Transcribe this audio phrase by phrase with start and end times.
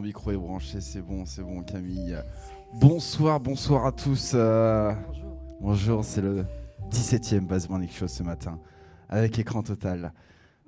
[0.00, 2.16] Micro est branché, c'est bon, c'est bon, Camille.
[2.74, 4.32] Bonsoir, bonsoir à tous.
[4.34, 4.92] Euh,
[5.60, 6.44] bonjour, c'est le
[6.90, 8.58] 17e Buzz Morning Show ce matin,
[9.08, 10.12] avec écran total.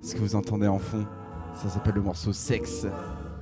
[0.01, 1.05] Ce que vous entendez en fond,
[1.55, 2.85] ça s'appelle le morceau Sexe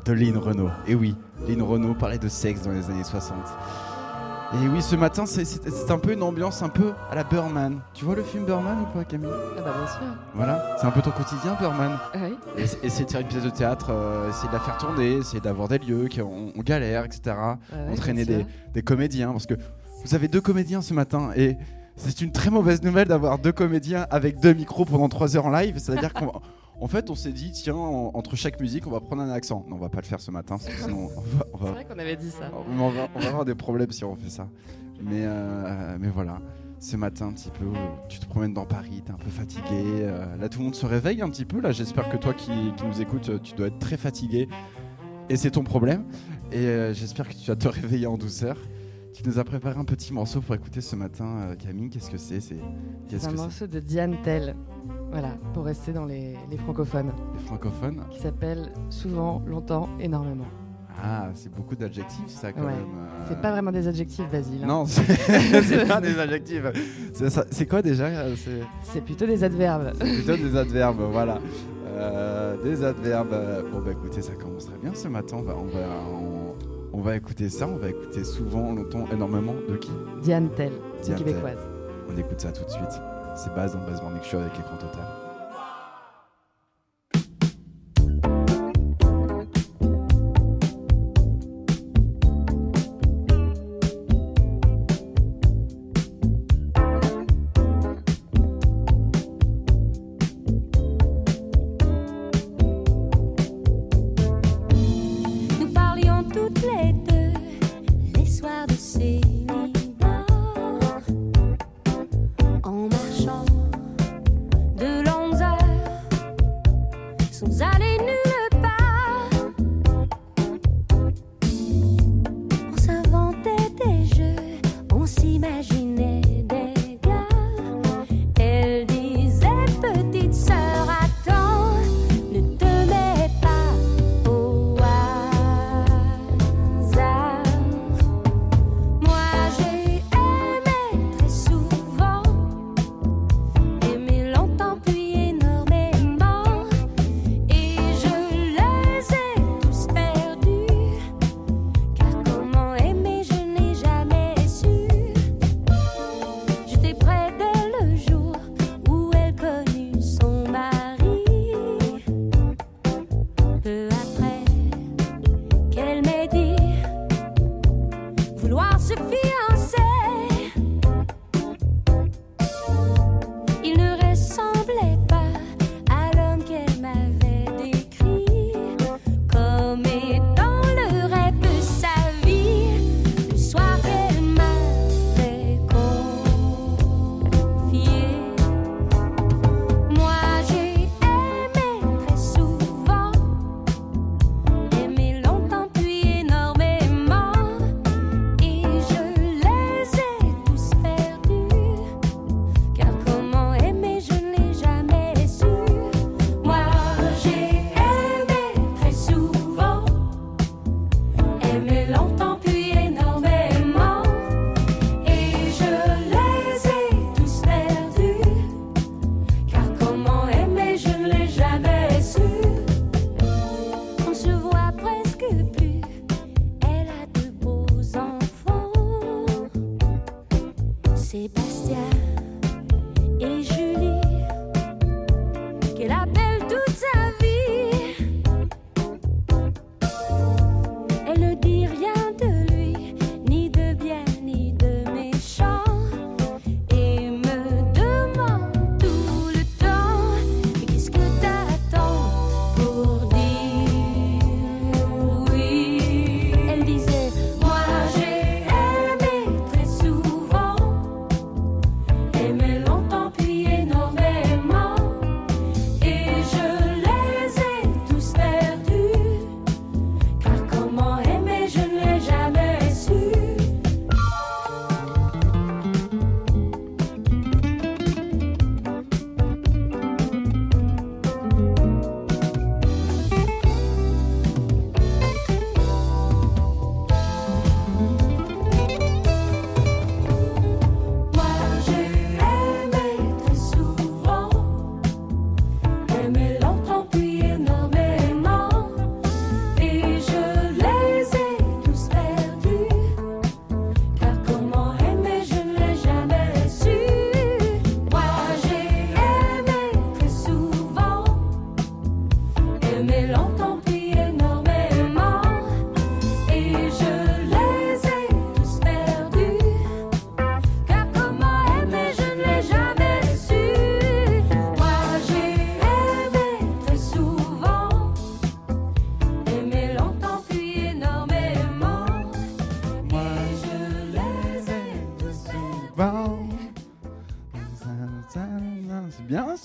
[0.05, 0.69] de Lynn Renault.
[0.87, 1.15] Et oui,
[1.47, 3.37] Lynn Renault parlait de sexe dans les années 60.
[4.51, 7.79] Et oui, ce matin, c'est un peu une ambiance un peu à la Burman.
[7.93, 9.29] Tu vois le film Burman ou pas, Camille?
[9.31, 10.01] Ah bah bien sûr.
[10.33, 11.99] Voilà, c'est un peu ton quotidien, Burman.
[12.13, 12.63] Ah oui.
[12.81, 15.67] essayer de faire une pièce de théâtre, euh, essayer de la faire tourner, essayer d'avoir
[15.67, 17.35] des lieux qui on, galère, etc.
[17.37, 17.57] Ah
[17.91, 19.53] Entraîner des, des, comédiens, parce que
[20.03, 21.55] vous avez deux comédiens ce matin et
[21.95, 25.51] c'est une très mauvaise nouvelle d'avoir deux comédiens avec deux micros pendant trois heures en
[25.51, 25.75] live.
[25.77, 26.31] C'est-à-dire qu'on
[26.81, 29.65] en fait, on s'est dit, tiens, entre chaque musique, on va prendre un accent.
[29.67, 31.09] Non, on va pas le faire ce matin, sinon
[31.53, 31.65] on va.
[31.65, 32.51] C'est vrai qu'on avait dit ça.
[32.69, 34.47] On va, avoir des problèmes si on fait ça.
[35.01, 36.39] Mais, euh, mais voilà,
[36.79, 37.65] ce matin, un petit peu,
[38.07, 39.63] tu te promènes dans Paris, tu es un peu fatigué.
[39.71, 41.59] Euh, là, tout le monde se réveille un petit peu.
[41.59, 44.47] Là, j'espère que toi qui, nous écoutes, tu dois être très fatigué.
[45.29, 46.05] Et c'est ton problème.
[46.51, 48.57] Et euh, j'espère que tu vas te réveiller en douceur.
[49.13, 51.89] Tu nous as préparé un petit morceau pour écouter ce matin, Camille.
[51.89, 52.39] Qu'est-ce que c'est?
[52.39, 52.57] C'est
[53.25, 54.55] un morceau de Diane Tell.
[55.11, 57.11] Voilà, pour rester dans les, francophones.
[57.33, 60.45] Les francophones Qui s'appelle souvent, longtemps, énormément.
[61.01, 62.75] Ah, c'est beaucoup d'adjectifs, ça, quand même.
[62.75, 63.25] Euh.
[63.29, 64.63] C'est pas vraiment des adjectifs, Basile.
[64.63, 64.67] Hein.
[64.67, 66.63] Non, c'est pas des adjectifs.
[67.51, 68.35] C'est quoi déjà euh,
[68.83, 69.93] C'est plutôt des adverbes.
[69.95, 71.39] C'est plutôt des adverbes, voilà.
[71.87, 73.35] Euh, des adverbes.
[73.71, 75.37] Bon, bah écoutez, ça commence très bien ce matin.
[75.39, 75.87] On va, on va,
[76.93, 77.67] on, va écouter ça.
[77.67, 79.91] On va écouter souvent, longtemps, énormément de qui?
[80.21, 80.73] Diane Tell,
[81.17, 81.59] québécoise.
[82.13, 83.01] On écoute ça tout de suite.
[83.41, 85.05] C'est base dans Base Morning Show avec écran total.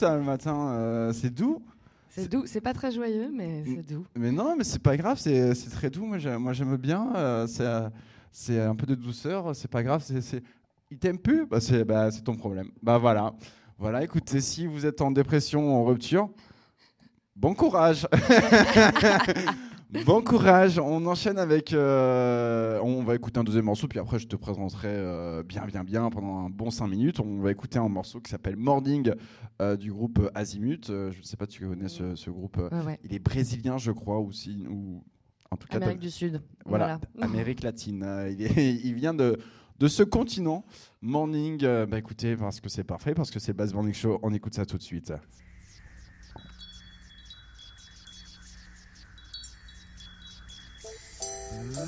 [0.05, 1.63] Ça le matin, euh, c'est doux.
[2.11, 4.07] C'est doux, c'est pas très joyeux, mais c'est doux.
[4.17, 6.05] Mais non, mais c'est pas grave, c'est très doux.
[6.07, 7.13] Moi, j'ai- moi j'aime bien.
[7.17, 7.47] euh,
[8.31, 10.05] c'est un peu de douceur, c'est pas grave.
[10.07, 10.43] c'est
[10.91, 12.69] Il t'aime plus bah, C'est bah, c'est ton problème.
[12.83, 13.33] Bah voilà.
[13.79, 16.29] Voilà, écoutez, si vous êtes en dépression, en rupture,
[17.35, 18.07] bon courage.
[20.05, 20.79] bon courage.
[20.79, 21.73] On enchaîne avec.
[21.73, 25.85] euh, on va écouter un deuxième morceau, puis après je te présenterai euh, bien, bien,
[25.85, 27.21] bien pendant un bon 5 minutes.
[27.21, 29.13] On va écouter un morceau qui s'appelle Morning
[29.63, 30.87] euh, du groupe Azimut.
[30.89, 32.57] Je ne sais pas si tu connais ce, ce groupe.
[32.57, 32.99] Ouais, ouais.
[33.05, 35.03] il est brésilien, je crois, aussi, ou
[35.51, 36.43] en tout cas, Amérique du Sud.
[36.67, 38.05] voilà, Amérique latine.
[38.31, 39.39] Il, est- il vient de,
[39.79, 40.65] de ce continent.
[41.03, 44.33] Morning, bah écoutez, parce que c'est parfait, parce que c'est le Bass Morning Show, on
[44.33, 45.13] écoute ça tout de suite.
[51.75, 51.83] Ça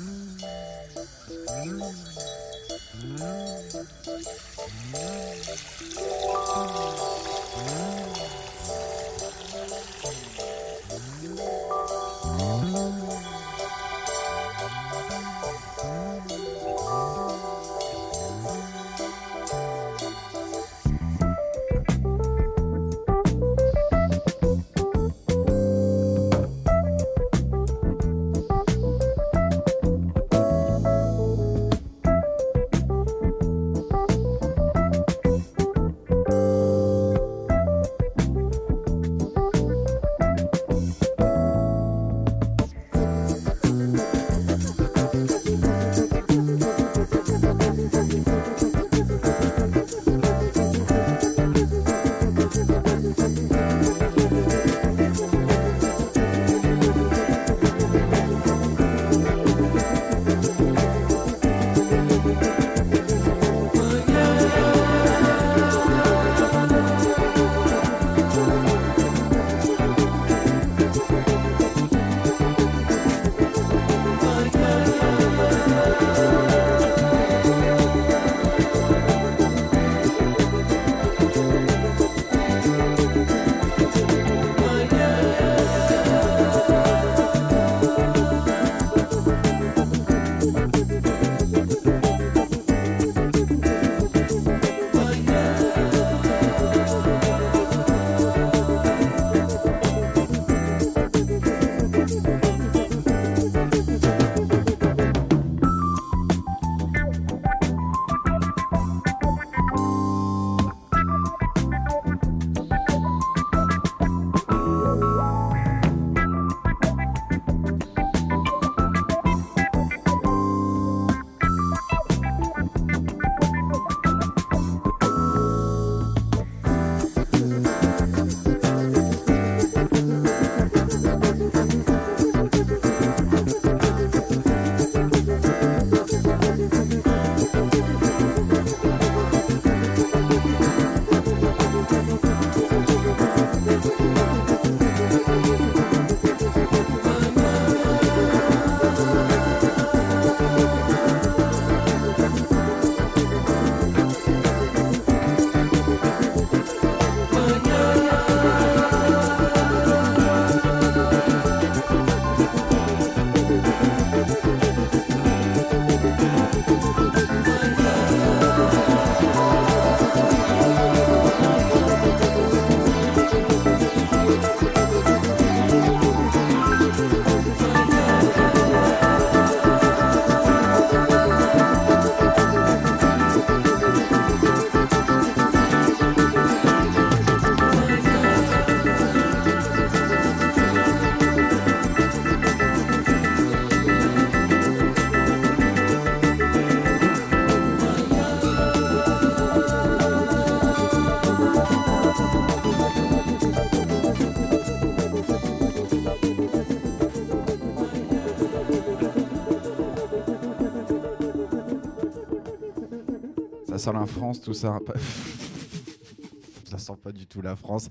[213.87, 214.79] sent la France, tout ça.
[216.65, 217.87] ça sent pas du tout la France.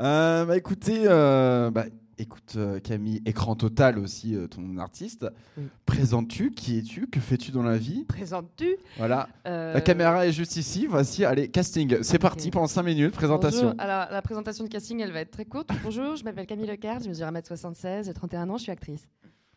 [0.00, 1.84] Euh, bah écoutez, euh, bah,
[2.18, 5.26] écoute euh, Camille, écran total aussi, euh, ton artiste.
[5.56, 5.64] Oui.
[5.86, 6.50] Présentes-tu?
[6.50, 7.06] Qui es-tu?
[7.06, 8.04] Que fais-tu dans la vie?
[8.04, 8.76] Présentes-tu?
[8.98, 9.28] Voilà.
[9.46, 10.86] Euh, La caméra est juste ici.
[10.88, 12.02] Voici, allez, casting.
[12.02, 13.14] C'est parti pendant 5 minutes.
[13.14, 13.68] Présentation.
[13.70, 13.80] Bonjour.
[13.80, 15.70] Alors, la présentation de casting, elle va être très courte.
[15.84, 19.06] Bonjour, je m'appelle Camille Lecard, je mesure 1m76, j'ai 31 ans, je suis actrice.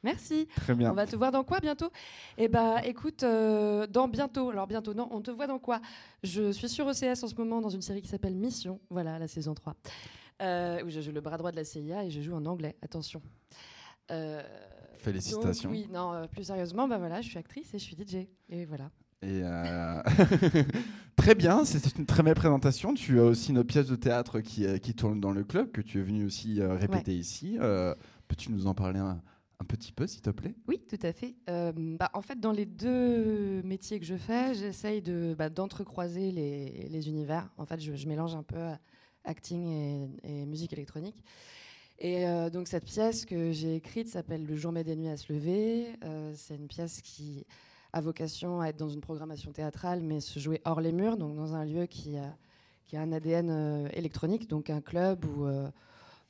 [0.04, 0.48] Merci.
[0.58, 0.92] Très bien.
[0.92, 1.90] On va te voir dans quoi bientôt?
[2.38, 4.50] Eh ben, écoute, euh, dans bientôt.
[4.50, 5.82] Alors bientôt, non, on te voit dans quoi?
[6.24, 8.80] Je suis sur OCS en ce moment dans une série qui s'appelle Mission.
[8.90, 9.76] Voilà, la saison 3.
[10.42, 12.76] Euh, où je joue le bras droit de la CIA et je joue en anglais.
[12.82, 13.22] Attention.
[14.12, 14.42] Euh,
[14.98, 15.70] Félicitations.
[15.70, 18.28] donc, oui, non, plus sérieusement, ben voilà, je suis actrice et je suis DJ.
[18.50, 18.90] Et voilà.
[19.22, 20.02] Et euh,
[21.16, 22.94] très bien, c'était une très belle présentation.
[22.94, 26.00] Tu as aussi une pièce de théâtre qui, qui tourne dans le club, que tu
[26.00, 27.58] es venu aussi répéter ici.
[27.62, 27.96] Euh,
[28.28, 29.22] Peux-tu nous en parler un,
[29.60, 31.36] un petit peu, s'il te plaît Oui, tout à fait.
[31.50, 36.32] Euh, bah, en fait, dans les deux métiers que je fais, j'essaye de, bah, d'entrecroiser
[36.32, 37.50] les, les univers.
[37.58, 38.76] En fait, je, mélange un peu euh,
[39.24, 41.24] acting et, musique électronique.
[42.00, 45.18] Et euh, donc, cette pièce que j'ai écrite s'appelle Le jour met des nuits à
[45.18, 45.88] se lever.
[46.36, 47.46] C'est une pièce qui
[47.94, 51.36] a vocation à être dans une programmation théâtrale, mais se jouer hors les murs, donc
[51.36, 52.36] dans un lieu qui a,
[52.86, 55.48] qui a un ADN électronique, donc un club ou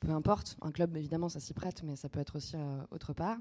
[0.06, 0.58] peu importe.
[0.62, 3.38] Un club, évidemment, ça s'y prête, mais ça peut être aussi euh, autre part.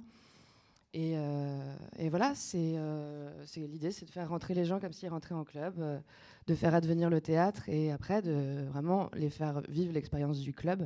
[0.94, 4.92] Et, euh, et voilà, c'est euh, c'est- l'idée, c'est de faire rentrer les gens comme
[4.92, 5.98] s'ils rentraient en club, euh,
[6.46, 10.84] de faire advenir le théâtre et après de vraiment les faire vivre l'expérience du club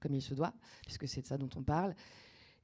[0.00, 0.52] comme il se doit,
[0.86, 1.94] puisque c'est de ça dont on parle.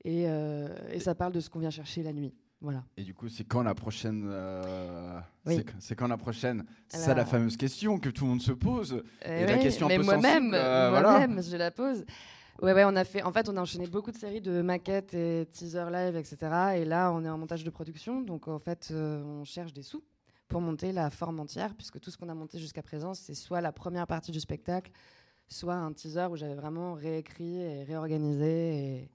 [0.04, 2.32] Et, et ça parle de ce qu'on vient chercher la nuit.
[2.62, 2.82] Voilà.
[2.96, 4.24] Et du coup, c'est quand la prochaine
[5.46, 5.62] Oui.
[5.80, 6.64] c'est- quand la prochaine?
[6.88, 9.02] C'est ça la fameuse question que tout le monde se pose.
[9.24, 11.10] Et la question un mais peu moi-même, euh, voilà.
[11.26, 12.04] moi-même, je la pose.
[12.62, 13.22] Ouais, ouais, on a fait.
[13.22, 16.36] En fait, on a enchaîné beaucoup de séries de maquettes et teaser live, etc.
[16.76, 19.82] Et là, on est en montage de production, donc en fait, euh, on cherche des
[19.82, 20.04] sous
[20.46, 23.62] pour monter la forme entière, puisque tout ce qu'on a monté jusqu'à présent, c'est soit
[23.62, 24.90] la première partie du spectacle,
[25.48, 29.08] soit un teaser où j'avais vraiment réécrit et réorganisé.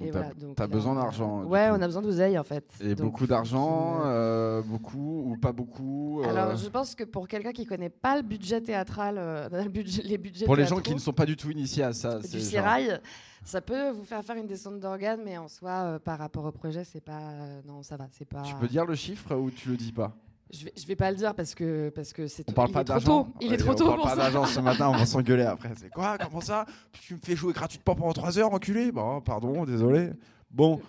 [0.00, 0.34] Et Donc, t'as- voilà.
[0.34, 1.76] Donc t'as là, besoin d'argent, Ouais, coup.
[1.78, 2.64] on a besoin d'oseille en fait.
[2.80, 7.28] Et Donc, beaucoup d'argent, euh, beaucoup ou pas beaucoup euh, Alors, je pense que pour
[7.28, 10.80] quelqu'un qui connaît pas le budget théâtral, euh, le budget- les budgets Pour les gens
[10.80, 12.18] qui ne sont pas du tout initiés à ça.
[12.18, 13.00] du c'est genre- sérail,
[13.44, 16.52] ça peut vous faire faire une descente d'organes, mais en soi, euh, par rapport au
[16.52, 17.18] projet, c'est pas.
[17.20, 18.42] euh, non, ça va, c'est pas.
[18.42, 20.12] Tu peux dire le chiffre ou tu le dis pas?
[20.50, 22.48] Je vais, je vais pas le dire parce que parce que c'est.
[22.48, 23.24] On parle il pas est trop d'argent.
[23.24, 23.30] tôt.
[23.40, 25.70] Il est trop on tôt parle pour pas d'argent ce matin, on va s'engueuler après.
[25.76, 26.16] C'est quoi?
[26.22, 26.64] Comment ça?
[26.92, 28.90] Tu me fais jouer gratuitement pendant 3 heures, enculé?
[28.90, 30.10] Bon, pardon, désolé.
[30.50, 30.80] Bon,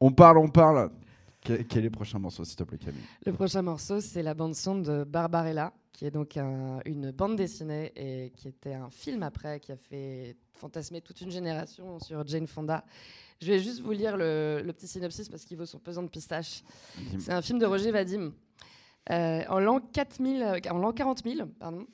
[0.00, 0.90] on parle, on parle.
[1.40, 3.00] Quel, est le prochain morceau, s'il te plaît, Camille?
[3.24, 7.36] Le prochain morceau, c'est la bande son de Barbarella, qui est donc un- une bande
[7.36, 12.26] dessinée et qui était un film après, qui a fait fantasmer toute une génération sur
[12.26, 12.84] Jane Fonda.
[13.40, 16.08] Je vais juste vous lire le, le petit synopsis parce qu'il vaut son pesant de
[16.08, 16.62] pistache.
[17.18, 18.32] C'est un film de Roger Vadim.
[19.10, 21.86] Euh, en l'an 4000, euh, en l'an 40 000, pardon,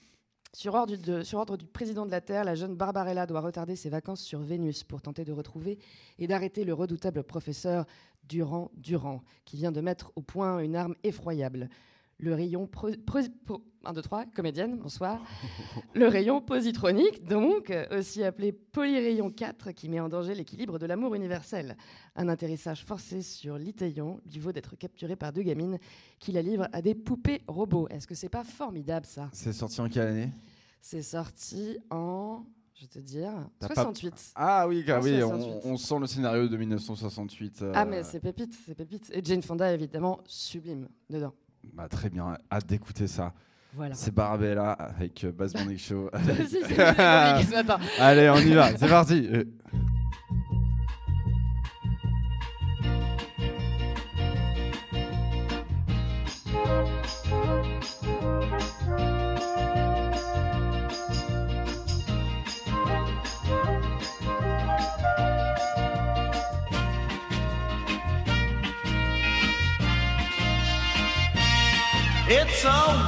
[0.53, 4.41] sur ordre, du, président de la Terre, la jeune Barbarella doit retarder ses vacances sur
[4.41, 5.79] Vénus pour tenter de retrouver
[6.19, 7.87] et d'arrêter le redoutable professeur
[8.29, 11.69] Durand Durand, qui vient de mettre au point une arme effroyable.
[12.19, 12.69] Le rayon
[13.87, 15.21] 1, 2, 3, comédienne, bonsoir.
[15.95, 20.87] Le rayon positronique, donc, euh, aussi appelé polyrayon 4, qui met en danger l'équilibre de
[20.87, 21.77] l'amour universel.
[22.17, 25.79] Un atterrissage forcé sur l'Itaillon lui vaut d'être capturé par deux gamines
[26.19, 27.89] qui la livrent à des poupées robots.
[27.89, 29.29] Est-ce que c'est pas formidable ça?
[29.33, 30.29] C'est sorti en quelle année?
[30.81, 34.33] C'est sorti en, je vais te dire, T'as pas- 68.
[34.35, 35.61] Ah oui, car oui, 68.
[35.65, 37.63] on, on sent le scénario de 1968.
[37.63, 39.11] euh, Ah mais c'est pépite, c'est pépite.
[39.15, 41.33] Et Jane Fonda évidemment sublime dedans.
[41.73, 43.33] bah, très bien, hâte d'écouter ça.
[43.77, 43.95] Voilà.
[43.95, 46.11] C'est Barbella avec euh, Bass Morning Show.
[46.49, 46.59] Si.
[47.99, 49.29] Allez, on y va, c'est parti.
[49.33, 49.45] Euh,
[72.27, 73.04] It's a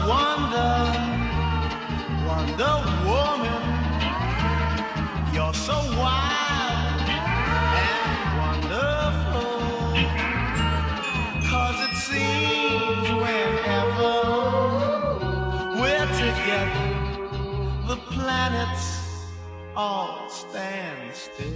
[19.87, 21.47] all stand still.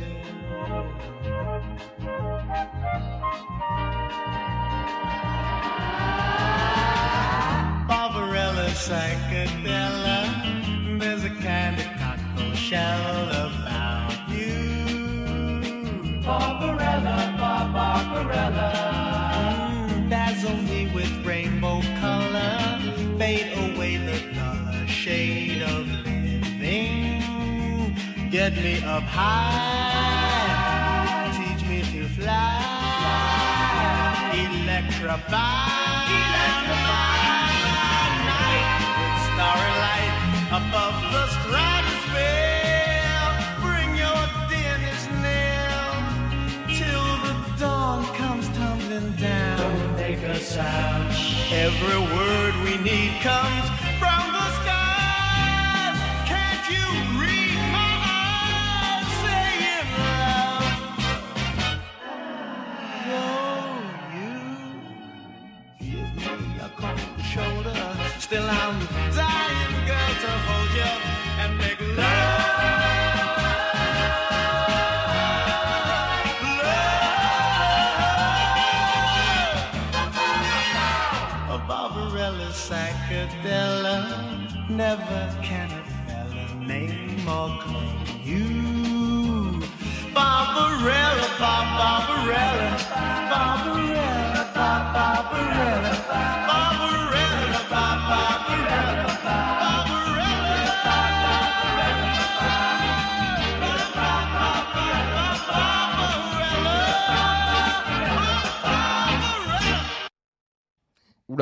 [7.88, 9.29] Barbarella Psychedella.
[28.40, 30.48] Get me up high,
[31.36, 32.32] teach me to fly,
[34.32, 35.28] electrify,
[36.24, 37.20] electrify
[38.32, 40.16] night with starry light
[40.56, 42.48] above the stratosphere.
[43.60, 45.92] Bring your dennis nail
[46.80, 49.58] till the dawn comes tumbling down.
[49.58, 51.12] Don't make a sound.
[51.52, 53.79] Every word we need comes.
[67.40, 67.80] Shoulder.
[68.18, 68.78] Still, I'm
[69.14, 71.19] dying, girl, to hold you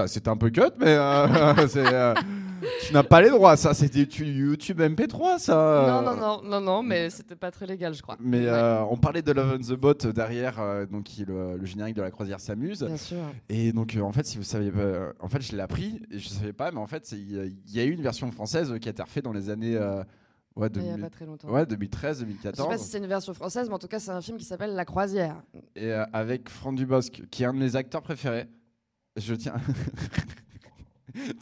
[0.06, 1.26] C'était un peu cut, mais euh,
[1.76, 2.14] euh,
[2.86, 3.74] tu n'as pas les droits, ça.
[3.74, 5.84] C'était tu- YouTube MP3, ça.
[5.88, 8.16] Non, non, non, non, non, mais c'était pas très légal, je crois.
[8.20, 11.66] Mais Ouais, euh, on parlait de Love on the Boat derrière, donc qui le, le
[11.66, 12.82] générique de la croisière s'amuse.
[12.84, 13.16] Bien sûr.
[13.48, 16.28] Et donc, en fait, si vous saviez pas, en fait, je l'ai appris et je
[16.28, 18.74] savais pas, mais en fait, il y, a- il y a eu une version française
[18.80, 19.76] qui a été refaite dans les années
[20.56, 21.48] ouais, Il y a 2000 pas très longtemps.
[21.50, 22.68] ouais, 2013, Je sais 2014.
[22.68, 24.74] pas si c'est une version française, mais en tout cas, c'est un film qui s'appelle
[24.74, 25.36] La Croisière.
[25.76, 28.48] Et euh, avec Franck Dubosc, qui est un de mes acteurs préférés.
[29.18, 29.54] Je tiens.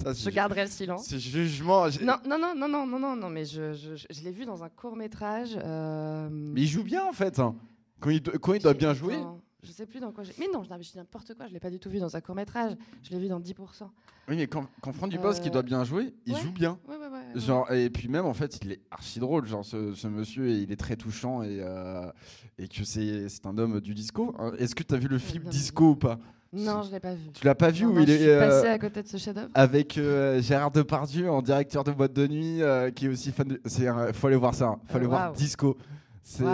[0.03, 1.07] Ça, Je c'est- garderai le silence.
[1.09, 1.87] Ce jugement.
[2.03, 4.63] Non, non, non, non, non, non, non, non, mais je, je, je- l'ai vu dans
[4.65, 5.51] un court métrage.
[5.63, 7.39] euh, Mais il joue bien en fait.
[7.41, 7.55] hein.
[8.01, 9.17] Quand il, do- quand il doit bien jouer.
[9.17, 10.33] dans- Je sais plus dans quoi j'ai.
[10.39, 12.35] Mais non, je dis n'importe quoi, je l'ai pas du tout vu dans un court
[12.37, 12.75] métrage.
[13.03, 13.91] Je l'ai vu dans 10%.
[14.29, 16.41] Oui, mais quand, quand Franck Dubosc il Euh, doit bien jouer, il ouais.
[16.41, 16.79] joue bien.
[16.89, 17.35] Ouais, ouais, ouais.
[17.35, 17.41] ouais.
[17.41, 19.47] Genre, et puis même en fait, il est archi drôle.
[19.47, 22.11] Genre, ce, ce monsieur, il est très touchant et, euh,
[22.59, 24.35] et que c'est c'est un homme du disco.
[24.39, 24.53] hein.
[24.59, 26.19] Est-ce que tu as vu le film non, Disco ou pas?
[26.53, 27.31] Non, je l'ai pas vu.
[27.35, 29.03] Tu l'as pas vu Non, où non, il je est suis euh, passé à côté
[29.03, 29.49] de ce chef-d'œuvre.
[29.55, 33.49] avec euh, Gérard Depardieu en directeur de boîte de nuit, euh, qui est aussi fan
[33.49, 33.61] de.
[33.67, 34.67] C'est un- faut aller voir ça.
[34.69, 34.79] hein.
[34.89, 35.33] Faut aller voir.
[35.33, 35.77] Disco.
[36.23, 36.45] C'est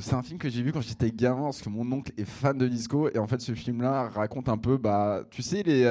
[0.00, 2.56] c'est un film que j'ai vu quand j'étais gamin parce que mon oncle est fan
[2.56, 5.82] de disco et en fait ce film-là raconte un peu bah tu sais les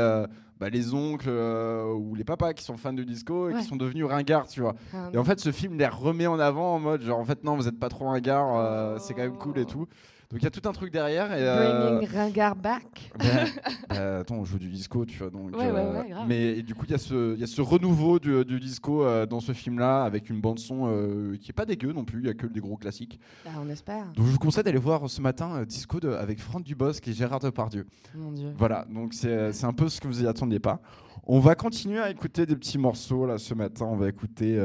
[0.57, 3.59] bah, les oncles ou les papas qui sont fans de disco et Ouais.
[3.59, 4.75] qui sont devenus ringards tu vois.
[4.93, 7.43] Ah, Et en fait ce film les remet en avant en mode genre en fait
[7.43, 9.71] non vous êtes pas trop ringards c'est quand même cool et Oh.
[9.71, 9.87] tout.
[10.29, 13.11] Donc il y a tout un truc derrière et euh, Bringing Ringard back.
[13.19, 13.25] bah,
[13.89, 15.29] bah, attends, on joue du disco, tu vois.
[15.29, 16.25] Donc, Ouais, ouais, euh, ouais, grave.
[16.27, 19.03] mais et du coup, il y, a ce- y a ce renouveau du, du disco
[19.05, 22.29] euh, dans ce film-là, avec une bande-son qui est pas dégueu non plus, il y
[22.29, 23.19] a que des gros classiques.
[23.45, 24.05] Ah, on espère.
[24.17, 27.39] Donc je vous conseille d'aller voir ce matin Disco de- avec Franck Dubosc et Gérard
[27.39, 27.85] Depardieu.
[28.13, 28.49] Mon Dieu.
[28.57, 30.81] Voilà, donc c'est un peu ce que vous y attendiez pas.
[31.25, 33.85] On va continuer à écouter des petits morceaux là ce matin.
[33.85, 34.57] On va écouter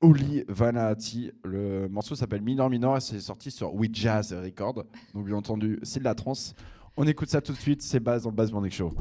[0.00, 1.30] Oli Vanati.
[1.44, 4.84] Le morceau s'appelle Minor Minor et c'est sorti sur We Jazz Record.
[5.14, 6.54] Donc bien entendu, c'est de la trance.
[6.96, 7.82] On écoute ça tout de suite.
[7.82, 8.94] C'est Baz dans le Baz Morning Show.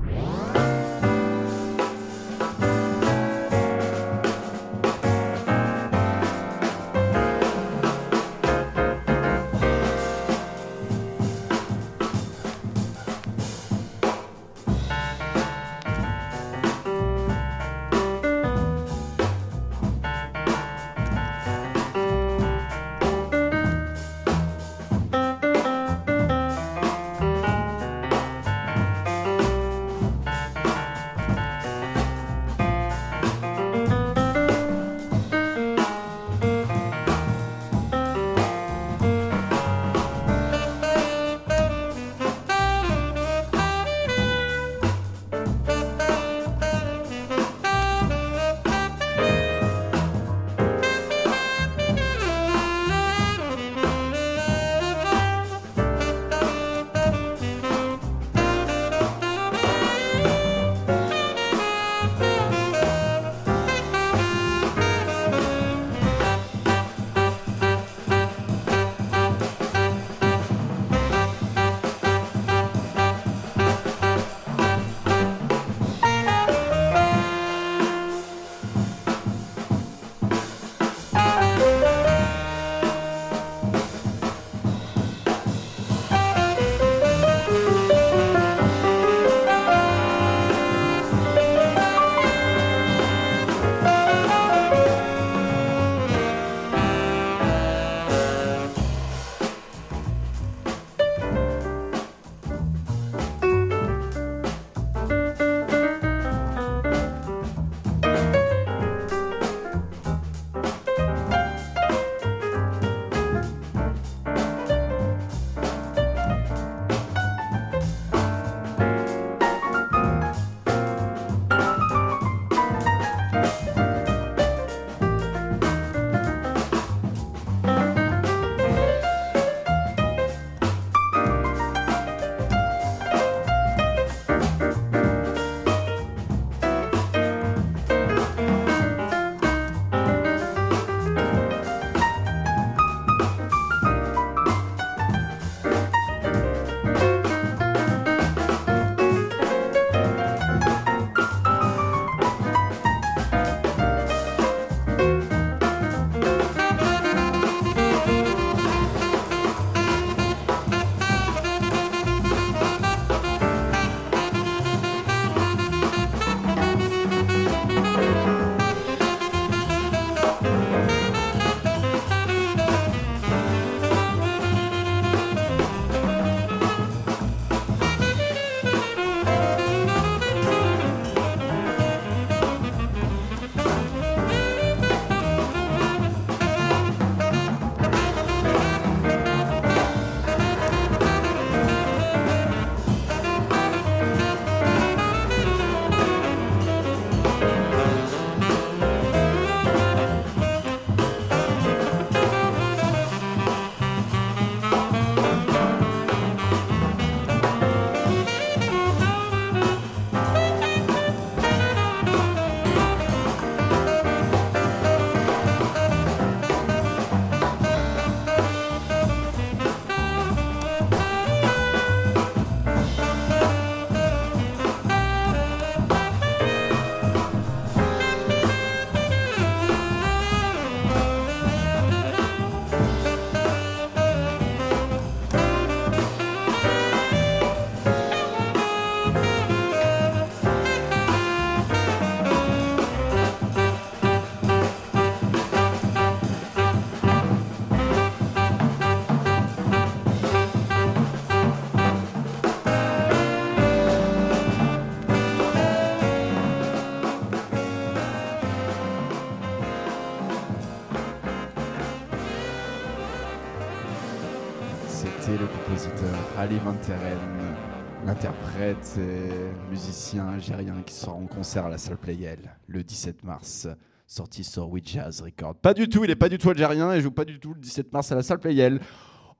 [268.59, 273.67] L'interprète et musicien algérien qui sera en concert à la salle Playel le 17 mars,
[274.05, 275.55] sorti sur We Jazz Record.
[275.55, 277.59] Pas du tout, il est pas du tout algérien et joue pas du tout le
[277.59, 278.79] 17 mars à la salle Playel.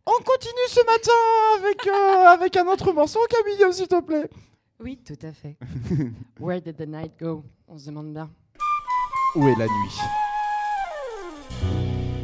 [0.05, 4.29] On continue ce matin avec, euh, avec un autre morceau, Camille, s'il te plaît.
[4.79, 5.58] Oui, tout à fait.
[6.39, 7.43] Where did the night go?
[7.67, 8.29] On se demande bien.
[9.36, 9.99] Où est la nuit?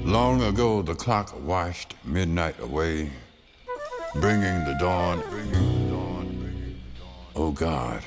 [0.05, 3.09] Long ago, the clock washed midnight away,
[4.15, 5.74] bringing the dawn, bringing
[7.37, 8.01] Oh God,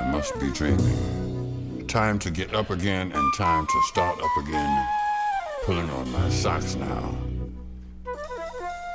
[0.00, 1.84] I must be dreaming.
[1.86, 4.88] Time to get up again and time to start up again.
[5.64, 7.14] Pulling on my socks now.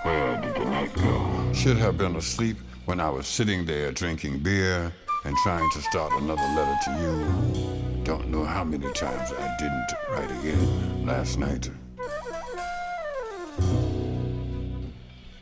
[0.02, 1.54] Where did the night go?
[1.54, 4.91] Should have been asleep when I was sitting there drinking beer
[5.23, 8.04] and trying to start another letter to you.
[8.04, 11.69] Don't know how many times I didn't write again last night.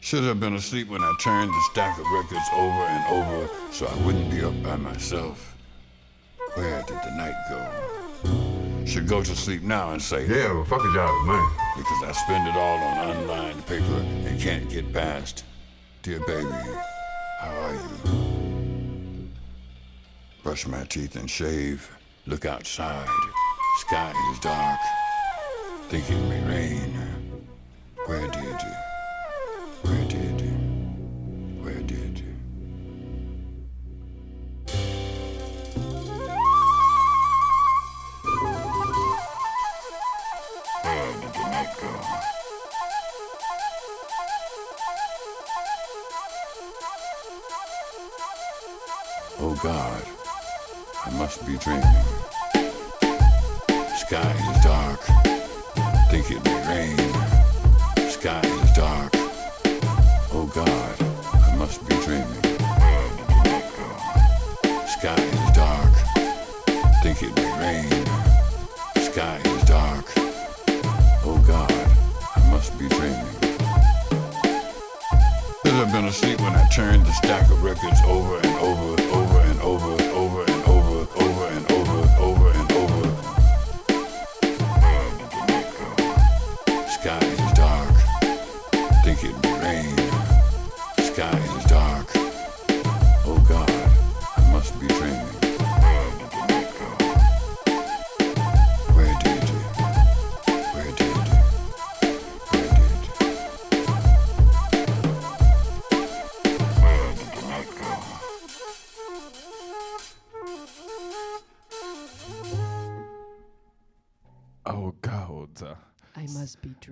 [0.05, 3.87] Should have been asleep when I turned the stack of records over and over so
[3.87, 5.55] I wouldn't be up by myself.
[6.53, 8.85] Where did the night go?
[8.85, 11.51] Should go to sleep now and say, Yeah, well, fuck a job, man.
[11.75, 15.43] because I spend it all on unlined paper and can't get past.
[16.03, 16.51] Dear baby,
[17.39, 19.27] how are you?
[20.43, 21.89] Brush my teeth and shave.
[22.27, 23.09] Look outside.
[23.79, 24.79] Sky is dark.
[25.89, 26.93] Think it may rain.
[28.05, 28.85] Where did you?
[54.08, 55.00] Sky is dark.
[56.12, 58.10] Think it may rain.
[58.10, 58.64] Sky
[60.55, 60.95] God,
[61.33, 62.41] I must be dreaming.
[64.87, 65.93] Sky is dark.
[67.03, 67.89] Think it may rain.
[69.03, 70.05] Sky is dark.
[71.25, 71.69] Oh God,
[72.37, 73.35] I must be dreaming.
[75.65, 79.11] Should have been asleep when I turned the stack of records over and over and
[79.11, 79.24] over,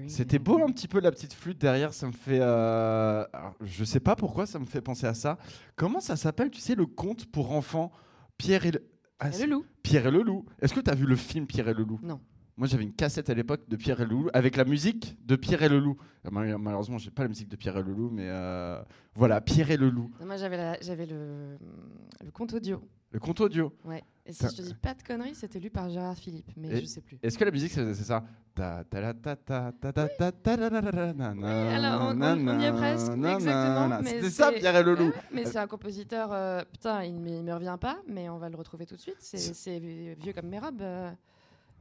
[0.09, 2.39] C'était beau un petit peu la petite flûte derrière, ça me fait...
[2.41, 5.37] euh, alors, je sais pas pourquoi ça me fait penser à ça.
[5.75, 7.91] Comment ça s'appelle, tu sais, le conte pour enfants?
[8.37, 8.83] Pierre et le...
[9.19, 10.45] Ah, Et le loup Pierre et le loup.
[10.61, 11.99] Est-ce que tu as vu le film Pierre et le loup?
[12.03, 12.19] Non.
[12.55, 15.35] Moi j'avais une cassette à l'époque de Pierre et le loup avec la musique de
[15.35, 15.97] Pierre et le loup.
[16.25, 18.79] Euh, mal- Malheureusement, j'ai pas la musique de Pierre et le loup, mais euh,
[19.15, 20.11] voilà, Pierre et le loup.
[20.19, 21.57] Non, Moi, j'avais la- j'avais le,
[22.23, 22.81] le compte audio.
[23.13, 23.71] Le conte audio.
[23.85, 24.03] Ouais.
[24.25, 26.81] Et si je te dis pas de conneries, c'était lu par Gérard Philippe, mais Et-
[26.81, 27.19] je sais plus.
[27.21, 28.23] Est-ce que la musique c'est ça?
[28.55, 31.75] Ta ta la ta ta ta ta ta ta la la la la na na
[31.75, 35.05] alors, on- y est presque, exactement, C'était ça Pierre et le loup.
[35.07, 36.29] Ouais, mais c'est un compositeur.
[36.31, 39.17] euh, putain, il, il me revient pas, mais on va le retrouver tout de suite.
[39.19, 40.81] C'est vieux comme mes robes.
[40.81, 41.11] euh.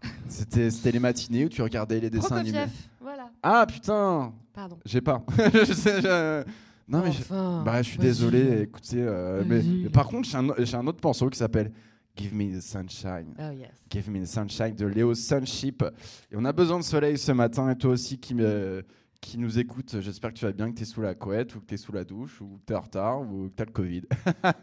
[0.29, 2.67] C'était les matinées où tu regardais les dessins animés.
[3.01, 3.31] Voilà.
[3.43, 4.79] Ah putain, Pardon.
[4.85, 5.23] j'ai pas.
[5.55, 6.45] je sais,
[6.93, 8.63] Non mais je- bah je suis désolé.
[8.63, 11.73] Écoutez, euh, mais, par contre j'ai un, j'ai un autre morceau qui s'appelle
[12.17, 13.35] Give Me the Sunshine.
[13.39, 13.71] Oh yes.
[13.91, 15.83] Give Me the Sunshine de Léo Sunship.
[16.31, 18.85] Et on a besoin de soleil ce matin et toi aussi qui me
[19.23, 21.61] qui nous écoute, j'espère que tu vas bien, que tu es sous la couette ou
[21.61, 23.63] que tu es sous la douche ou que tu es en retard ou que tu
[23.63, 24.03] as le Covid.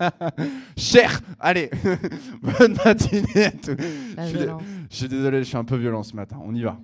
[0.77, 1.71] Cher Allez
[2.43, 3.77] Bonne matinée à tous.
[4.17, 4.47] La Je suis
[4.91, 6.37] je suis désolé, je suis un peu violent ce matin.
[6.43, 6.77] On y va.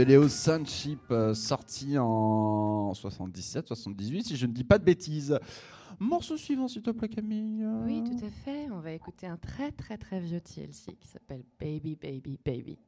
[0.00, 5.38] De Léo Sunship, euh, sorti en 77, 78, si je ne dis pas de bêtises.
[5.98, 7.66] Morceau suivant, s'il te plaît, Camille.
[7.84, 8.70] Oui, tout à fait.
[8.70, 12.78] On va écouter un très très très vieux TLC qui s'appelle Baby Baby Baby.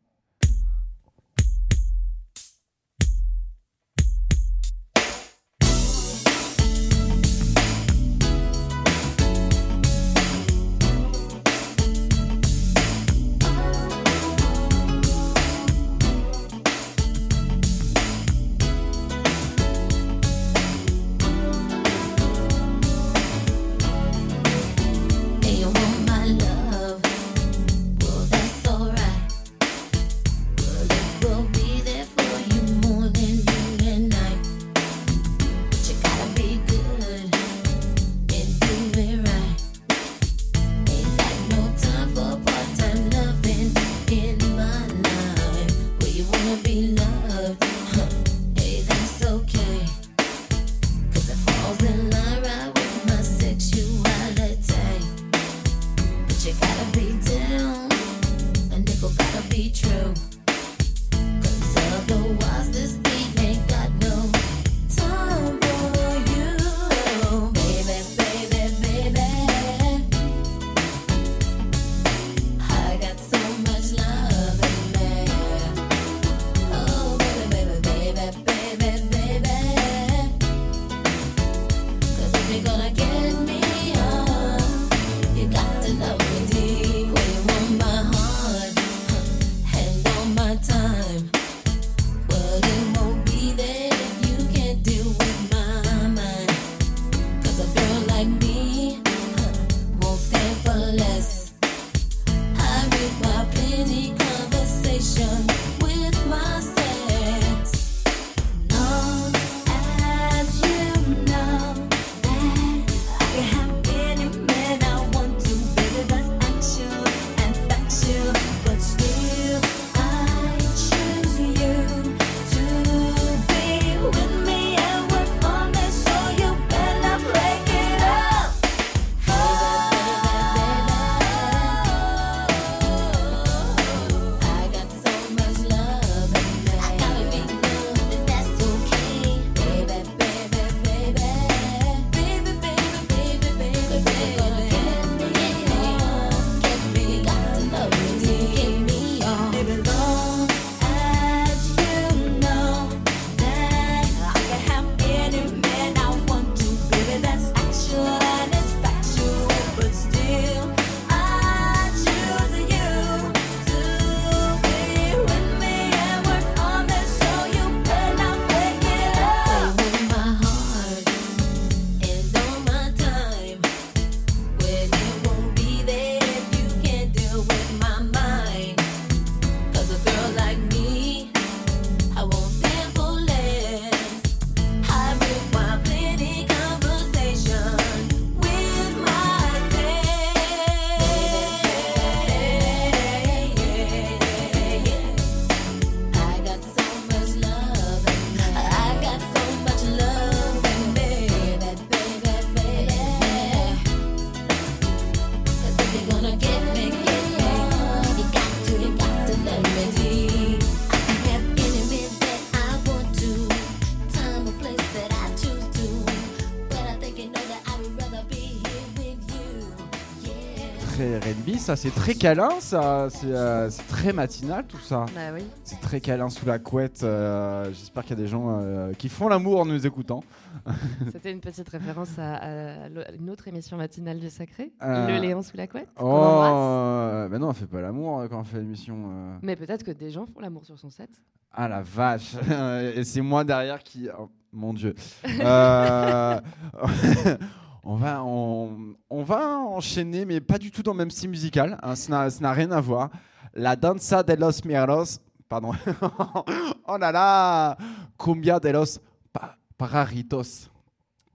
[221.62, 225.06] Ça c'est très câlin, ça c'est euh, c'est très matinal tout ça.
[225.14, 225.42] Bah oui.
[225.62, 227.04] C'est très câlin sous la couette.
[227.04, 230.24] euh, J'espère qu'il y a des gens euh, qui font l'amour en nous écoutant.
[231.12, 232.88] C'était une petite référence à,
[233.18, 235.06] une autre émission matinale du Sacré, Euh.
[235.06, 235.88] Le Léon sous la couette.
[235.94, 236.52] qu'on embrasse.
[236.52, 238.96] Oh, mais non, on fait pas l'amour quand on fait l'émission.
[239.06, 239.36] euh.
[239.42, 241.10] Mais peut-être que des gens font l'amour sur son set.
[241.52, 242.34] Ah la vache
[242.96, 244.08] Et c'est moi derrière qui...
[244.18, 244.94] oh, mon Dieu.
[245.40, 246.40] Euh,
[247.84, 251.78] on, va, on, on va enchaîner, mais pas du tout dans le même style musical.
[251.82, 253.10] hein, ça n'a- rien à voir.
[253.54, 255.18] La danza de los mieros...
[255.48, 255.72] Pardon.
[256.86, 257.76] oh là là
[258.18, 258.98] Cumbia de los
[259.32, 260.70] pa- pararitos.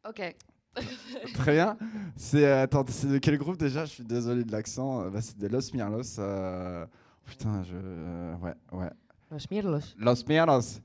[0.07, 0.35] Ok.
[1.35, 1.77] Très bien.
[2.15, 3.85] C'est euh, attends, c'est de quel groupe déjà?
[3.85, 5.01] Je suis désolé de l'accent.
[5.03, 6.17] Euh, bah, c'est de Los Mirlos.
[6.19, 6.85] euh,
[7.25, 8.89] Putain, je euh, ouais ouais.
[9.29, 9.93] Los Mirlos.
[9.99, 10.79] Los Mirlos.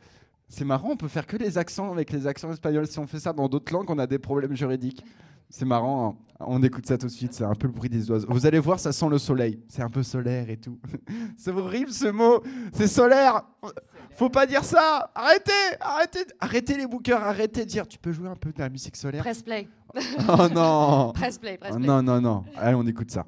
[0.48, 2.86] C'est marrant, on peut faire que les accents avec les accents espagnols.
[2.86, 5.02] Si on fait ça dans d'autres langues, on a des problèmes juridiques.
[5.55, 6.44] C'est marrant, hein.
[6.46, 8.26] on écoute ça tout de suite, c'est un peu le bruit des oiseaux.
[8.30, 10.78] Vous allez voir, ça sent le soleil, c'est un peu solaire et tout.
[11.36, 12.42] c'est horrible ce mot,
[12.72, 13.42] c'est solaire.
[14.12, 18.28] Faut pas dire ça, arrêtez, arrêtez, arrêtez les bookers, arrêtez de dire tu peux jouer
[18.30, 19.22] un peu de la musique solaire.
[19.22, 19.68] Press play.
[20.26, 21.59] Oh non, Press play.
[21.59, 21.86] Press Oh play.
[21.86, 23.26] non, non, non, allez on écoute ça.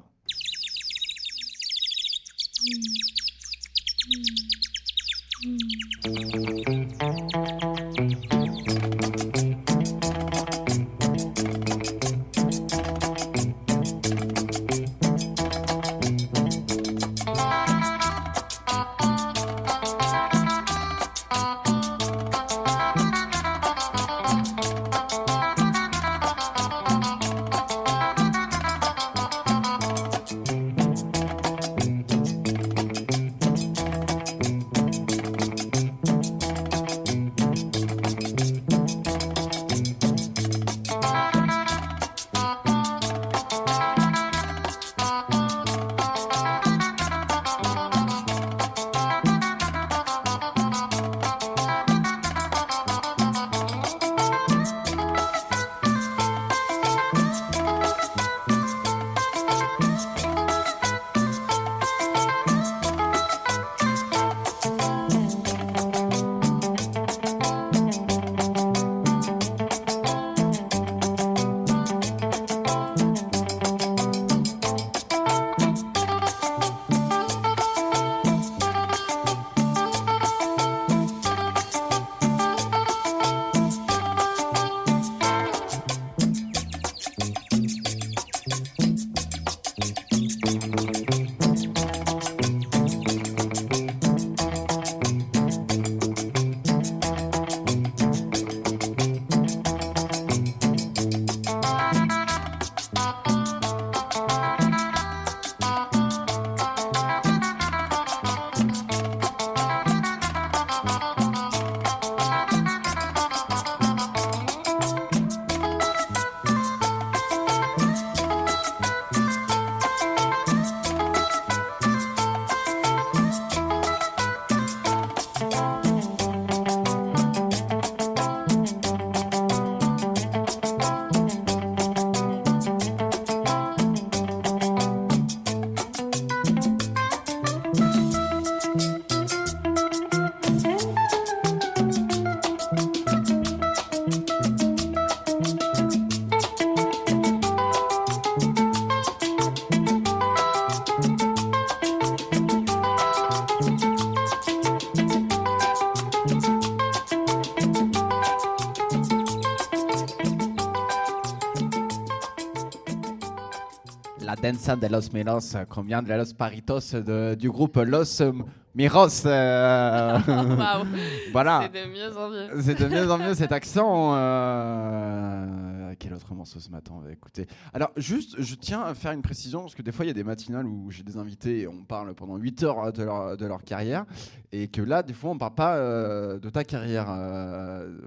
[164.65, 168.31] Danza de los miros, euh, combien de los paritos de- du groupe Los euh,
[168.73, 169.23] Miros.
[169.25, 170.17] euh,
[171.31, 171.61] voilà.
[171.71, 172.61] C'est de mieux en mieux.
[172.61, 174.13] C'est de mieux en mieux cet accent.
[174.15, 179.11] euh, Quel autre morceau ce matin on va écouter Alors, juste, je tiens à faire
[179.11, 181.61] une précision parce que des fois, il y a des matinales où j'ai des invités
[181.61, 184.05] et on parle pendant 8 heures de leur, de leur carrière
[184.51, 187.05] et que là, des fois, on parle pas euh, de ta carrière.
[187.09, 187.97] euh,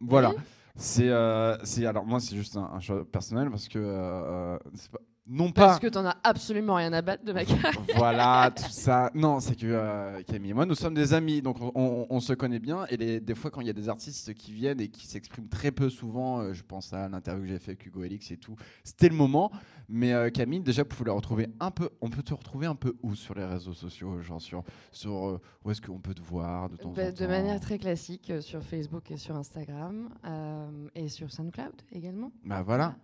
[0.00, 0.30] voilà.
[0.30, 0.36] Oui.
[0.74, 1.56] C'est, euh,
[1.86, 5.66] alors moi, c'est juste un, un choix personnel parce que euh, c'est pas- non pas
[5.66, 7.72] Parce que t'en as absolument rien à battre de ma carrière.
[7.96, 9.10] voilà, tout ça.
[9.14, 12.20] Non, c'est que euh, Camille et moi, nous sommes des amis, donc on, on- on
[12.20, 12.86] se connaît bien.
[12.90, 15.48] Et les- des fois, quand il y a des artistes qui viennent et qui s'expriment
[15.48, 18.36] très peu souvent, euh, je pense à l'interview que j'ai fait avec Hugo Elix et
[18.36, 19.52] tout, c'était le moment.
[19.88, 21.90] Mais euh, Camille, déjà, vous la retrouver un peu.
[22.00, 25.70] On peut te retrouver un peu où sur les réseaux sociaux, genre sur, sur où
[25.70, 28.62] est-ce qu'on peut te voir de temps Bah, en temps de manière très classique sur
[28.62, 30.08] Facebook et sur Instagram
[30.94, 32.32] et sur SoundCloud également.
[32.44, 32.96] Bah voilà.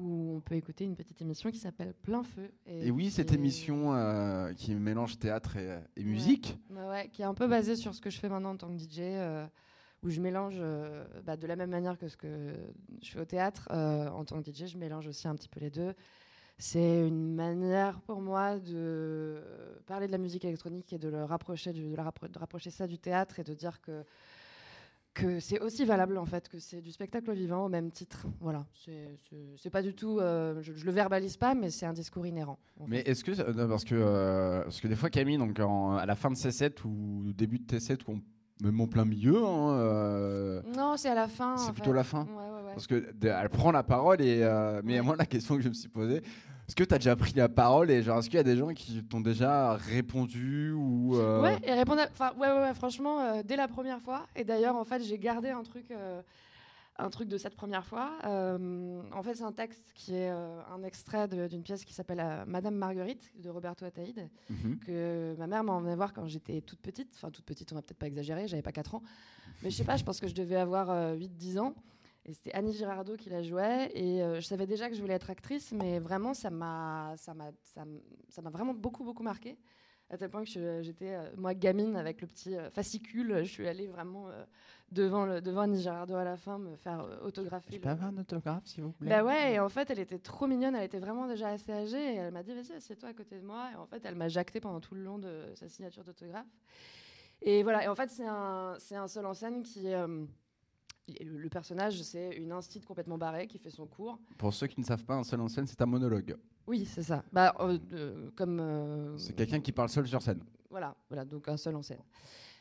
[0.00, 2.50] Où on peut écouter une petite émission qui s'appelle Plein Feu.
[2.66, 6.58] Et oui, cette est- émission euh, qui mélange théâtre et, et musique.
[6.70, 8.68] Ouais, ouais, qui est un peu basée sur ce que je fais maintenant en tant
[8.74, 9.46] que DJ, euh,
[10.02, 12.54] où je mélange euh, bah, de la même manière que ce que
[13.02, 15.60] je fais au théâtre euh, en tant que DJ, je mélange aussi un petit peu
[15.60, 15.92] les deux.
[16.56, 19.42] C'est une manière pour moi de
[19.86, 22.70] parler de la musique électronique et de le rapprocher, du- de, la rappro- de rapprocher
[22.70, 24.04] ça du théâtre et de dire que
[25.14, 28.26] que c'est aussi valable en fait, que c'est du spectacle vivant au même titre.
[28.40, 28.64] Voilà,
[29.56, 32.58] c'est pas du tout, euh, je, je le verbalise pas, mais c'est un discours inhérent.
[32.78, 35.58] en Mais est-ce que, euh, non, parce que, euh, parce que des fois Camille, donc
[35.60, 38.20] en- à la fin de C7 ou début de T7 ou
[38.62, 41.56] même en plein milieu, hein, euh, non, c'est à la fin.
[41.56, 41.96] c'est plutôt fait.
[41.96, 42.24] la fin.
[42.24, 42.72] Ouais, ouais, ouais.
[42.74, 44.40] Parce que elle prend la parole et
[44.84, 46.22] mais moi la question que je me suis posée,
[46.70, 48.56] est-ce que tu as déjà pris la parole et genre est-ce qu'il y a des
[48.56, 52.00] gens qui t'ont déjà répondu ou euh, Ouais, et répondre.
[52.02, 54.28] à- Enfin, ouais, ouais, ouais, franchement, euh, dès la première fois.
[54.36, 55.90] Et d'ailleurs, en fait, j'ai gardé un truc.
[55.90, 56.22] euh,
[56.98, 58.10] un truc de cette première fois.
[58.24, 63.32] En fait, c'est un texte qui est un extrait d'une pièce qui s'appelle Madame Marguerite
[63.42, 64.78] de Roberto Ataïde, Mhm.
[64.80, 67.08] que ma mère m'a emmené voir quand j'étais toute petite.
[67.14, 69.02] Enfin, toute petite, on va peut-être pas exagérer, j'avais pas 4 ans.
[69.62, 71.74] Mais je sais pas, je pense que je devais avoir 8-10 ans.
[72.30, 73.90] Et c'était Annie Girardot qui la jouait.
[73.94, 77.34] Et euh, je savais déjà que je voulais être actrice, mais vraiment, ça m'a ça
[77.34, 77.50] m'a-
[78.28, 79.58] ça m'a vraiment beaucoup, beaucoup marqué.
[80.10, 83.40] À tel point que j'étais, euh, moi, gamine, avec le petit euh, fascicule.
[83.44, 84.28] Je suis allée vraiment
[84.92, 87.72] devant, le, devant Annie Girardot à la fin me faire autographier.
[87.72, 89.08] Je le- peux avoir un autographe, s'il vous plaît?
[89.08, 92.14] Bah ouais, et en fait, elle était trop mignonne, elle était vraiment déjà assez âgée,
[92.14, 94.28] et elle m'a dit, vas-y, assieds-toi à côté de moi, et en fait, elle m'a
[94.28, 96.46] jacté pendant tout le long de sa signature d'autographe.
[97.42, 99.94] Et voilà, et en fait, c'est un, c'est un seul en scène qui
[101.20, 104.18] le, personnage, c'est une instite complètement barrée qui fait son cours.
[104.38, 106.36] Pour ceux qui ne savent pas, un seul en scène, c'est un monologue.
[106.66, 107.24] Oui, c'est ça.
[107.32, 108.60] Bah, euh, euh, comme...
[108.60, 110.40] euh, C'est quelqu'un qui parle seul sur scène.
[110.70, 112.02] Voilà, voilà, donc un seul en scène.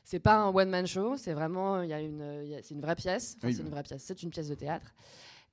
[0.04, 2.64] C'est pas un one man show, c'est vraiment il y a une, il y a-
[2.64, 3.36] c'est une vraie pièce.
[3.38, 4.02] Enfin, Oui, c'est une vraie pièce.
[4.04, 4.96] C'est une pièce de théâtre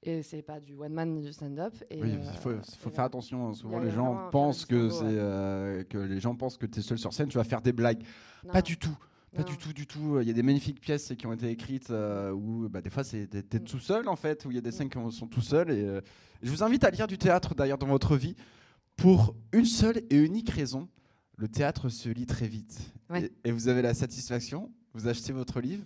[0.02, 1.74] et c'est pas du one man du stand up.
[1.90, 3.48] Et Oui, euh, il faut, et faut faire attention.
[3.48, 3.52] hein.
[3.52, 6.98] Souvent, les gens pensent que c'est euh, que les gens pensent que tu es seul
[6.98, 8.02] sur scène, tu vas faire des blagues.
[8.44, 8.96] Non, Pas du tout.
[9.34, 10.20] Pas du tout, du tout.
[10.20, 13.04] Il y a des magnifiques pièces qui ont été écrites euh, où bah, des fois
[13.04, 13.64] c'est t'es Mm.
[13.64, 15.70] tout seul en fait, où il y a des scènes qui sont tout seuls.
[15.70, 16.00] Et, euh,
[16.42, 18.34] je vous invite à lire du théâtre d'ailleurs dans votre vie
[18.96, 20.88] pour une seule et unique raison.
[21.36, 22.92] Le théâtre se lit très vite.
[23.10, 23.30] Ouais.
[23.44, 25.84] Et, et vous avez la satisfaction, vous achetez votre livre,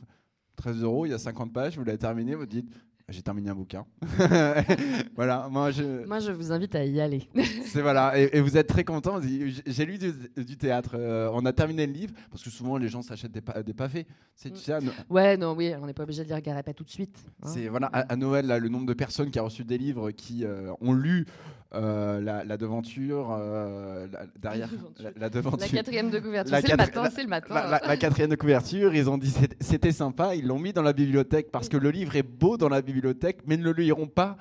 [0.56, 2.70] 13 euros, il y a 50 pages, vous l'avez terminé, vous dites
[3.10, 3.84] j'ai terminé un bouquin.
[5.14, 6.06] voilà, moi je.
[6.06, 7.28] Moi, je vous invite à y aller.
[7.66, 9.20] C'est voilà, et, et vous êtes très content.
[9.66, 10.12] J'ai lu du,
[10.44, 10.92] du théâtre.
[10.94, 13.74] euh, on a terminé le livre parce que souvent les gens s'achètent des, pa- des
[13.74, 14.06] pavés.
[14.34, 14.54] C'est Mm.
[14.54, 16.88] tu sais, No- ouais, non, oui, on n'est pas obligé de lire Garépet tout de
[16.90, 17.16] suite.
[17.42, 17.46] hein.
[17.52, 20.10] c'est voilà à, à Noël là, le nombre de personnes qui a reçu des livres
[20.12, 21.26] qui euh, ont lu
[21.74, 24.68] euh, la, la devanture euh, la- derrière
[24.98, 25.60] la, la devanture.
[25.60, 27.54] La quatrième de couverture, c'est le matin, la- c'est le matin.
[27.86, 31.50] La, quatrième de couverture, ils ont dit c'était- sympa, ils l'ont mis dans la bibliothèque
[31.50, 34.36] parce que le livre est beau dans la bibliothèque, mais ne le liront pas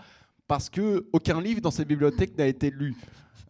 [0.47, 2.95] parce que aucun livre dans cette bibliothèque n'a été lu.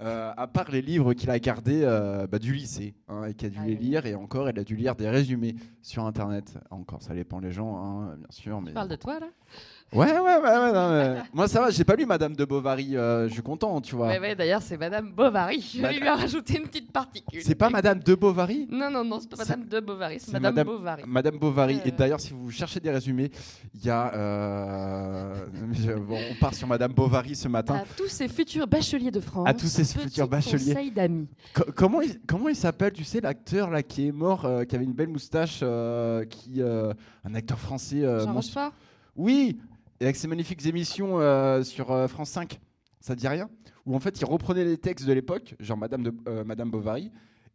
[0.01, 3.47] Euh, à part les livres qu'il a gardés euh, bah, du lycée hein, et qu'il
[3.47, 6.57] a dû Ah les lire et encore il a dû lire des résumés sur internet
[6.69, 9.27] encore ça dépend les gens hein, bien sûr mais Tu parles de toi, là?
[9.93, 12.95] Ouais ouais ouais, ouais, non, mais- moi ça va j'ai pas lu Madame de Bovary
[12.95, 15.61] euh, je suis content tu vois Ouais, ouais, d'ailleurs, c'est Madame Bovary.
[15.75, 17.41] Je vais lui en rajouter une petite particule.
[17.43, 18.67] c'est pas Madame de Bovary?
[18.69, 21.03] Non, non, non, c'est pas C'est- Madame de Bovary, c'est c'est Madame, Madame- Bovary.
[21.07, 21.81] Madame Bovary.
[21.85, 21.95] Et Euh.
[21.97, 23.31] d'ailleurs, si vous cherchez des résumés,
[23.73, 24.13] il y a.
[24.13, 25.33] euh,
[25.73, 27.75] je- bon, on part sur Madame Bovary ce matin.
[27.75, 29.47] À tous ces futurs bacheliers de France.
[29.47, 30.73] À tous ces petit futurs bacheliers.
[30.73, 31.27] conseil d'amis.
[31.53, 34.75] Co- comment, il, comment il s'appelle, tu sais, l'acteur là qui est mort, euh, qui
[34.75, 38.03] avait une belle moustache, euh, qui, euh, un acteur français.
[38.03, 38.71] euh, Jean mons- Rochefort?
[39.15, 39.57] Oui,
[39.99, 42.59] et avec ses magnifiques émissions euh, sur euh, France 5.
[43.01, 43.49] Ça te dit rien
[43.85, 47.11] Où en fait, il reprenait les textes de l'époque, genre Madame, de, euh, Madame Bovary.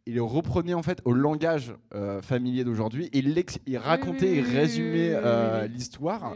[0.07, 1.73] Il les reprenait en fait au langage
[2.21, 3.19] familier d'aujourd'hui et
[3.65, 6.35] il, racontait oui, et oui, oui, résumait oui, l'histoire.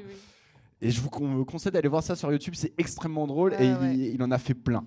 [0.81, 3.73] Et je vous con- conseille d'aller voir ça sur YouTube, c'est extrêmement drôle Ouais, et
[3.73, 3.93] ouais.
[3.95, 4.83] il, il en a fait plein.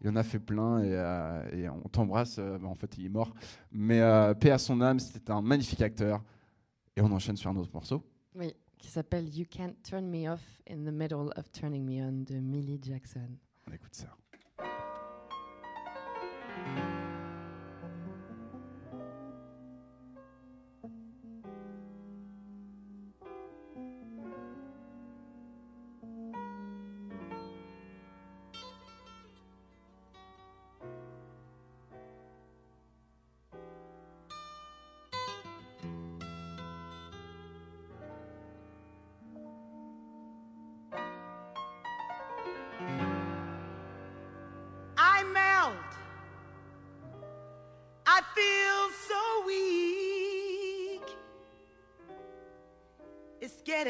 [0.00, 2.38] Il en a fait plein et, et on t'embrasse.
[2.38, 3.34] bah, en fait, il est mort.
[3.72, 4.00] Mais
[4.38, 6.22] paix à son âme, c'était un magnifique acteur.
[6.96, 8.00] Et on enchaîne sur un autre morceau.
[8.36, 12.24] Oui, qui s'appelle You Can't Turn Me Off in the Middle of Turning Me On
[12.24, 13.36] de Millie Jackson.
[13.68, 14.16] On écoute ça.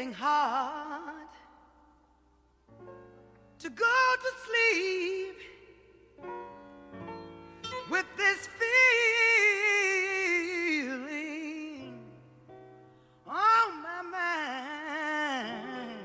[0.01, 1.29] Getting hard
[3.59, 5.37] to go to sleep
[7.87, 8.49] with this
[10.81, 11.99] feeling
[13.27, 15.99] on my mind.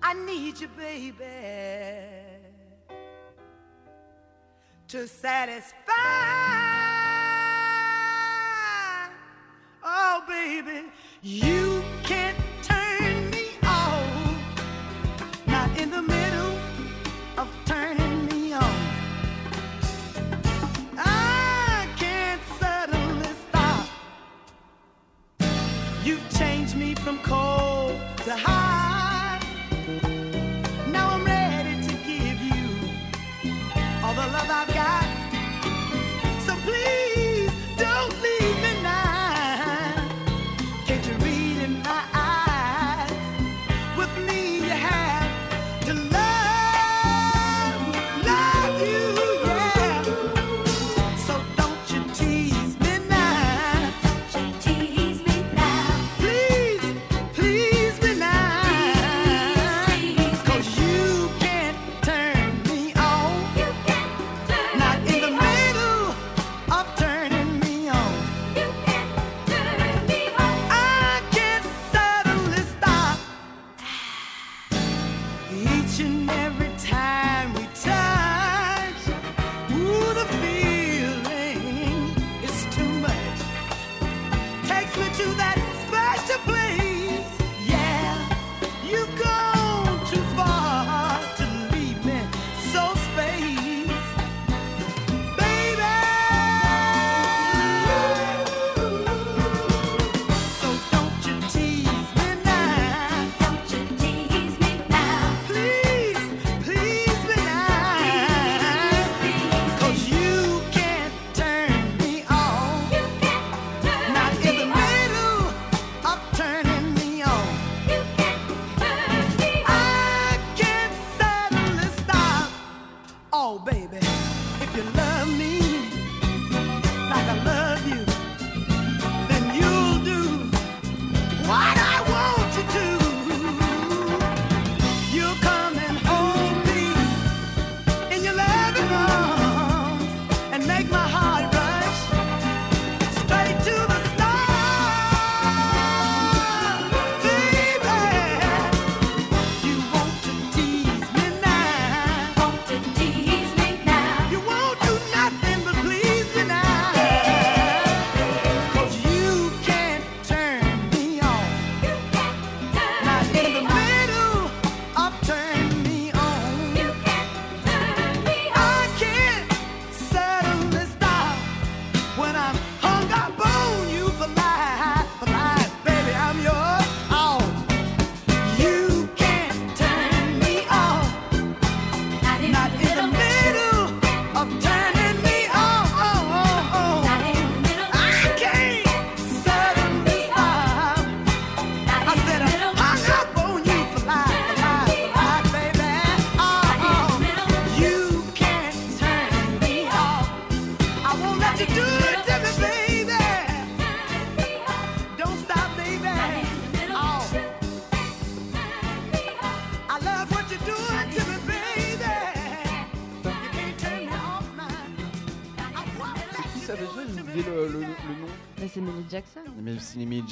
[0.00, 1.16] I need you, baby,
[4.86, 5.81] to satisfy.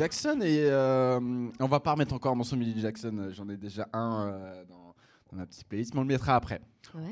[0.00, 1.20] Jackson et euh,
[1.60, 3.14] on va pas remettre encore mon son Millie Jackson.
[3.18, 4.94] Euh, j'en ai déjà un euh, dans,
[5.30, 6.62] dans, ma petite playlist, mais on le mettra après.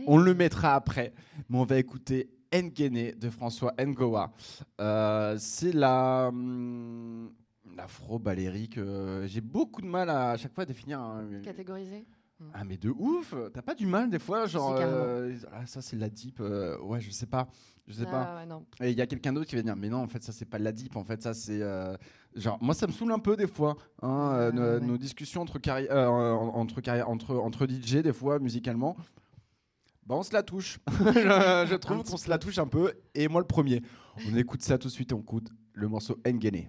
[0.07, 1.13] On le mettra après,
[1.51, 4.33] mais on va écouter Ngene de François Ngoa.
[5.39, 7.31] C'est la hum,
[7.77, 8.81] l'afro balérique.
[9.27, 10.99] J'ai beaucoup de mal à, chaque fois à définir.
[11.45, 12.07] Catégoriser.
[12.41, 12.51] Hmm.
[12.55, 16.09] Ah mais de ouf, t'as pas du mal des fois genre ah, ça c'est la
[16.09, 17.49] deep ouais je sais pas
[17.89, 18.45] je sais pas.
[18.81, 20.45] Et il y a quelqu'un d'autre qui va dire mais non en fait ça c'est
[20.45, 21.97] pas de la deep en fait ça c'est euh,
[22.37, 25.87] genre moi ça me saoule un peu des fois hein, euh, nos, discussions entre carri
[25.91, 28.97] euh, entre, DJ des fois musicalement.
[30.07, 30.79] Bah on se la touche.
[30.89, 33.83] je, trouve qu'on se la touche un peu et moi le premier.
[34.31, 36.69] On écoute ça tout de suite et on écoute le morceau Ngene.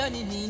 [0.00, 0.49] 要你你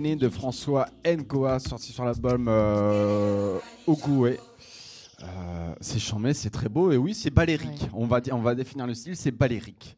[0.00, 4.40] De François Nkoa, sorti sur l'album euh, Ogoué.
[5.22, 7.88] Euh, c'est chambé, c'est très beau, et oui, c'est balérique.
[7.92, 9.96] On, va, on va définir le style, c'est balérique.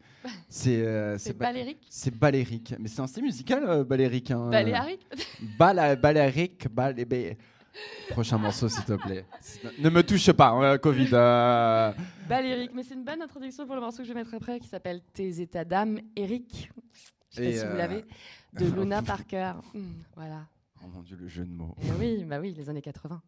[0.50, 2.74] C'est euh, balérique C'est balérique.
[2.78, 4.30] Mais c'est un style musical, euh, balérique.
[4.30, 4.50] Hein.
[4.50, 5.06] Baléarique
[5.58, 7.38] Balérique, balé,
[8.10, 9.24] Prochain morceau, s'il te plaît.
[9.78, 11.08] Ne me touche pas, hein, Covid.
[11.14, 11.90] Euh...
[12.28, 14.68] Balérique, mais c'est une bonne introduction pour le morceau que je vais mettre après qui
[14.68, 16.70] s'appelle Tes états d'âme, Eric.
[17.30, 18.04] Je sais pas si vous euh, l'avez
[18.58, 19.52] de Luna Parker.
[19.74, 19.80] Mm.
[20.14, 20.46] Voilà.
[20.82, 21.74] Oh mon dieu, le jeu de mots.
[21.82, 23.20] Eh oui, bah oui, les années 80.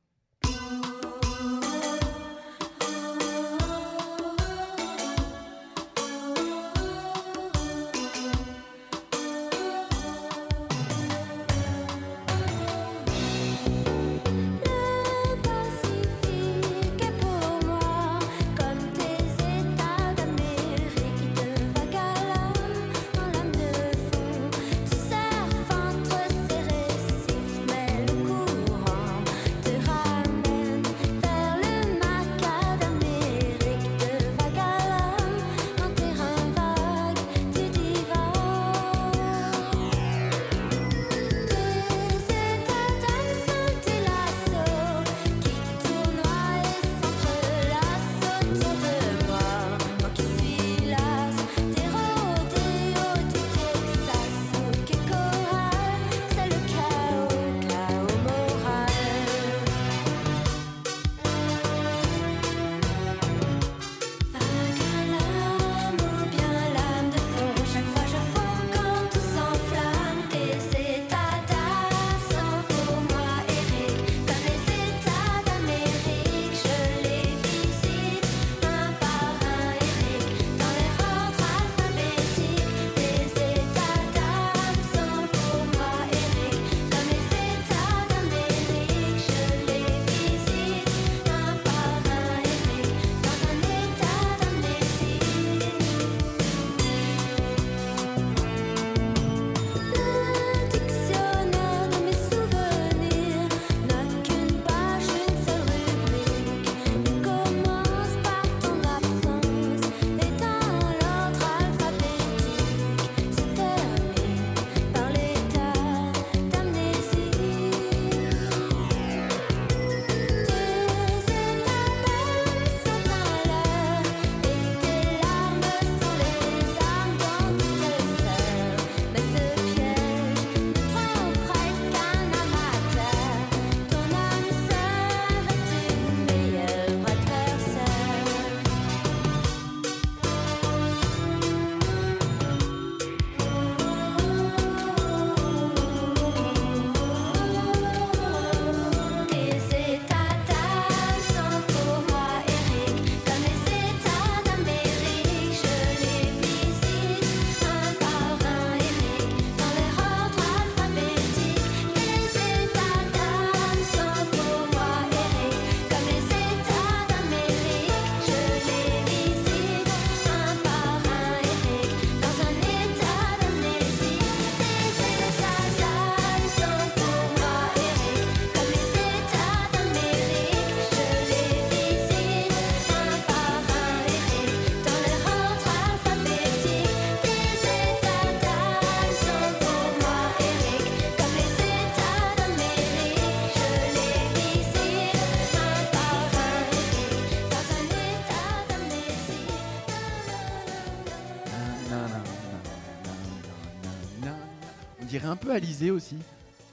[205.58, 206.16] Alizé aussi,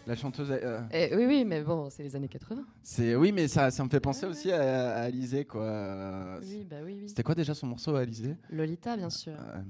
[0.05, 0.49] la chanteuse.
[0.51, 2.63] euh, Eh, oui, oui, mais bon, c'est les années 80.
[2.83, 5.63] c'est oui, mais ça, ça me fait penser aussi à, à Alizé quoi.
[5.63, 7.09] Euh, Oui, bah oui, oui.
[7.09, 8.35] C'était quoi déjà son morceau à Alizé?
[8.51, 9.33] Lolita, bien sûr.
[9.33, 9.61] Euh,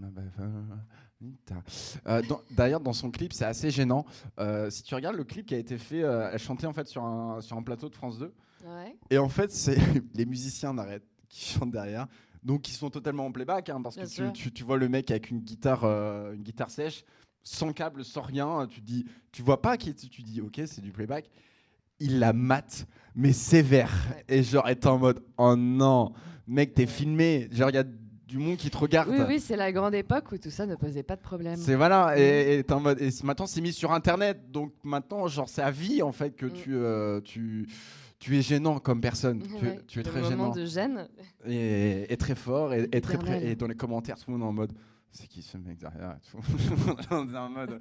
[1.21, 1.55] Lolita.
[2.07, 4.05] Euh, dans- D'ailleurs, dans son clip, c'est assez gênant.
[4.39, 7.03] Euh, si tu regardes le clip qui a été fait, elle chantait en fait sur
[7.03, 8.33] un, sur un plateau de France 2.
[8.65, 8.95] Ouais.
[9.09, 9.77] Et en fait, c'est
[10.13, 12.07] les musiciens n'arrêtent qui chantent derrière.
[12.43, 14.87] Donc, ils sont totalement en playback, hein, parce Bien que tu, tu- tu vois le
[14.87, 17.03] mec avec une guitare, une guitare sèche,
[17.45, 18.67] sans câble, sans rien.
[18.69, 21.29] Tu dis, tu vois pas qui tu dis, ok, c'est du playback.
[22.01, 22.85] Il la mate,
[23.15, 23.93] mais sévère.
[24.27, 26.11] Et genre, est en mode, oh non,
[26.45, 27.47] mec, t'es filmé.
[27.53, 27.85] Genre, il y a
[28.27, 29.07] du monde qui te regarde.
[29.09, 31.55] Oui, oui, c'est la grande époque où tout ça ne posait pas de problème.
[31.55, 35.27] C'est voilà, et, et t'es en mode, et maintenant c'est mis sur internet, donc maintenant
[35.27, 36.53] genre c'est à vie en fait que Mm.
[36.53, 37.67] tu, euh, tu,
[38.19, 41.07] tu es gênant comme personne, tu, Ouais, tu es très moment gênant de gêne.
[41.45, 44.41] et, et très fort et, et très près, et dans les commentaires tout le monde
[44.41, 44.73] est en mode,
[45.15, 46.37] c'est qui ce mec derrière et tout?
[47.11, 47.79] On est en mode,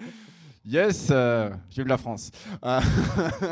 [0.65, 2.31] yes, euh, vive la France.
[2.65, 2.81] Euh,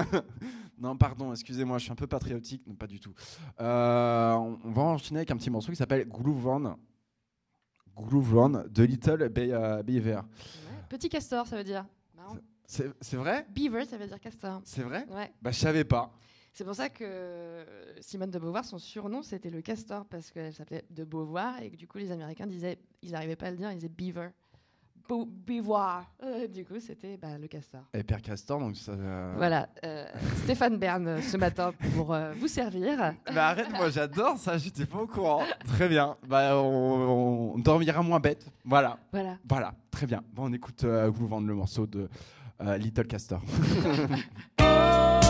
[0.78, 3.14] non pardon, excusez-moi, je suis un peu patriotique, pas du tout.
[3.60, 6.08] Euh, on on va enchaîner avec un petit morceau qui s'appelle.
[6.08, 6.46] Groove
[8.34, 10.16] Run de Little Be- euh, Beaver.
[10.16, 10.22] Ouais.
[10.88, 11.84] Petit castor, ça veut dire.
[12.64, 13.46] C'est vrai?
[13.50, 14.62] Beaver, ça veut dire castor.
[14.64, 15.04] C'est vrai?
[15.10, 15.30] Ouais.
[15.42, 16.10] Bah je savais pas.
[16.54, 17.64] C'est pour ça que
[18.00, 21.76] Simone de Beauvoir, son surnom, c'était le castor, parce qu'elle s'appelait de Beauvoir, et que
[21.76, 24.28] du coup, les Américains disaient, ils n'arrivaient pas à le dire, ils disaient Beaver.
[25.08, 26.12] Beau- Beauvoir.
[26.22, 27.80] Euh, du coup, c'était bah, le castor.
[27.94, 28.92] Et Père Castor, donc ça.
[28.92, 30.04] euh, Voilà, euh,
[30.44, 33.14] Stéphane Bern ce matin pour euh, vous servir.
[33.34, 35.42] Bah arrête, moi j'adore ça, j'étais pas au courant.
[35.66, 36.16] Très bien.
[36.28, 38.46] Bah on, on dormira moins bête.
[38.64, 39.38] Voilà, Voilà.
[39.48, 40.22] voilà, très bien.
[40.34, 42.08] Bon, on écoute euh, vous vendre le morceau de
[42.60, 43.42] euh, Little Castor.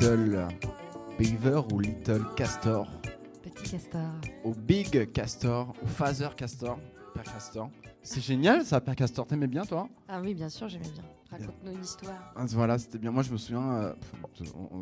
[0.00, 0.48] Little
[1.18, 2.86] Beaver ou Little Castor?
[3.42, 4.00] Petit castor.
[4.44, 6.78] au Big Castor, au Father Castor,
[7.12, 7.68] Père Castor.
[8.02, 9.26] C'est génial ça, Père Castor.
[9.26, 9.88] T'aimais bien toi?
[10.08, 11.02] Ah oui, bien sûr, j'aimais bien.
[11.30, 12.32] Raconte-nous une histoire.
[12.34, 13.10] Ah, Voilà, c'était bien.
[13.10, 13.92] Moi, je me souviens, euh,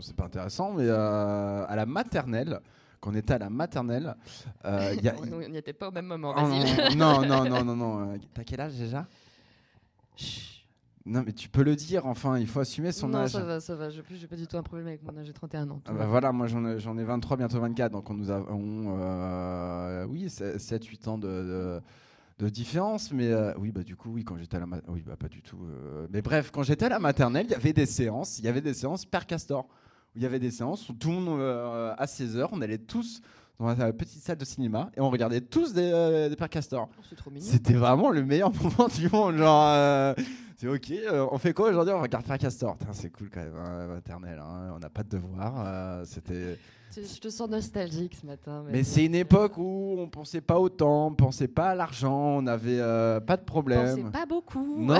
[0.00, 2.60] c'est pas intéressant, mais euh, à la maternelle,
[3.00, 4.14] quand on était à la maternelle,
[4.66, 5.16] euh, il y a.
[5.16, 8.60] On n'y était pas au même moment, Oh, non, non, non, non, non, T'as quel
[8.60, 9.04] âge déjà?
[11.08, 12.04] Non, mais tu peux le dire.
[12.06, 13.30] Enfin, il faut assumer son non, âge.
[13.30, 13.88] ça va, ça va.
[13.88, 15.26] Je n'ai pas du tout un problème avec mon âge.
[15.26, 15.80] J'ai 31 ans.
[15.86, 18.96] Ah bah voilà, moi j'en ai, j'en ai 23, bientôt 24, donc on nous avons,
[19.00, 21.80] euh, oui, 7-8 ans de, de,
[22.38, 25.02] de différence, mais euh, oui, bah du coup, oui, quand j'étais à la ma- oui,
[25.06, 27.72] bah pas du tout, euh, mais bref, quand j'étais à la maternelle, il y avait
[27.72, 30.88] des séances, il y avait des séances Père Castor, où il y avait des séances
[30.90, 33.22] où tout le monde, à 16h, on allait tous
[33.58, 36.88] dans la petite salle de cinéma et on regardait tous des, des Père Castor.
[36.96, 37.46] Oh, c'est trop mignon.
[37.48, 39.36] C'était vraiment le meilleur moment du monde.
[39.36, 40.14] Genre,
[40.58, 41.94] c'est ok, euh, on fait quoi aujourd'hui?
[41.94, 42.76] On regarde Père Castor.
[42.92, 44.38] C'est cool quand même, hein, maternelle.
[44.42, 45.54] hein, On n'a pas de devoir.
[45.64, 46.58] euh, C'était.
[46.96, 48.64] Je te sens nostalgique ce matin.
[48.70, 52.38] Mais c'est une époque où on pensait pas au temps, on pensait pas à l'argent,
[52.38, 54.10] on n'avait euh, pas de problème.
[54.10, 54.76] pas beaucoup.
[54.78, 54.98] Non,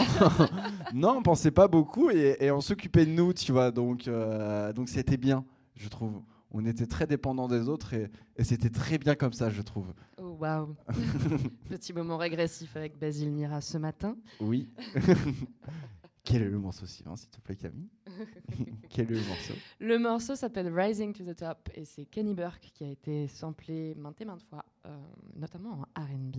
[0.95, 3.71] non, on pensait pas beaucoup et, et on s'occupait de nous, tu vois.
[3.71, 5.45] Donc, euh, donc c'était bien,
[5.77, 6.21] je trouve.
[6.51, 9.93] On était très dépendants des autres et, et c'était très bien comme ça, je trouve.
[10.17, 10.75] Oh waouh.
[11.69, 14.17] Petit moment régressif avec Basile Mira ce matin.
[14.41, 14.69] Oui.
[16.25, 17.89] Quel est le morceau suivant, s'il te plaît, Camille?
[18.91, 19.55] Quel est le morceau?
[19.81, 23.95] Le morceau s'appelle Rising to the Top et c'est Kenny Burke qui a été samplé
[23.95, 24.97] maintes et maintes fois, euh,
[25.37, 26.37] notamment en RB.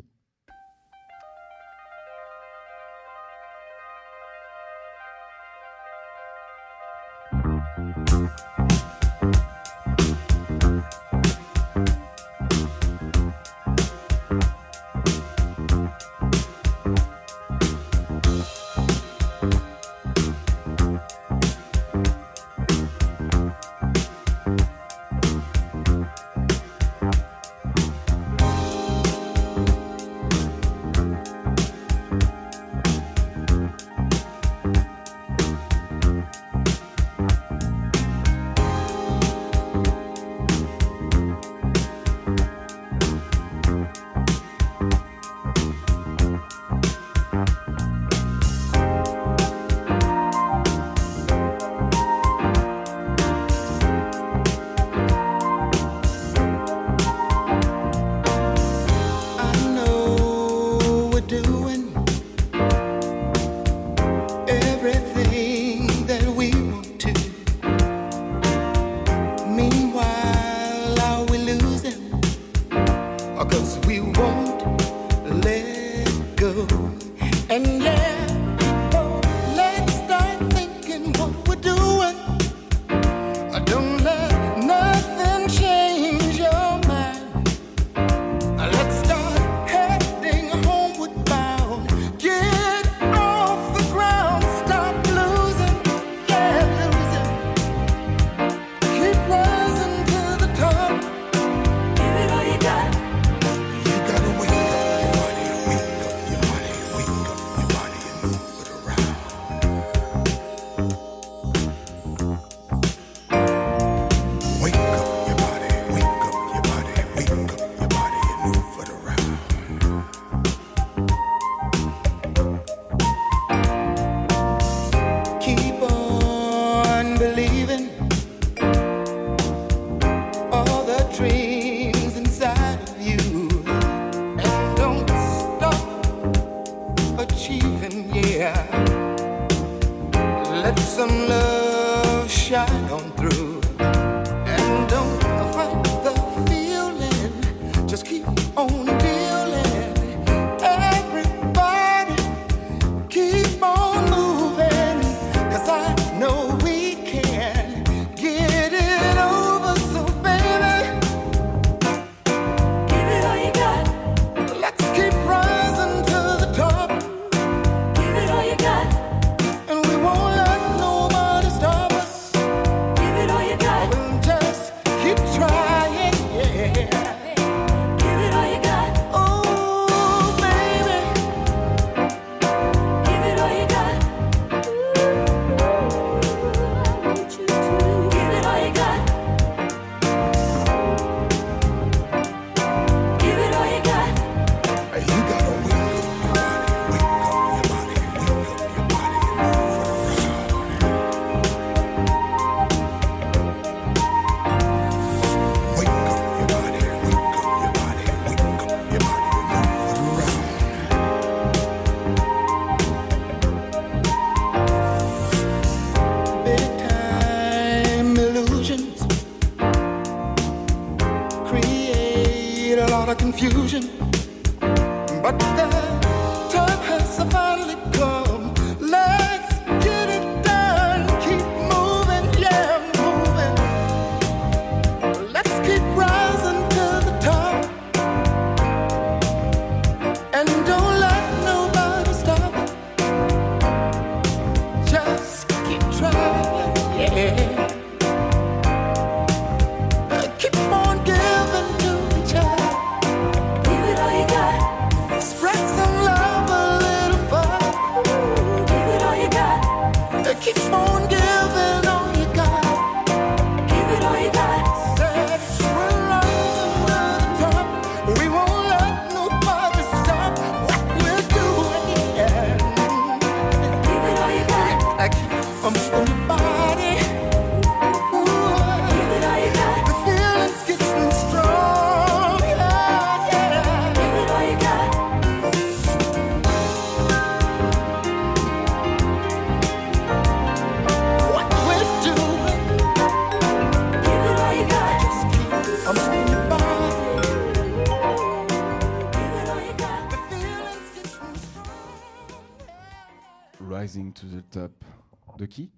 [305.39, 305.71] De qui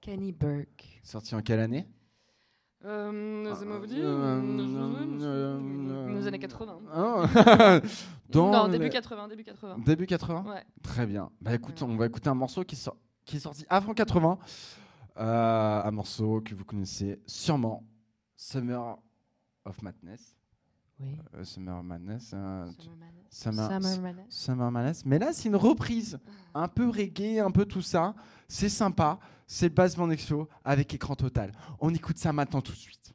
[0.00, 1.00] Kenny Burke.
[1.02, 1.86] Sorti en quelle année
[2.86, 6.80] Euh, ça m'a dit Euh, euh, Nos années 80.
[6.92, 7.80] Ah.
[8.30, 9.78] Dans non, début les- 80, début 80.
[9.84, 10.64] Début 80 Ouais.
[10.82, 11.30] Très bien.
[11.42, 12.96] Bah écoute, on va écouter un morceau qui, sort-
[13.26, 14.38] qui est sorti avant 80.
[15.18, 17.84] Euh, un morceau que vous connaissez sûrement.
[18.36, 18.96] Summer
[19.66, 20.34] of Madness.
[21.00, 21.16] Oui.
[21.34, 22.30] Euh, Summer of Madness.
[22.34, 22.86] euh, tu-
[23.30, 24.26] Summer Summer, Summer Madness.
[24.30, 25.04] Summer Madness.
[25.04, 26.18] Mais là, c'est une reprise.
[26.54, 28.14] Un peu reggae, un peu tout ça.
[28.48, 29.18] C'est sympa.
[29.46, 31.52] C'est le Bassement Nexo avec écran total.
[31.80, 33.07] On écoute ça maintenant tout de suite.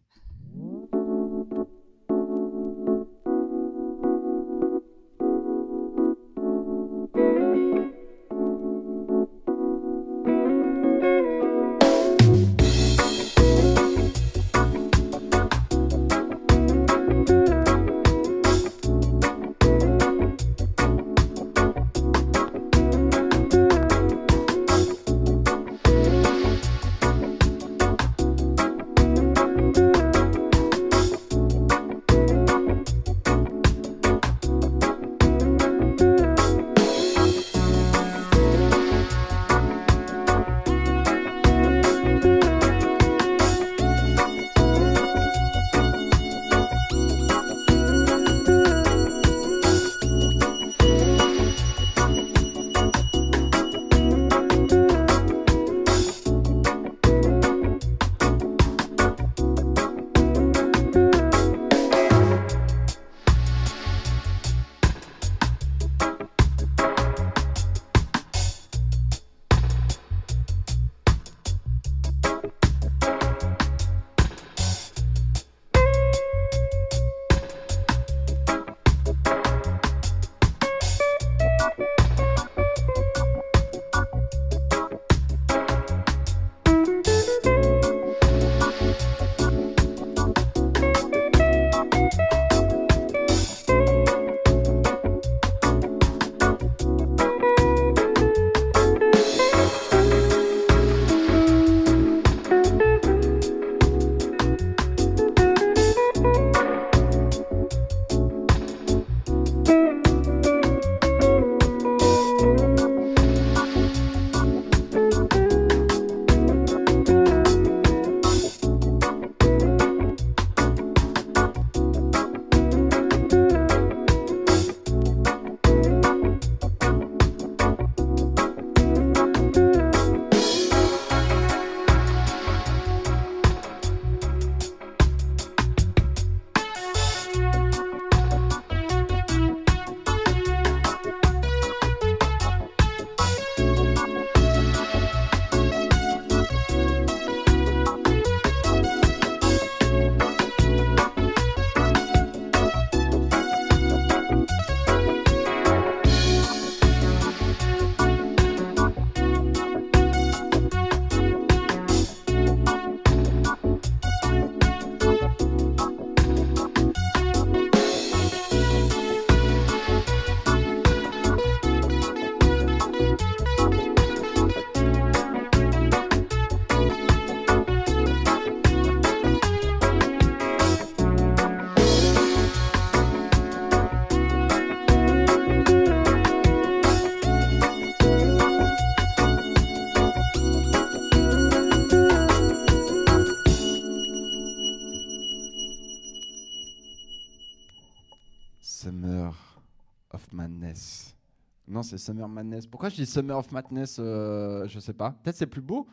[201.97, 202.65] C'est Summer Madness.
[202.65, 205.11] Pourquoi je dis Summer of Madness euh, Je sais pas.
[205.23, 205.87] Peut-être c'est plus beau.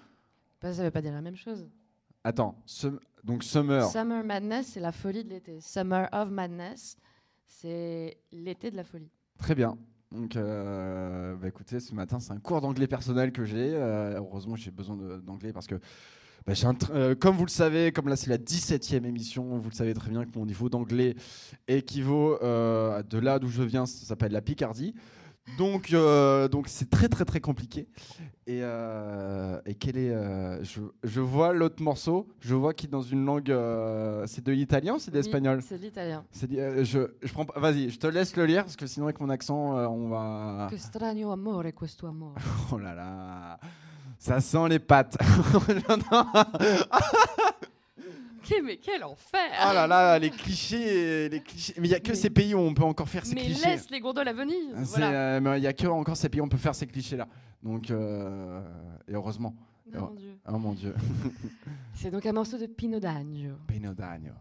[0.60, 1.68] Bah, ça veut pas dire la même chose.
[2.24, 3.89] Attends, sum- donc Summer.
[3.90, 5.60] Summer Madness, c'est la folie de l'été.
[5.60, 6.97] Summer of Madness,
[7.47, 9.10] c'est l'été de la folie.
[9.39, 9.77] Très bien.
[10.12, 13.74] Donc, euh, bah, écoutez, ce matin, c'est un cours d'anglais personnel que j'ai.
[13.74, 15.77] Euh, heureusement, j'ai besoin d'anglais parce que,
[16.47, 16.55] bah,
[16.90, 20.10] euh, comme vous le savez, comme là c'est la 17e émission, vous le savez très
[20.10, 21.14] bien que mon niveau d'anglais
[21.68, 24.94] équivaut euh, de là d'où je viens, ça s'appelle la Picardie.
[25.59, 27.89] Donc, euh, donc c'est très très très compliqué.
[28.47, 32.29] Et, euh, et quel est euh, je, je vois l'autre morceau.
[32.41, 33.53] Je vois qu'il est dans une langue.
[34.27, 35.61] c'est de l'italien ou c'est de Oui, l'espagnol?
[35.62, 36.25] C'est de l'italien.
[36.33, 39.73] je, je prends Vas-y, je te laisse le lire parce que sinon avec mon accent,
[39.75, 40.69] on va.
[40.71, 42.35] Que strano amore questo amore.
[42.73, 43.59] Oh là là,
[44.19, 45.17] ça sent les pattes.
[48.64, 51.74] Mais quel enfer Ah là là, les clichés, les clichés.
[51.78, 53.43] Mais il y a que Mais- ces pays où on peut encore faire ces Mais
[53.43, 53.66] clichés.
[53.68, 55.10] laisse les gondoles à Venise voilà.
[55.10, 57.27] euh, mais il y a que encore ces pays où on peut faire ces clichés-là.
[57.62, 58.60] Donc, euh,
[59.09, 59.55] et heureusement.
[59.93, 60.39] Oh, mon Dieu.
[60.48, 60.94] Oh mon Dieu.
[61.94, 63.55] C'est donc un morceau de Pino d'Agno.
[63.66, 64.32] Pino d'agno.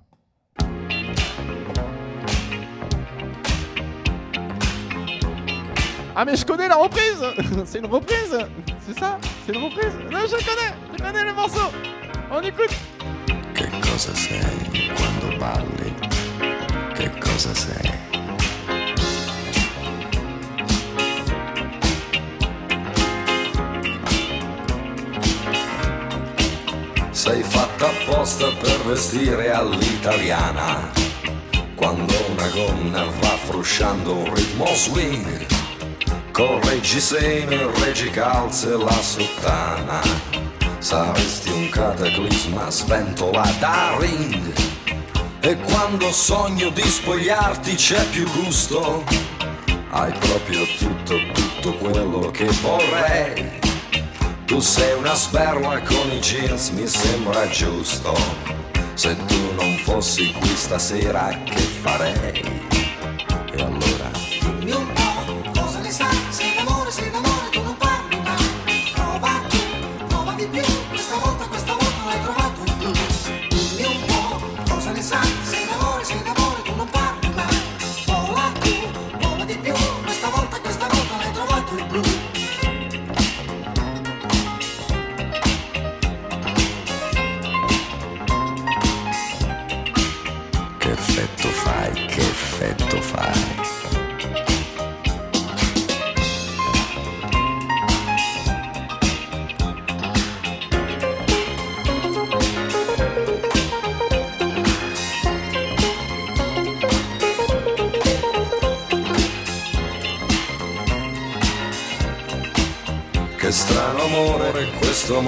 [6.16, 7.24] Ah mais je connais la reprise
[7.66, 8.38] C'est une reprise
[8.82, 9.18] C'est ça?
[9.46, 9.94] C'est une reprise?
[10.12, 11.72] Non je connais Je connais le morceau
[12.32, 12.76] On écoute
[14.00, 15.94] cosa sei quando balli?
[16.94, 17.92] Che cosa sei?
[27.12, 30.90] Sei fatta apposta per vestire all'italiana.
[31.76, 35.46] Quando una gonna va frusciando un ritmo swing,
[36.32, 40.49] correggi seno, reggi calze la sottana.
[40.80, 44.54] Saresti un cataclisma sventola da ring.
[45.42, 49.04] E quando sogno di spogliarti c'è più gusto.
[49.90, 53.60] Hai proprio tutto, tutto quello che vorrei.
[54.46, 58.16] Tu sei una sperma con i jeans, mi sembra giusto.
[58.94, 62.42] Se tu non fossi qui stasera, che farei?
[63.52, 63.99] E allora?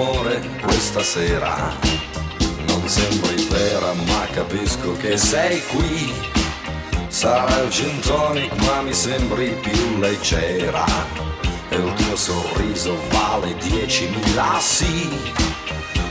[0.02, 1.74] Amore, questa sera.
[2.66, 6.12] Non sembri vera, ma capisco che sei qui.
[7.08, 8.00] Sarà il gin
[8.66, 10.84] ma mi sembri più leggera.
[11.68, 15.08] E il tuo sorriso vale 10.000 sì.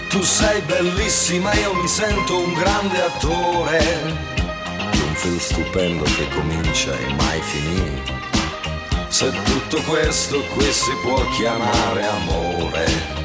[0.09, 3.79] Tu sei bellissima, io mi sento un grande attore.
[4.93, 8.01] Un film stupendo che comincia e mai finì.
[9.07, 13.20] Se tutto questo qui si può chiamare amore,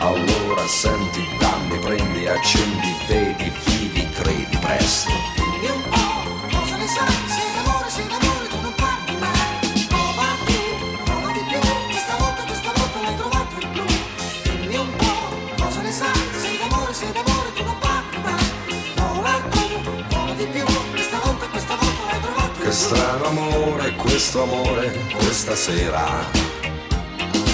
[0.00, 5.10] allora senti, dammi, prendi, accendi, vedi, vivi, credi presto.
[5.36, 7.14] Dimmi un po', cosa ne sai?
[7.28, 9.86] Sei d'amore, sei d'amore, tu non parli mai.
[9.88, 11.60] Prova tu, prova di più.
[11.90, 13.84] Questa volta, questa volta l'hai trovato il blu.
[14.42, 16.20] Dimmi un po', cosa ne sai?
[16.40, 18.46] Sei d'amore, sei d'amore, tu non parli mai.
[18.96, 19.66] Vola tu,
[20.08, 20.64] vola di più.
[20.92, 22.72] Questa volta, questa volta l'hai trovato il Che blu.
[22.72, 26.58] strano amore, questo amore, questa sera.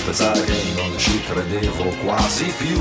[0.06, 2.80] Pensare che non ci credevo quasi più.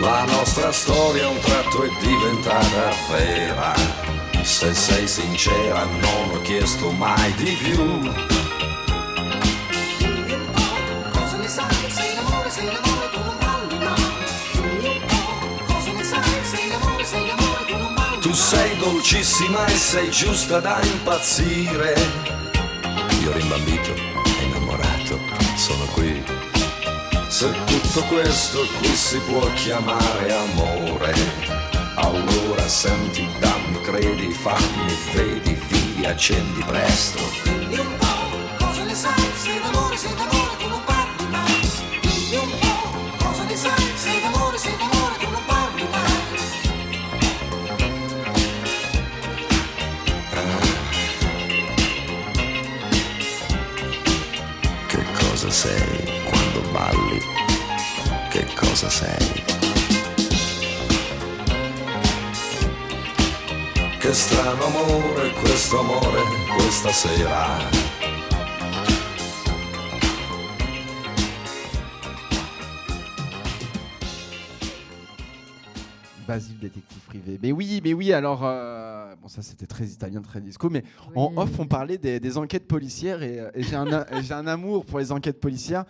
[0.00, 3.74] La nostra storia a un tratto è diventata vera.
[4.42, 8.31] Se sei sincera non ho chiesto mai di più.
[19.02, 21.94] Sei dolcissima e sei giusta da impazzire.
[23.22, 23.92] Io rimbambito,
[24.40, 25.18] innamorato,
[25.56, 26.22] sono qui.
[27.28, 31.14] Se tutto questo qui si può chiamare amore,
[31.96, 37.31] allora senti, dammi, credi, fammi, vedi, vivi, accendi presto.
[64.12, 66.20] Che strano amore, questo amore,
[66.54, 67.70] questa sera.
[76.28, 77.38] Basile, détective privé.
[77.42, 78.42] Mais oui, mais oui, alors.
[78.44, 80.84] euh, bon, ça c'était très italien, très disco, mais
[81.16, 84.22] en off, on parlait des, des enquêtes policières et, euh, et j'ai un, a- et
[84.22, 85.84] j'ai un amour pour les enquêtes policières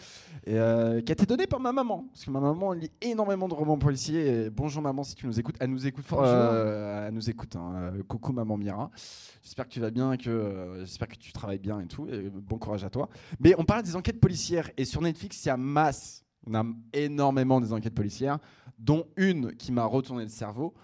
[0.44, 2.04] et, euh, qui a été donné par ma maman.
[2.12, 4.26] Parce que ma maman lit énormément de romans policiers.
[4.46, 5.56] Et bonjour maman, si tu nous écoutes.
[5.60, 6.04] Elle nous écoute.
[6.12, 7.54] euh, elle nous écoute.
[7.56, 7.72] hein.
[7.96, 8.90] Euh, Coucou maman Mira.
[9.42, 12.06] J'espère que tu vas bien, que euh, j'espère que tu travailles bien et tout.
[12.08, 13.08] Et bon courage à toi.
[13.40, 16.24] Mais on parle des enquêtes policières et sur Netflix, il y a masse.
[16.46, 18.38] On a énormément des enquêtes policières,
[18.78, 20.74] dont une qui m'a retourné le cerveau.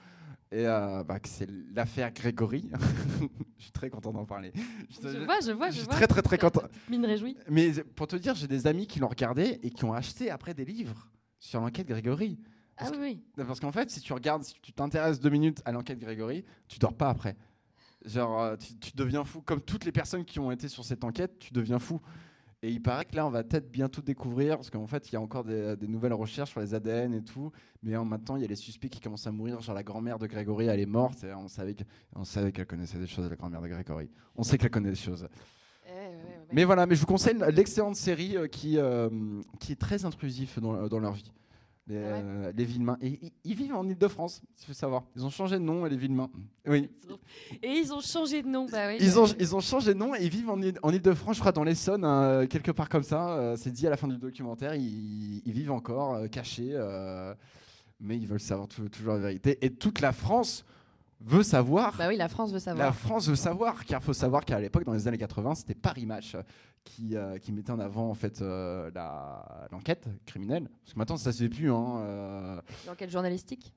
[0.51, 2.71] Et euh, bah, que c'est l'affaire Grégory.
[3.59, 4.53] je suis très content d'en parler.
[4.89, 5.95] Je, Je vois, je vois, je je suis vois.
[5.95, 6.63] très très très content.
[6.89, 7.37] Mine réjouie.
[7.51, 10.55] Mais pour te dire, j'ai des amis qui l'ont regardé et qui ont acheté après
[10.55, 11.09] des livres
[11.39, 12.39] sur l'enquête Grégory.
[12.79, 12.99] Ah oui,
[13.37, 13.45] oui.
[13.47, 16.79] Parce qu'en fait, si tu regardes, si tu t'intéresses deux minutes à l'enquête Grégory, tu
[16.79, 17.37] dors pas après.
[18.05, 19.43] Genre, euh, tu, tu deviens fou.
[19.43, 22.01] Comme toutes les personnes qui ont été sur cette enquête, tu deviens fou.
[22.63, 25.17] Et il paraît que là, on va peut-être bientôt découvrir, parce qu'en fait, il y
[25.17, 27.53] a encore des, des nouvelles recherches sur les ADN et tout.
[27.85, 29.61] Mais en maintenant, il y a les suspects qui commencent à mourir.
[29.61, 31.23] Genre, la grand-mère de Grégory, elle est morte.
[31.23, 31.47] Et on
[32.25, 34.11] savait qu'elle connaissait des choses, la grand-mère de Grégory.
[34.35, 35.29] On sait qu'elle connaît des choses.
[35.87, 36.47] Eh, ouais, ouais, ouais.
[36.53, 39.09] Mais voilà, mais je vous conseille l'excellente série euh, qui, euh,
[39.61, 41.31] qui est très intrusif dans, dans leur vie.
[41.89, 42.99] Les, ouais euh, les Villemains.
[43.01, 45.05] Et ils, ils vivent en Ile-de-France, il faut savoir.
[45.17, 46.31] Ils ont changé de nom, les Villemains.
[46.67, 46.91] Oui.
[47.63, 48.67] Et ils ont changé de nom.
[48.71, 48.99] Bah oui.
[49.01, 51.53] Ils ont, ils ont changé de nom et ils vivent en, en Ile-de-France, je crois,
[51.53, 53.31] dans l'Essonne, hein, quelque part comme ça.
[53.39, 54.75] Euh, C'est dit à la fin du documentaire.
[54.75, 57.35] Ils, ils vivent encore euh, cachés, euh,
[58.01, 59.59] mais ils veulent savoir tou- toujours la vérité.
[59.65, 60.65] Et toute la France
[61.21, 61.97] veut savoir.
[61.97, 62.95] Bah oui, la France veut La savoir.
[62.95, 66.07] France veut savoir, car il faut savoir qu'à l'époque, dans les années 80, c'était Paris
[66.07, 66.37] Match
[66.85, 68.91] qui, euh, qui mettait en avant en fait euh,
[69.71, 70.69] l'enquête criminelle.
[70.83, 71.71] Parce que maintenant, ça se fait plus.
[71.71, 72.61] Hein, euh.
[72.87, 73.73] L'enquête journalistique?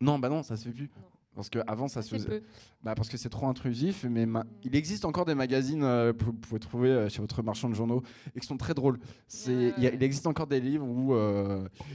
[0.00, 0.90] Non, bah non, ça se fait plus.
[0.96, 1.02] Non.
[1.34, 2.42] Parce qu'avant, ça se faisait.
[2.82, 4.04] Bah, parce que c'est trop intrusif.
[4.08, 7.42] Mais ma- il existe encore des magazines euh, que vous pouvez trouver euh, chez votre
[7.42, 8.02] marchand de journaux
[8.34, 8.98] et qui sont très drôles.
[9.46, 11.14] Il, a- il existe encore des livres où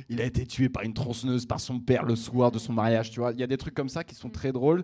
[0.09, 3.09] il a été tué par une tronçonneuse par son père le soir de son mariage.
[3.09, 4.31] Tu vois, il y a des trucs comme ça qui sont Mm.
[4.33, 4.83] très drôles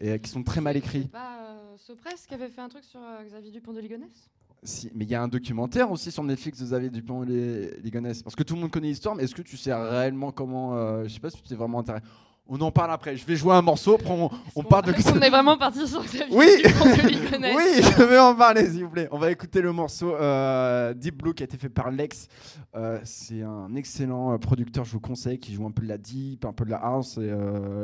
[0.00, 1.02] et qui sont très mal écrits.
[1.02, 1.42] C'est pas
[1.76, 4.30] Sopress qui avait fait un truc sur Xavier Dupont de Ligonnès?
[4.66, 7.70] Si, mais il y a un documentaire aussi sur Netflix de Xavier Dupont et les,
[7.80, 8.22] les Gonesse.
[8.22, 10.76] Parce que tout le monde connaît l'histoire, mais est-ce que tu sais réellement comment.
[10.76, 12.04] euh, je sais pas si tu t'es vraiment intéressé.
[12.48, 13.16] On en parle après.
[13.16, 13.94] Je vais jouer un morceau.
[13.94, 14.94] après on, on parle de.
[15.12, 16.46] On est vraiment parti sur Xavier Oui.
[16.64, 17.56] Dupont de.
[17.56, 19.08] Oui, je vais en parler, s'il vous plaît.
[19.10, 22.28] On va écouter le morceau euh, Deep Blue qui a été fait par Lex.
[22.76, 25.98] Euh, c'est un excellent euh, producteur, je vous conseille, qui joue un peu de la
[25.98, 27.18] deep, un peu de la house.
[27.18, 27.32] Et,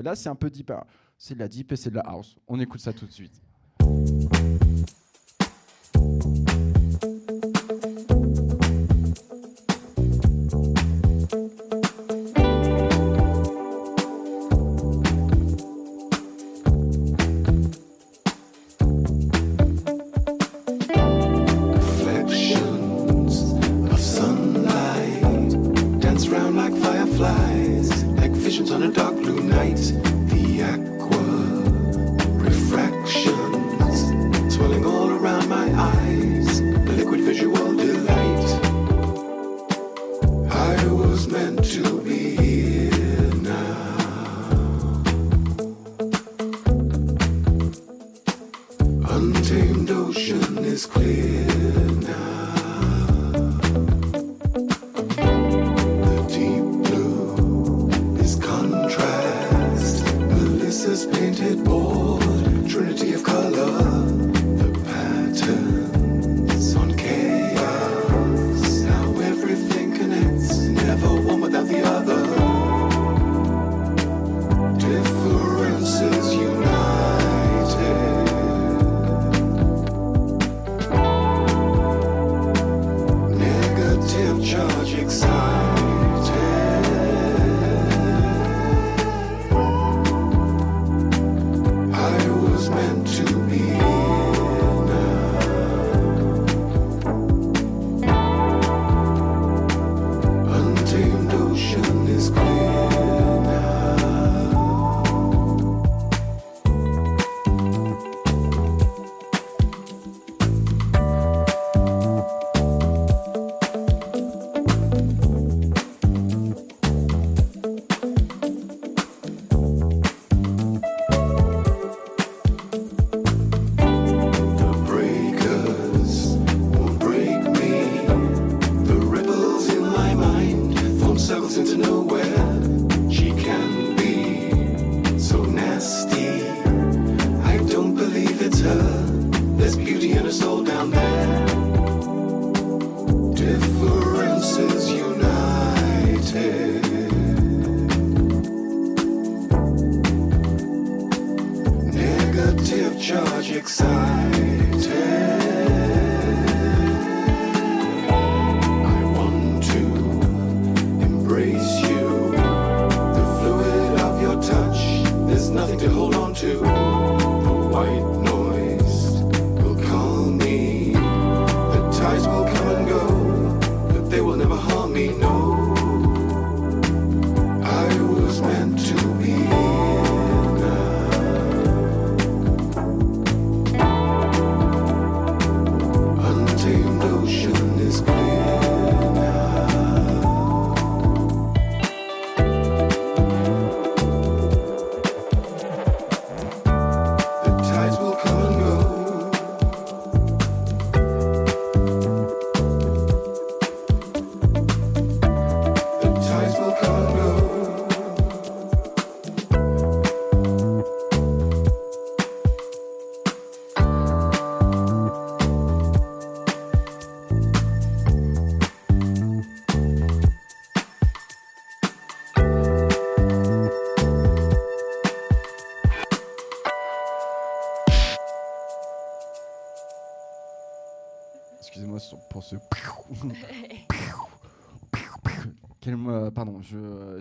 [0.02, 0.70] là, c'est un peu deep.
[0.70, 0.84] hein.
[1.18, 2.36] C'est de la deep et c'est de la house.
[2.46, 3.40] On écoute ça tout de suite.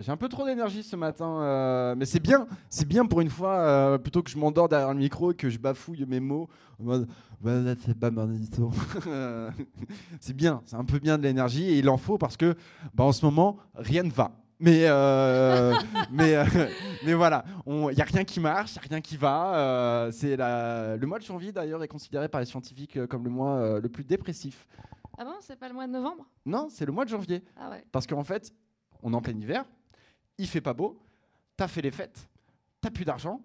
[0.02, 3.30] J'ai un peu trop d'énergie ce matin, euh, mais c'est bien, c'est bien pour une
[3.30, 6.48] fois, euh, plutôt que je m'endors derrière le micro et que je bafouille mes mots
[6.80, 7.08] en mode
[7.40, 7.52] Bah,
[7.84, 8.10] c'est pas
[10.20, 12.54] c'est bien, c'est un peu bien de l'énergie et il en faut parce que
[12.94, 14.32] bah, en ce moment, rien ne va.
[14.60, 15.74] Mais, euh,
[16.12, 16.44] mais, euh,
[17.04, 19.54] mais voilà, il n'y a rien qui marche, il n'y a rien qui va.
[19.56, 23.30] euh, c'est la- le mois de janvier d'ailleurs est considéré par les scientifiques comme le
[23.30, 24.66] mois le plus dépressif.
[25.18, 26.26] Ah bon, c'est pas le mois de novembre?
[26.46, 27.42] Non, c'est le mois de janvier.
[27.60, 27.84] Ah ouais.
[27.92, 28.52] Parce qu'en fait,
[29.02, 29.64] on est en plein hiver,
[30.38, 30.98] il fait pas beau,
[31.56, 32.28] t'as fait les fêtes,
[32.80, 33.40] t'as plus d'argent.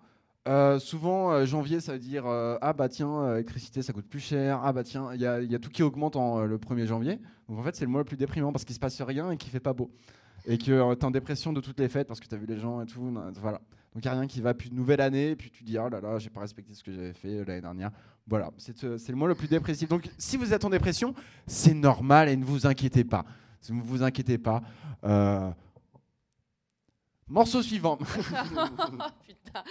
[0.47, 4.21] Euh, souvent, euh, janvier, ça veut dire euh, ah bah tiens, l'électricité ça coûte plus
[4.21, 4.61] cher.
[4.63, 7.19] Ah bah tiens, il y, a- tout qui augmente en, le 1er janvier.
[7.49, 9.37] Donc en fait, c'est le mois le plus déprimant parce qu'il se passe rien et
[9.37, 9.91] qu'il fait pas beau.
[10.45, 12.81] Et que t'es en dépression de toutes les fêtes parce que t'as vu les gens
[12.81, 13.13] et tout.
[13.41, 13.59] Voilà.
[13.93, 14.53] Donc il n'y a rien qui va.
[14.53, 17.13] Puis nouvelle année, puis tu dis oh là là, j'ai pas respecté ce que j'avais
[17.13, 17.91] fait l'année dernière.
[18.25, 19.89] Voilà, c'est le mois le plus dépressif.
[19.89, 21.13] Donc si vous êtes en dépression,
[21.45, 23.25] c'est normal et ne vous inquiétez pas.
[23.69, 24.61] Ne vous inquiétez pas.
[27.29, 27.97] Morceau suivant.
[29.27, 29.63] Putain.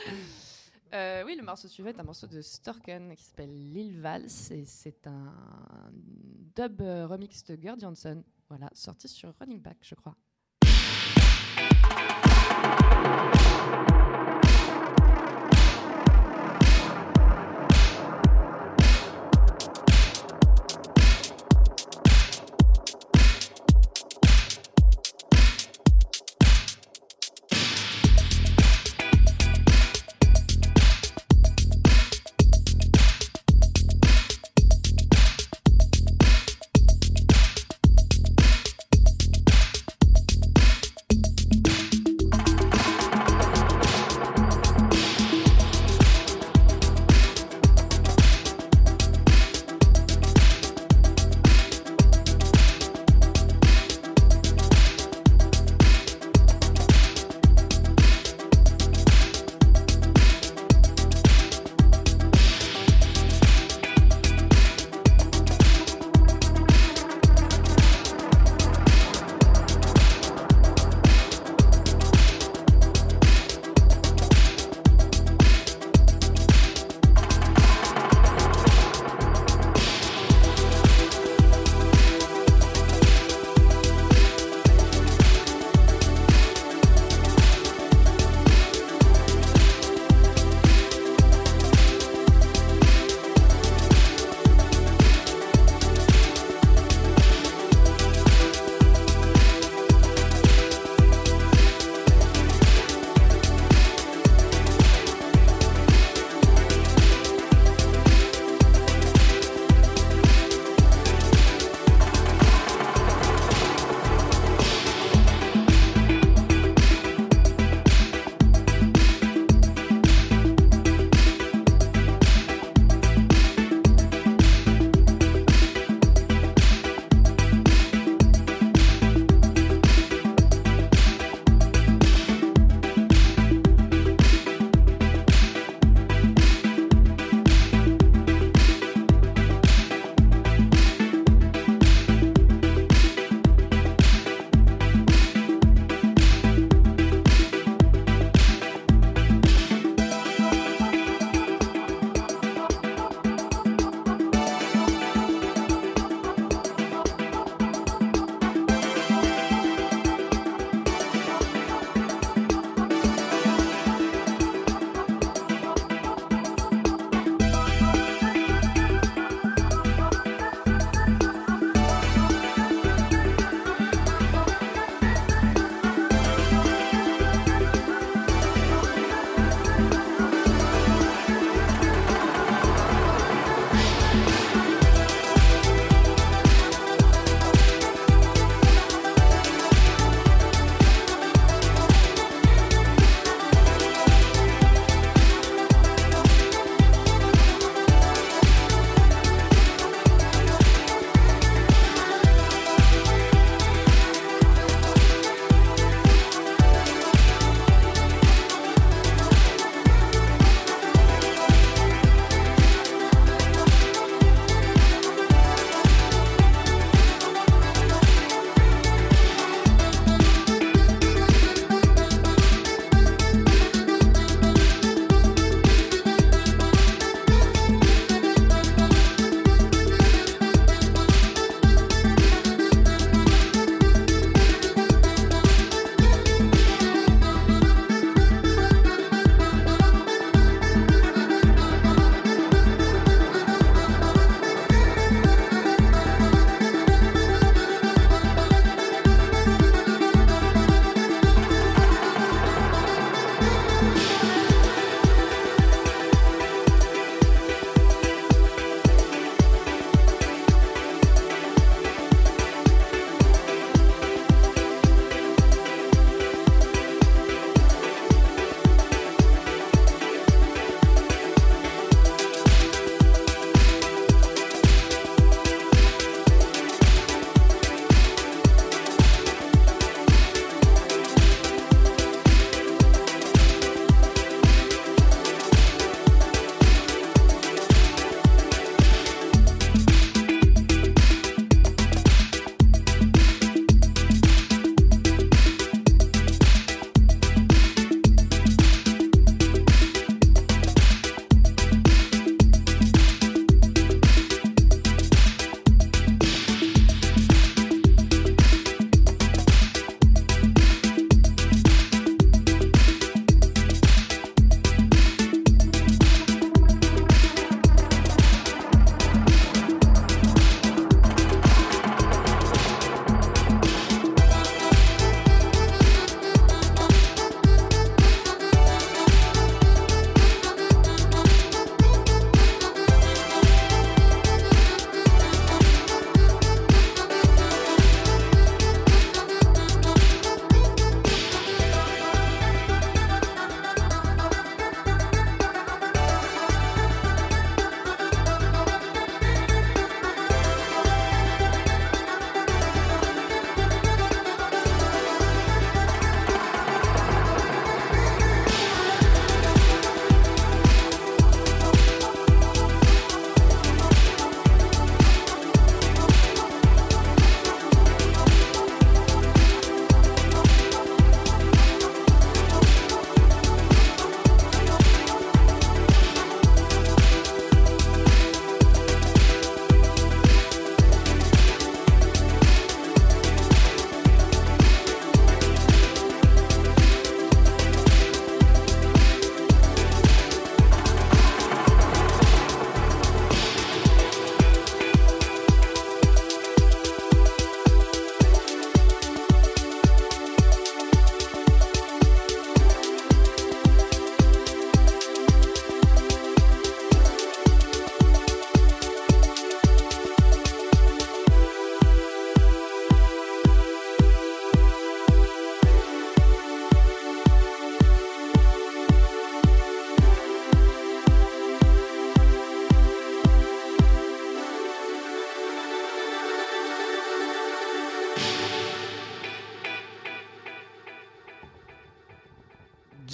[0.94, 4.64] Euh, oui, le morceau suivant est un morceau de Storken qui s'appelle Lil Vals et
[4.64, 5.32] c'est un
[6.54, 8.22] dub euh, remix de Gerd Johnson.
[8.48, 10.14] Voilà, sorti sur Running Back, je crois.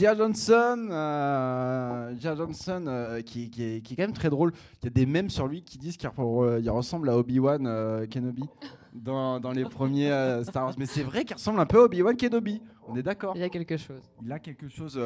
[0.03, 4.53] Gia Johnson, euh, Gia Johnson euh, qui, qui est, qui est quand même très drôle.
[4.81, 8.05] Il y a des mèmes sur lui qui disent qu'il euh, ressemble à Obi-Wan euh,
[8.09, 8.43] Kenobi
[8.93, 10.11] dans, dans les premiers
[10.43, 10.75] Star Wars.
[10.77, 12.61] Mais c'est vrai qu'il ressemble un peu à Obi-Wan Kenobi.
[12.89, 13.37] On est d'accord.
[13.37, 14.03] Il y a quelque chose.
[14.25, 15.01] Il a quelque chose,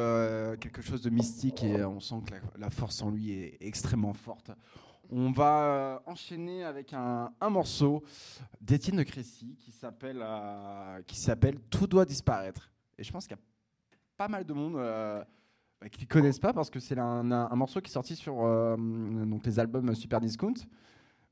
[0.59, 4.13] quelque chose de mystique et on sent que la, la force en lui est extrêmement
[4.13, 4.49] forte.
[5.11, 8.01] On va enchaîner avec un, un morceau
[8.59, 10.25] d'Étienne de Crécy qui s'appelle
[11.05, 12.71] qui s'appelle Tout doit disparaître.
[12.97, 13.43] Et je pense qu'il y a
[14.17, 15.23] pas mal de monde euh,
[15.79, 18.15] bah, qui ne connaissent pas parce que c'est un, un- un morceau qui est sorti
[18.15, 20.53] sur euh, donc les albums Super Discount.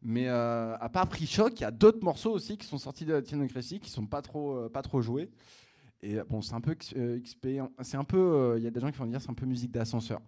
[0.01, 3.05] Mais euh, à part Prix Choc, il y a d'autres morceaux aussi qui sont sortis
[3.05, 5.31] de Crécy qui sont pas trop, euh, pas trop joués.
[6.03, 7.47] Et bon, c'est un peu XP,
[7.81, 9.47] c'est un peu, euh, il y a des gens qui vont dire c'est un peu
[9.47, 10.21] musique d'ascenseur.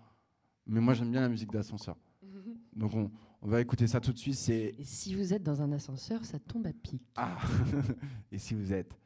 [0.65, 1.95] Mais moi j'aime bien la musique d'ascenseur.
[2.75, 3.11] Donc on,
[3.43, 4.35] on va écouter ça tout de suite.
[4.35, 7.03] C'est Et si vous êtes dans un ascenseur, ça tombe à pic.
[7.17, 7.37] ah.
[8.31, 8.97] Et si vous êtes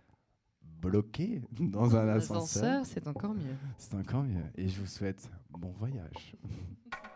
[0.81, 3.55] bloqué dans un ascenseur, Ascenseur, c'est encore mieux.
[3.77, 4.43] c'est encore mieux.
[4.55, 6.35] Et je vous souhaite bon voyage.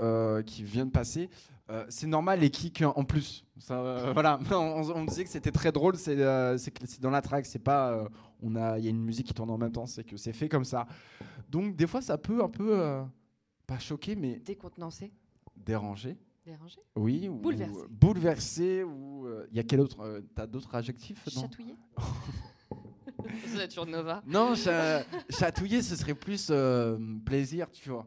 [0.00, 1.28] euh, qui vient de passer,
[1.70, 3.44] euh, c'est normal les kicks en plus.
[3.58, 7.00] Ça, euh, voilà, on, on disait que c'était très drôle, c'est euh, c'est que c'est
[7.00, 8.08] dans la track, c'est pas, euh,
[8.42, 10.32] on a, il y a une musique qui tourne en même temps, c'est que c'est
[10.32, 10.86] fait comme ça.
[11.48, 13.02] Donc des fois, ça peut un peu, euh,
[13.66, 15.12] pas choquer, mais Décontenancé,
[15.56, 16.16] déranger.
[16.44, 17.72] dérangé, Oui, ou Bouleversé.
[17.72, 21.74] ou bouleversé, ou euh, il y a quel autre euh, T'as d'autres adjectifs chatouillé.
[23.86, 24.22] Nova.
[24.26, 28.06] Non, cha- chatouiller, ce serait plus euh, plaisir, tu vois.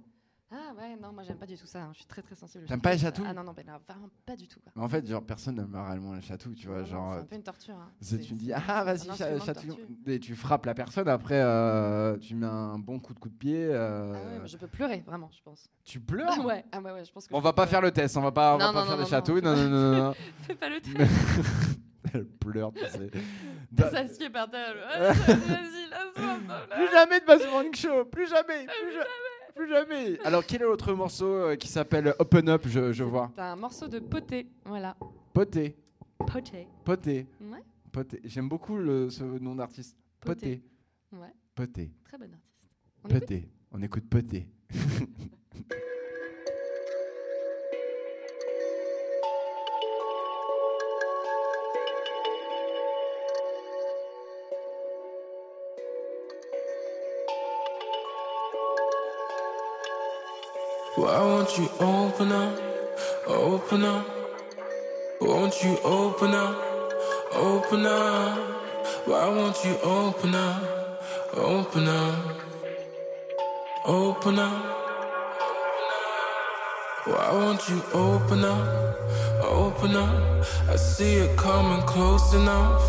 [0.51, 1.83] Ah ouais, non, moi j'aime pas du tout ça.
[1.83, 1.89] hein.
[1.93, 2.65] Je suis très très sensible.
[2.65, 4.59] T'aimes pas les chatouilles Ah non, non, ben là, vraiment pas du tout.
[4.59, 4.71] Quoi.
[4.75, 6.79] Mais en fait, genre personne n'aime réellement les chatouilles, tu vois.
[6.79, 7.75] Non, genre, c'est euh, un peu une torture.
[7.75, 7.89] hein.
[8.01, 9.77] c'est- tu me dis ah vas-y cha- torture.
[10.07, 13.35] et tu frappes la personne après euh, tu mets un bon coup de coup de
[13.35, 15.69] pied euh, Ah ouais, je peux pleurer, vraiment, je pense.
[15.83, 17.69] tu pleures Ah ouais, ah ouais, ouais, je pense que on je va pas pleurer.
[17.71, 19.55] faire le test on va pas on va Non, pas faire les non, chatouilles non,
[19.55, 20.13] non non non.
[20.41, 20.97] Fais pas le test.
[22.13, 23.09] elle pleure tu sais
[23.71, 24.75] Da- s'assied par terre.
[24.93, 26.55] Ah, Vas-y, laisse-moi.
[26.75, 29.03] plus jamais de Bass Morning Show plus jamais plus, ja-
[29.55, 30.19] plus jamais.
[30.23, 33.55] Alors quel est l'autre morceau euh, qui s'appelle Open Up je, je vois C'est un
[33.55, 34.95] morceau de poté, voilà.
[35.33, 35.75] Poté
[36.27, 36.67] Poté.
[36.85, 37.59] Poté Ouais,
[37.91, 39.97] Poté j'aime beaucoup le, ce nom d'artiste.
[40.21, 40.61] Poté.
[41.11, 42.63] Poté ouais, Poté très bon artiste.
[43.03, 43.19] On écoute?
[43.19, 44.47] Poté on écoute Poté
[60.95, 62.59] Why won't you open up,
[63.25, 64.05] open up?
[65.19, 66.55] Won't you open up,
[67.33, 68.37] open up?
[69.07, 70.63] Why won't you open up,
[71.33, 72.25] open up,
[73.83, 74.65] open up?
[77.05, 78.97] Why won't you open up,
[79.41, 80.45] open up?
[80.69, 82.83] I see it coming close enough,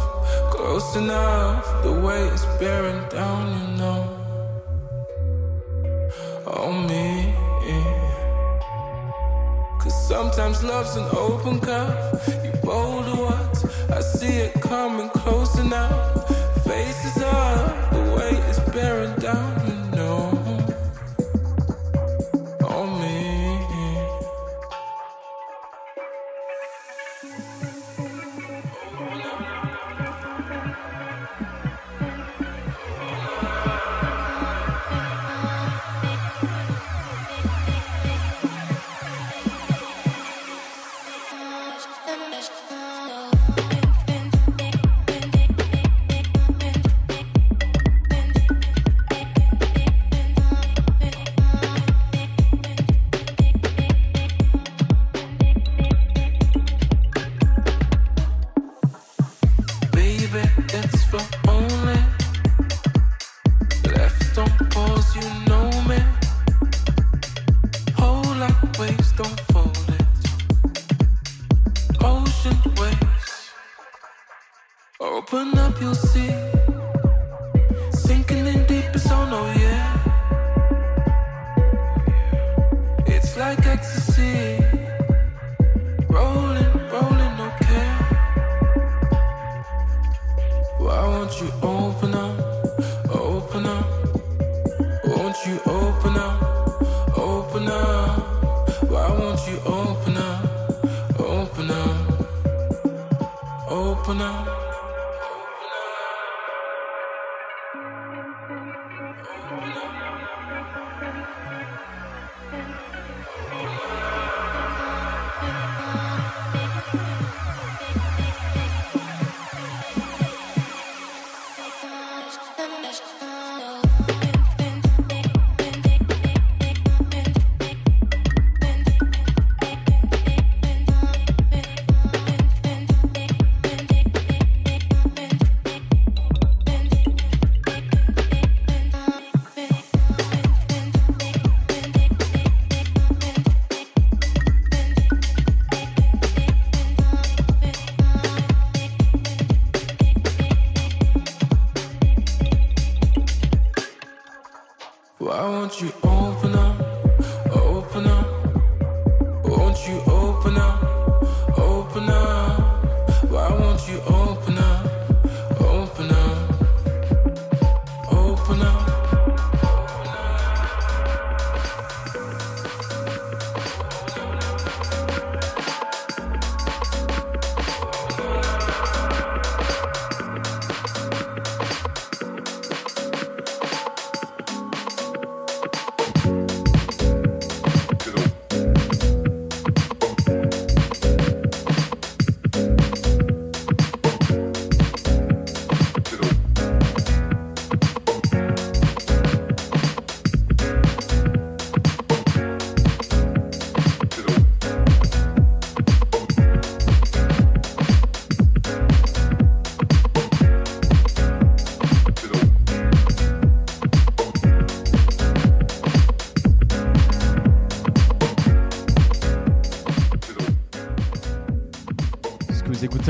[0.50, 1.82] close enough.
[1.82, 4.23] The way it's bearing down, you know
[10.14, 12.22] sometimes love's an open cup.
[12.44, 13.52] You bold what?
[13.90, 15.58] I see it coming close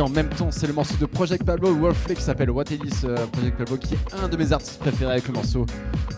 [0.00, 3.06] en même temps, c'est le morceau de Project Pablo Wolfley qui s'appelle What It Is
[3.06, 5.66] euh, Project Pablo, qui est un de mes artistes préférés avec le morceau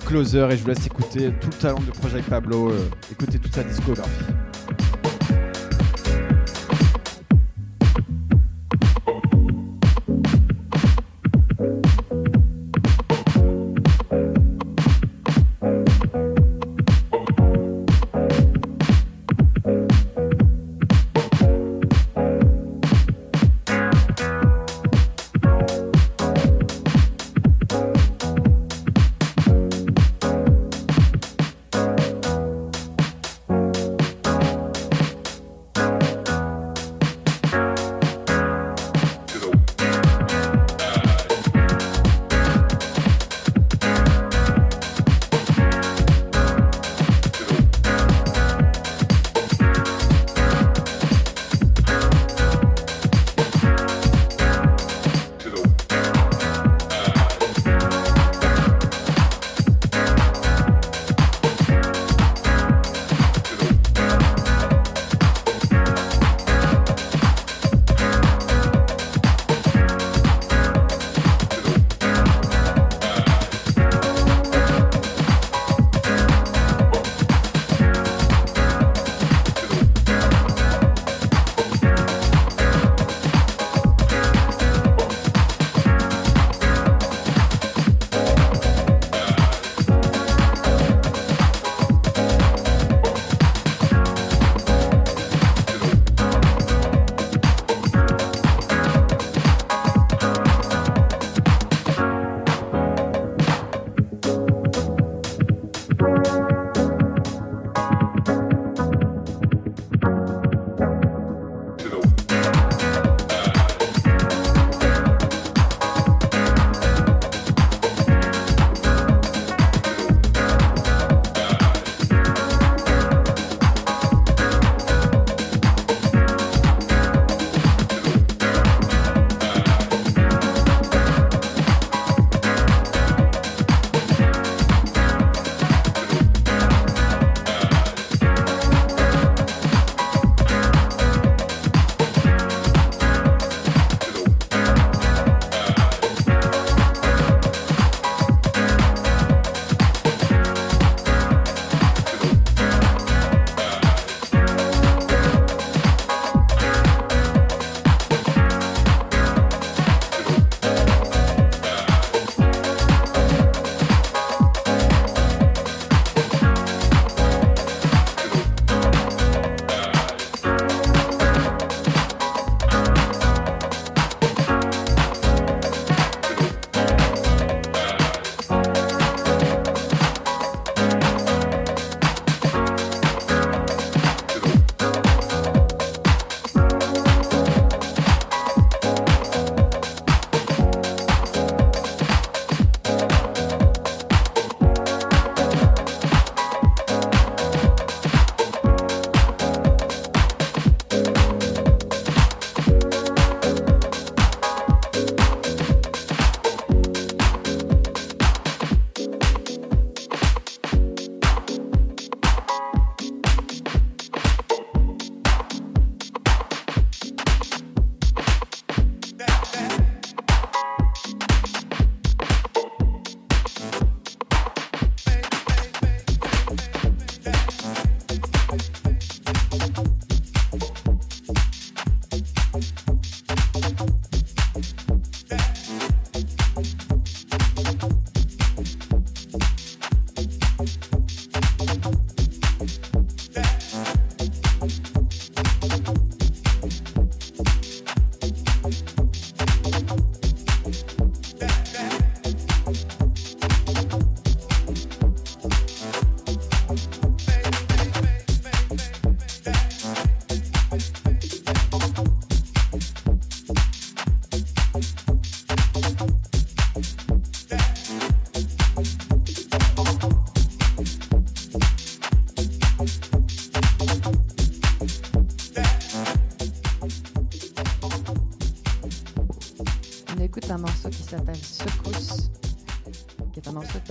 [0.07, 0.49] Closer.
[0.51, 3.65] Et je vous laisse écouter tout le talent de Project Pablo, euh, écouter toute sa
[3.65, 4.36] discographie.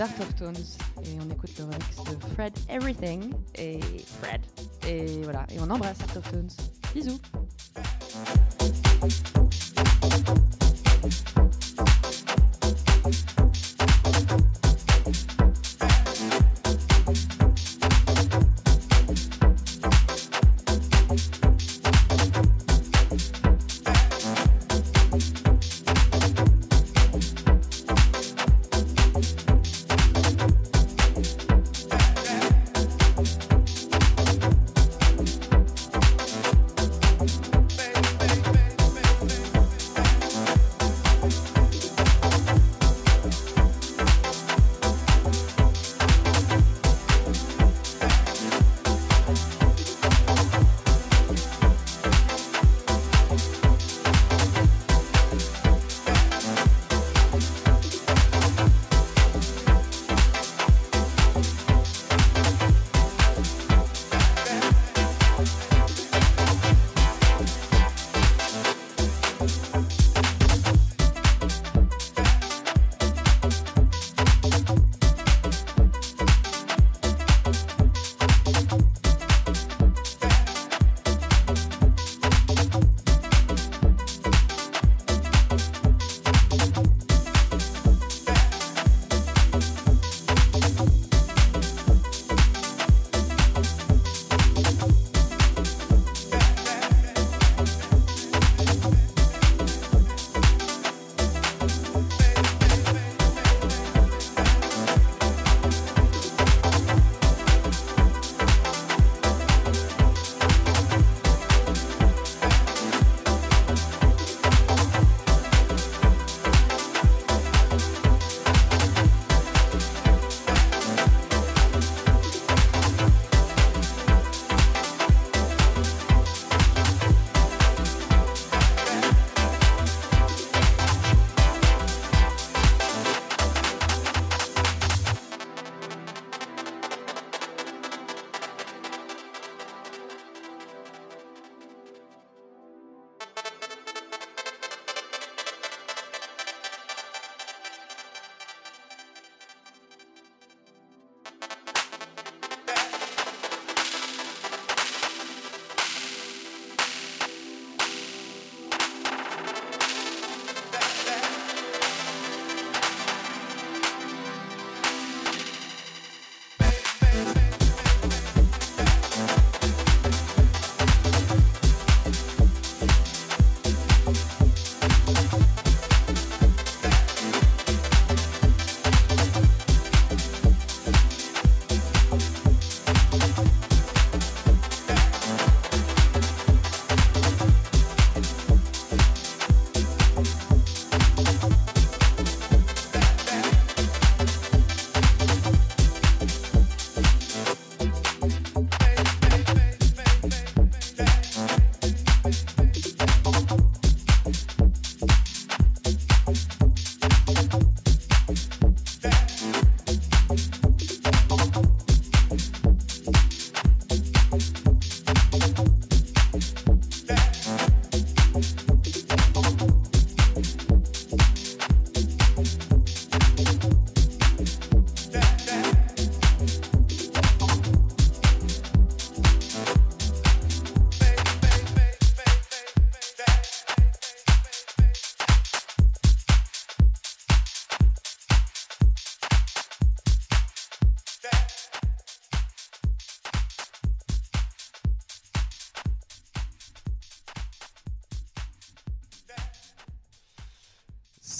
[0.06, 0.64] Est un morceau d'Art of Tones.
[1.04, 3.80] Et on écoute le remix de Fred Everything et
[4.20, 4.40] Fred.
[4.86, 6.50] Et voilà, et on embrasse Art of Tones.
[6.94, 7.20] Bisous.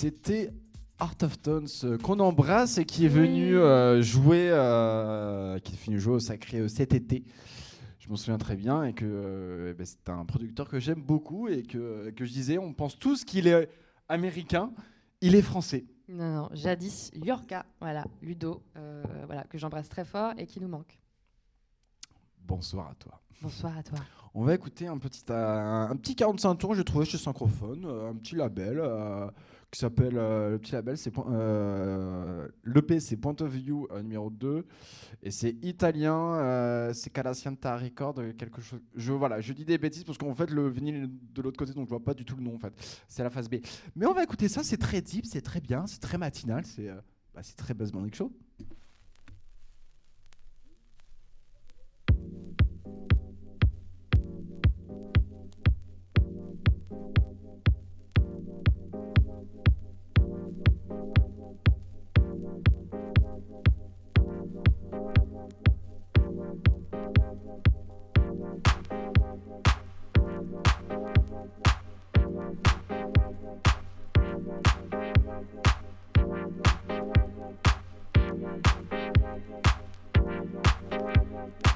[0.07, 0.53] C'était
[1.01, 5.85] Art of Tones euh, qu'on embrasse et qui est venu euh, jouer, euh, qui est
[5.85, 7.25] venu jouer au Sacré cet été.
[7.99, 11.49] Je m'en souviens très bien et que euh, ben, c'est un producteur que j'aime beaucoup
[11.49, 13.69] et que, que je disais, on pense tous qu'il est
[14.09, 14.71] américain,
[15.23, 15.85] il est français.
[16.09, 18.63] Non, non, jadis Yorka, voilà, Ludo,
[19.27, 21.01] voilà, que j'embrasse très fort et qui nous manque.
[22.45, 23.21] Bonsoir à toi.
[23.43, 23.99] Bonsoir à toi.
[24.35, 28.37] On va écouter un petit, un petit 45 tours, j'ai trouvé chez Synchrophone, un petit
[28.37, 28.81] label
[29.71, 30.17] qui s'appelle.
[30.17, 31.13] euh, le petit label, c'est.
[31.19, 34.65] Euh, L'EP, c'est Point of View euh, numéro 2.
[35.23, 38.81] Et c'est italien, euh, c'est Calacianta Record, quelque chose.
[38.95, 41.73] Je, voilà, je dis des bêtises parce qu'en fait, le vinyle est de l'autre côté,
[41.73, 42.73] donc je vois pas du tout le nom en fait.
[43.09, 43.57] C'est la phase B.
[43.95, 46.89] Mais on va écouter ça, c'est très deep, c'est très bien, c'est très matinal, c'est
[47.35, 48.33] bah, c'est très Buzz Morning Show.
[81.47, 81.73] Bye.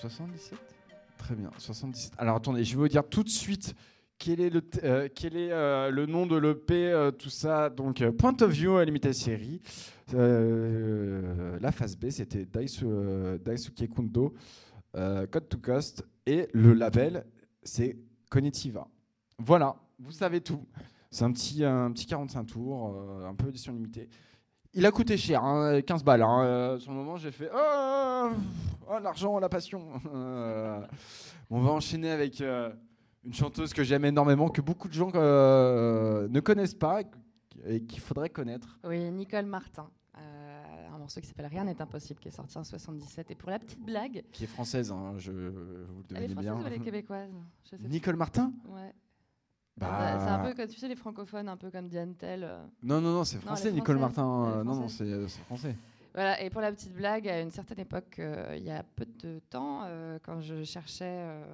[0.00, 0.58] 77
[1.18, 2.12] Très bien, 77.
[2.16, 3.74] Alors attendez, je vais vous dire tout de suite
[4.18, 7.68] quel est le, euh, quel est, euh, le nom de l'EP, euh, tout ça.
[7.70, 9.60] Donc, Point of View, Limited Série.
[10.14, 12.86] Euh, la phase B, c'était Daisu,
[13.44, 14.34] Daisuke Kundo,
[14.94, 16.04] Code to Cost.
[16.26, 17.24] Et le label,
[17.62, 17.96] c'est
[18.30, 18.86] Cognitiva.
[19.38, 20.66] Voilà, vous savez tout.
[21.10, 22.96] C'est un petit, un petit 45 tours,
[23.26, 24.08] un peu édition limitée.
[24.72, 26.22] Il a coûté cher, hein, 15 balles.
[26.22, 26.76] hein.
[26.78, 28.28] Sur le moment, j'ai fait Oh,
[28.90, 30.00] oh, l'argent, la passion.
[31.50, 32.70] On va enchaîner avec euh,
[33.24, 37.02] une chanteuse que j'aime énormément, que beaucoup de gens euh, ne connaissent pas
[37.66, 38.78] et qu'il faudrait connaître.
[38.84, 39.90] Oui, Nicole Martin.
[40.18, 43.30] Euh, un morceau qui s'appelle Rien n'est impossible, qui est sorti en 77.
[43.30, 46.34] Et pour la petite blague, Qui est française, hein, je, vous le elle est devinez
[46.34, 46.62] française bien.
[46.62, 47.30] ou elle est québécoise?
[47.64, 47.88] Je sais pas.
[47.88, 48.52] Nicole Martin?
[48.68, 48.94] Ouais.
[49.76, 52.42] Bah, C'est un peu comme tu sais les francophones, un peu comme Diane Tell.
[52.82, 53.98] Non, non, non, c'est français, Nicole.
[53.98, 54.62] Martin.
[54.62, 55.74] Non, non, c'est français.
[56.12, 59.04] Voilà, et pour la petite blague, à une certaine époque, euh, il y a peu
[59.22, 61.44] de temps, euh, quand je cherchais, euh,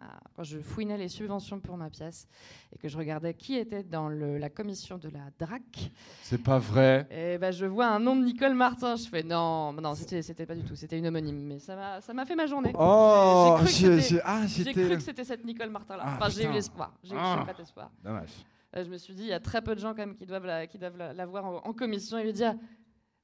[0.00, 2.28] à- quand je fouinais les subventions pour ma pièce
[2.72, 5.90] et que je regardais qui était dans le- la commission de la DRAC,
[6.22, 7.08] C'est pas vrai.
[7.10, 8.94] et ben je vois un nom de Nicole Martin.
[8.94, 11.74] Je fais non, non, c'était pas du tout, c'était une homonyme, mais ça
[12.14, 12.72] m'a fait ma journée.
[12.78, 14.42] Oh, J'ai- cru que j'ai- c'était- ah,
[14.72, 16.04] cru que c'était cette Nicole Martin là.
[16.06, 17.42] Ah, enfin, j'ai eu l'espoir, j'ai eu Ah.
[17.44, 17.90] pas d'espoir.
[18.04, 18.30] Dommage.
[18.76, 20.44] Je me suis dit, il y a très peu de gens quand même qui doivent
[20.44, 22.54] la, qui doivent la, la voir en, en commission et lui dire,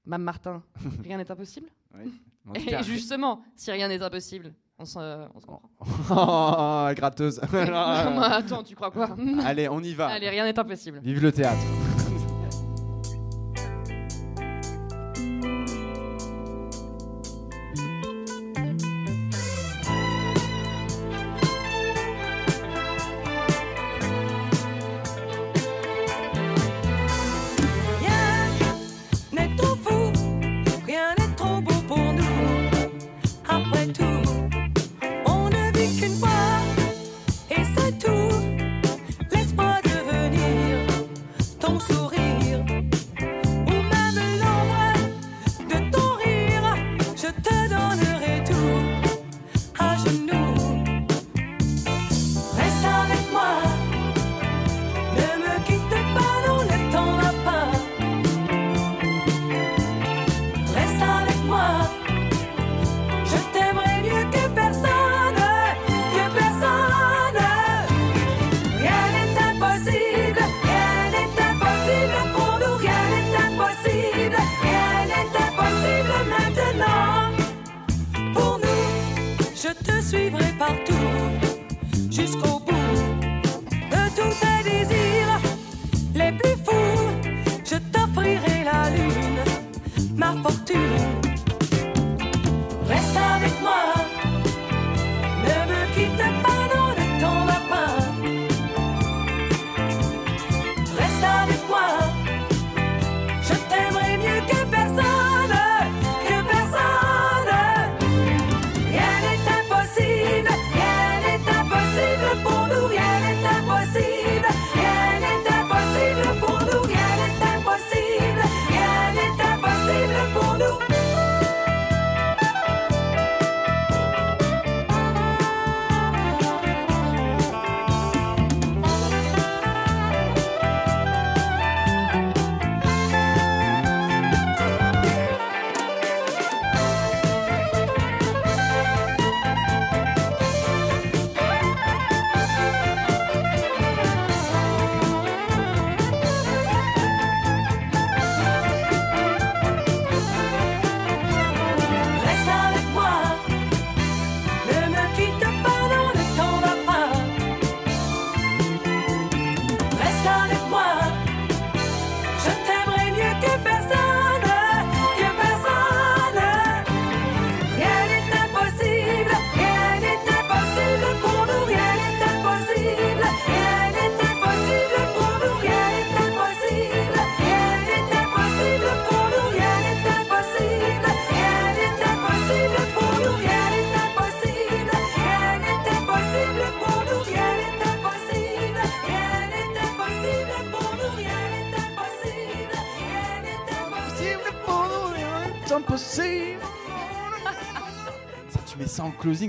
[0.06, 0.62] Mme Martin,
[1.02, 1.68] rien n'est impossible.
[1.94, 2.12] Oui.
[2.66, 4.98] Et justement, si rien n'est impossible, on se,
[5.34, 5.70] on se comprend.
[6.10, 7.40] Oh, gratteuse.
[7.40, 9.16] Non, mais attends, tu crois quoi?
[9.44, 10.08] Allez, on y va.
[10.08, 11.00] Allez, rien n'est impossible.
[11.02, 11.62] Vive le théâtre.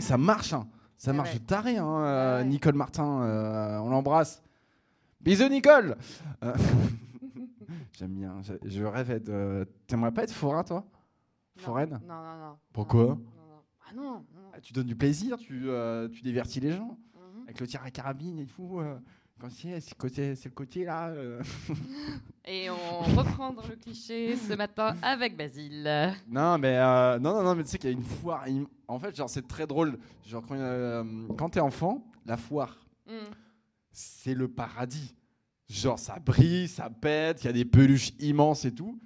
[0.02, 0.54] Ça marche.
[0.54, 0.68] hein.
[0.98, 3.22] Ça marche de taré, hein, euh, Nicole Martin.
[3.24, 4.42] euh, on l'embrasse.
[5.22, 5.98] Bisous, Nicole.
[6.44, 6.54] Euh,
[7.98, 8.42] J'aime bien.
[8.64, 9.68] Je, rêvais de.
[9.88, 10.86] T'aimerais pas être forain, toi?
[11.58, 12.00] Foraine?
[12.08, 12.58] Non, non, non.
[12.74, 13.18] Pourquoi?
[13.88, 14.52] Ah non, non.
[14.62, 15.68] tu donnes du plaisir, tu,
[16.14, 16.98] tu divertis les gens.
[17.16, 17.44] Mhm.
[17.44, 18.82] Avec le tir à carabine et tout.
[19.50, 19.96] C'est
[20.46, 21.08] le côté, là.
[21.10, 21.42] euh.
[22.48, 26.14] Et on reprend dans le cliché ce matin avec Basile.
[26.28, 28.46] Non, mais euh, non, non, non, mais tu sais qu'il y a une foire.
[28.88, 29.98] En fait, genre, c'est très drôle.
[30.26, 31.04] Genre, quand, euh,
[31.38, 32.78] quand t'es enfant, la foire,
[33.08, 33.12] Mm.
[33.92, 35.16] c'est le paradis.
[35.70, 39.00] Genre, ça brille, ça pète, il y a des peluches immenses et tout.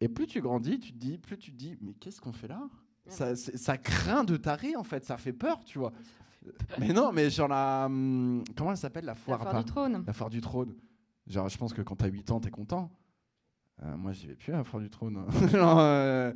[0.00, 2.48] Et plus tu grandis, tu te dis, plus tu te dis, mais qu'est-ce qu'on fait
[2.48, 2.62] là?
[3.06, 5.92] Ça, ça craint de taré en fait, ça fait peur, tu vois.
[6.78, 7.84] Mais non, mais genre la.
[7.86, 10.04] hum, Comment elle s'appelle la foire foire à du Paris trône.
[10.06, 10.74] La foire du trône.
[11.26, 12.90] Genre, je pense que quand t'as 8 ans, t'es content.
[13.82, 15.24] Euh, moi, j'y vais plus à la foire du trône.
[15.52, 16.32] Genre, euh,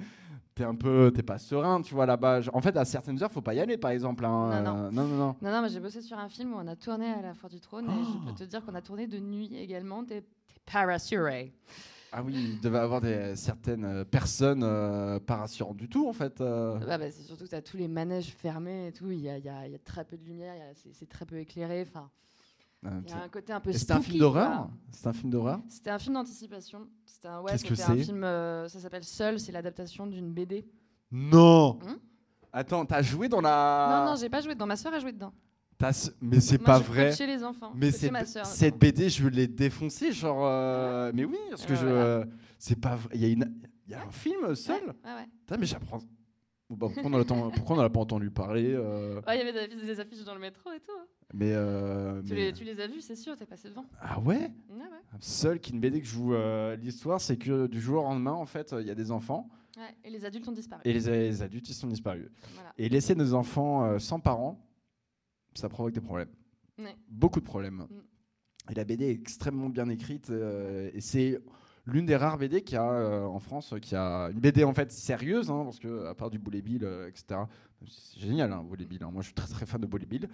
[0.55, 1.11] t'es un peu.
[1.15, 2.41] T'es pas serein, tu vois, là-bas.
[2.43, 4.25] Genre, En fait, à certaines heures, faut pas y aller, par exemple.
[4.25, 4.63] hein.
[4.63, 4.79] Non, non.
[4.85, 5.37] Euh, non, non, non.
[5.41, 7.51] Non, non, mais j'ai bossé sur un film où on a tourné à la Foire
[7.51, 8.27] du Trône et je Oh.
[8.27, 10.23] peux te dire qu'on a tourné de nuit également des
[10.67, 11.53] parasurés.
[12.15, 16.13] Ah oui, il devait avoir des, certaines euh, personnes euh, pas rassurantes du tout, en
[16.13, 16.41] fait.
[16.43, 16.79] euh.
[16.79, 19.11] Bah, bah, c'est surtout que tu as tous les manèges fermés et tout.
[19.11, 21.09] Il y a, il y a- il y a très peu de lumière, c'est c'est
[21.09, 21.87] très peu éclairé.
[21.89, 22.11] Enfin,
[22.85, 24.69] Euh, il y a c'est- un côté un peu C'était un film d'horreur.
[24.91, 26.87] C'est un film d'horreur C'était un film d'anticipation.
[27.07, 28.25] C'était un, ouais, Qu'est-ce que c'était un c'est film.
[28.25, 29.41] euh, ça s'appelle Seul.
[29.41, 30.67] C'est l'adaptation d'une BD.
[31.11, 31.97] Non Hmm?
[32.53, 34.03] Attends, t'as joué dans la.
[34.05, 34.67] Non, non, j'ai pas joué dedans.
[34.67, 35.33] Ma soeur a joué dedans.
[36.21, 37.11] Mais c'est pas je vrai.
[37.11, 37.73] coachais les enfants.
[37.75, 40.45] Mais c'est ma sœur, cette BD, je l'ai défoncée, genre.
[40.47, 41.87] euh, Mais oui, parce que Ouais, je.
[41.87, 42.25] voilà.
[42.59, 43.09] C'est pas vrai.
[43.15, 43.53] Il y a une.
[43.87, 44.81] Il y a un film seul.
[44.85, 45.27] Ouais, ouais.
[45.41, 45.99] Putain, mais j'apprends.
[46.71, 47.19] Bah, pourquoi on n'en
[47.85, 50.41] a, pas entendu parler euh, Ouais, il y avait des affiches, des affiches dans le
[50.41, 50.93] métro et tout.
[50.99, 51.05] hein.
[51.35, 51.53] Mais.
[51.53, 53.85] euh, Tu, mais- les, tu les as vus, c'est sûr, t'es passé devant.
[54.01, 54.37] Ah ouais?
[54.71, 54.87] Ouais, ouais.
[55.21, 58.33] Seul qui une BD que je joue euh, l'histoire, c'est que du jour au lendemain,
[58.33, 60.83] en fait, il y a des enfants Ouais, Et les adultes ont disparu.
[60.85, 62.29] et les, les adultes, ils sont disparus.
[62.55, 62.73] Voilà.
[62.79, 64.59] Et laisser nos enfants euh, sans parents,
[65.55, 66.29] ça provoque des problèmes.
[66.79, 66.97] Ouais.
[67.09, 67.87] Beaucoup de problèmes.
[67.89, 68.71] Mm.
[68.71, 70.31] Et la BD est extrêmement bien écrite.
[70.31, 71.39] euh, et c'est
[71.85, 74.73] l'une des rares BD qu'il y a euh, en France, qui a une BD en
[74.73, 77.41] fait sérieuse, hein, parce que à part du Boulet Bill, euh, etc.
[77.89, 79.03] C'est génial, hein, Boulet Bill.
[79.03, 79.11] hein.
[79.13, 80.29] Moi, je suis très très fan de Boulet Bill.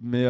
[0.00, 0.24] Mais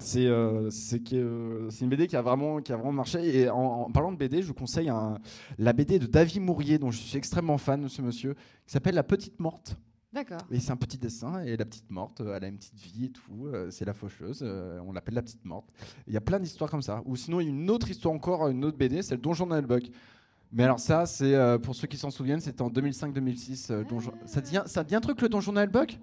[0.00, 3.38] c'est une BD qui a vraiment qui a vraiment marché.
[3.42, 3.56] Et en,
[3.86, 5.18] en parlant de BD, je vous conseille un-
[5.58, 8.34] la BD de David Mourier, dont je suis extrêmement fan ce monsieur,
[8.66, 9.76] qui s'appelle La Petite Morte.
[10.12, 10.40] D'accord.
[10.50, 13.06] Et c'est un petit dessin, et la petite morte, euh, elle a une petite vie
[13.06, 15.66] et tout, euh, c'est la faucheuse, euh, on l'appelle la petite morte.
[16.06, 17.00] Il y a plein d'histoires comme ça.
[17.06, 19.46] Ou sinon, il y a une autre histoire encore, une autre BD, c'est le Donjon
[19.46, 19.84] d'Albuck.
[20.52, 23.68] Mais alors ça, c'est euh, pour ceux qui s'en souviennent, c'était en 2005-2006.
[23.72, 25.98] euh, Donjon- Ça, devient, ça devient un truc le Donjon d'Albuck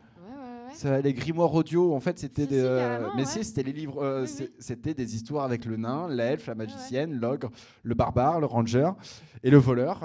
[0.73, 2.61] C'est les grimoires audio, en fait, c'était des.
[2.63, 3.27] carrément, mais ouais.
[3.27, 4.25] si, c'était les livres.
[4.57, 7.51] C'était des histoires avec le nain, l'elfe, la magicienne, l'ogre,
[7.83, 8.89] le barbare, le ranger
[9.43, 9.99] et le voleur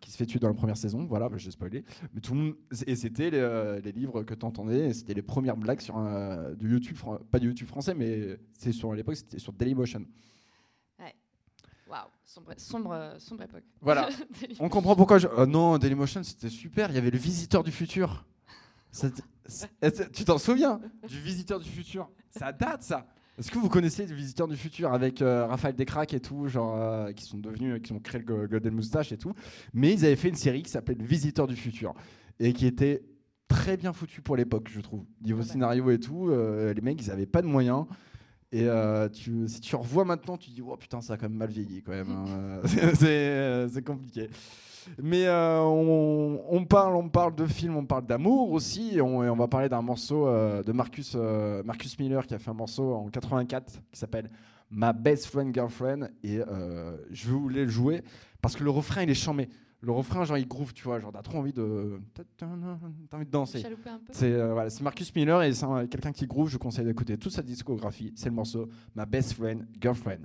[0.00, 1.04] qui se fait tuer dans la première saison.
[1.04, 1.84] Voilà, bah, j'ai spoilé.
[2.14, 2.54] Mais tout le monde.
[2.86, 4.92] Et c'était les, euh, les livres que tu entendais.
[4.94, 8.72] C'était les premières blagues sur un, du YouTube, fran- pas du YouTube français, mais c'est
[8.72, 10.04] sur à l'époque, c'était sur Dailymotion.
[10.98, 11.14] Ouais.
[11.88, 13.64] Waouh, sombre, sombre, sombre époque.
[13.80, 14.08] Voilà.
[14.60, 15.18] On comprend pourquoi.
[15.18, 15.28] Je...
[15.36, 16.90] Oh non, Dailymotion, c'était super.
[16.90, 18.24] Il y avait le visiteur du futur.
[18.92, 19.08] Ça
[20.12, 22.08] tu t'en souviens Du visiteur du futur?
[22.30, 23.06] Ça date, ça
[23.38, 26.76] Est-ce que vous connaissez le visiteur du futur avec euh, Raphaël Descraques et tout, genre
[26.76, 29.32] euh, qui sont devenus, qui ont créé le Go- Golden Moustache et tout
[29.72, 31.94] Mais ils avaient fait une série qui s'appelait Le visiteur du futur
[32.38, 33.02] et qui était
[33.48, 35.04] très bien foutu pour l'époque, je trouve.
[35.24, 37.86] Niveau scénario et tout, euh, les mecs, ils avaient pas de moyens.
[38.52, 41.38] Et euh, tu, si tu revois maintenant, tu dis, oh putain, ça a quand même
[41.38, 42.10] mal vieilli quand même.
[42.10, 42.60] hein.
[43.02, 44.28] euh, c'est compliqué.
[45.02, 48.96] Mais euh, on, on parle, on parle de films, on parle d'amour aussi.
[48.96, 52.34] Et on, et on va parler d'un morceau euh, de Marcus, euh, Marcus Miller qui
[52.34, 54.30] a fait un morceau en 84 qui s'appelle
[54.70, 56.08] My Best Friend Girlfriend.
[56.22, 58.02] Et euh, je voulais le jouer
[58.42, 59.48] parce que le refrain il est chambé.
[59.82, 61.98] Le refrain, genre, il groove, tu vois, genre, t'as trop envie de.
[63.08, 63.62] T'as envie de danser.
[64.12, 66.50] C'est voilà, Marcus Miller et c'est un- quelqu'un qui groove.
[66.50, 68.12] Je conseille d'écouter toute sa discographie.
[68.14, 70.18] C'est le morceau My Best Friend Girlfriend.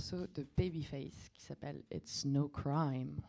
[0.00, 3.20] morceau de Babyface qui s'appelle It's No Crime.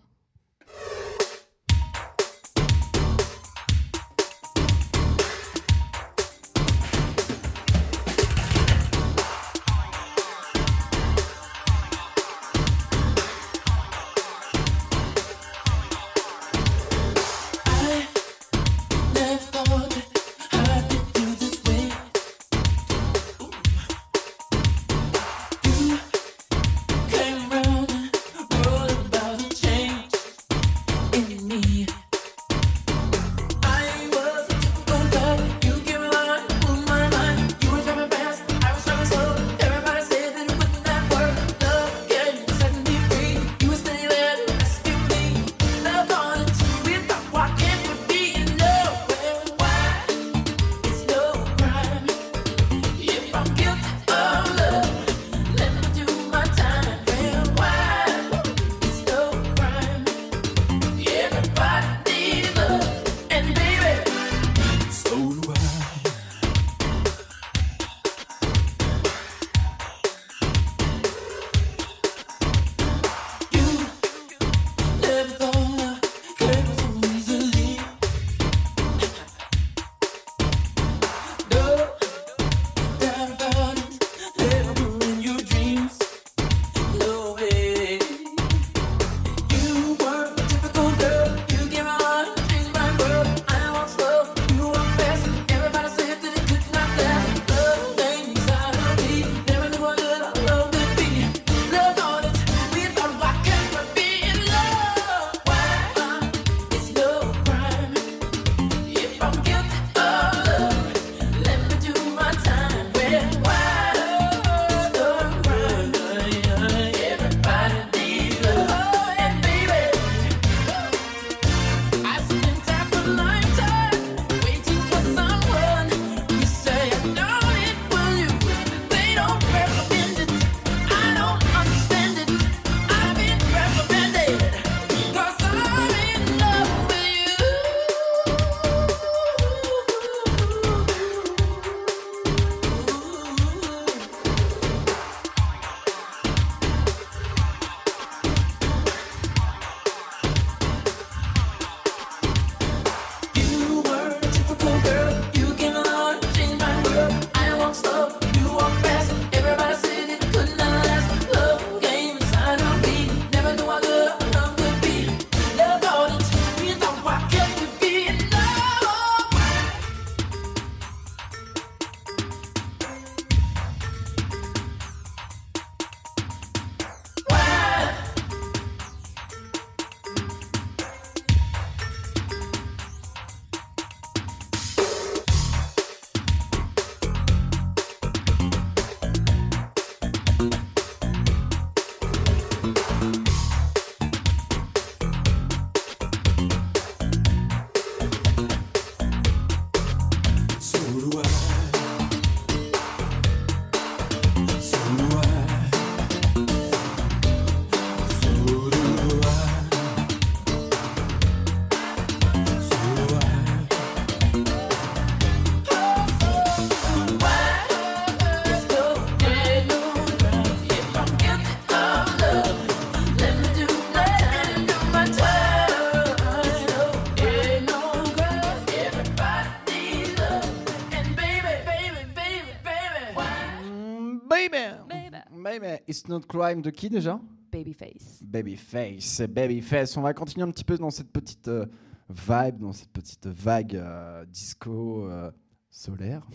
[235.91, 237.19] It's Not Crime de qui déjà?
[237.51, 238.23] Babyface.
[238.23, 239.97] Babyface, Babyface.
[239.97, 241.65] On va continuer un petit peu dans cette petite euh,
[242.09, 245.29] vibe, dans cette petite vague euh, disco euh,
[245.69, 246.25] solaire.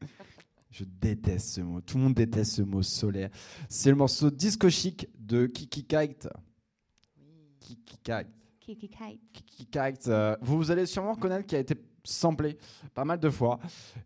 [0.70, 1.82] Je déteste ce mot.
[1.82, 3.28] Tout le monde déteste ce mot solaire.
[3.68, 6.30] C'est le morceau disco chic de Kiki Kite.
[7.60, 8.26] Kiki Kite.
[8.60, 9.20] Kiki Kite.
[9.30, 10.10] Kiki Kite.
[10.40, 12.56] vous allez sûrement reconnaître qu'il a été samplé
[12.94, 13.58] pas mal de fois.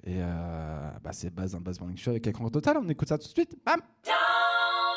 [0.02, 2.78] Et bah, c'est base d'un bass morning show avec écran total.
[2.78, 3.56] On écoute ça tout de suite.
[3.64, 3.80] Bam!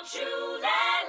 [0.03, 1.02] Don't you let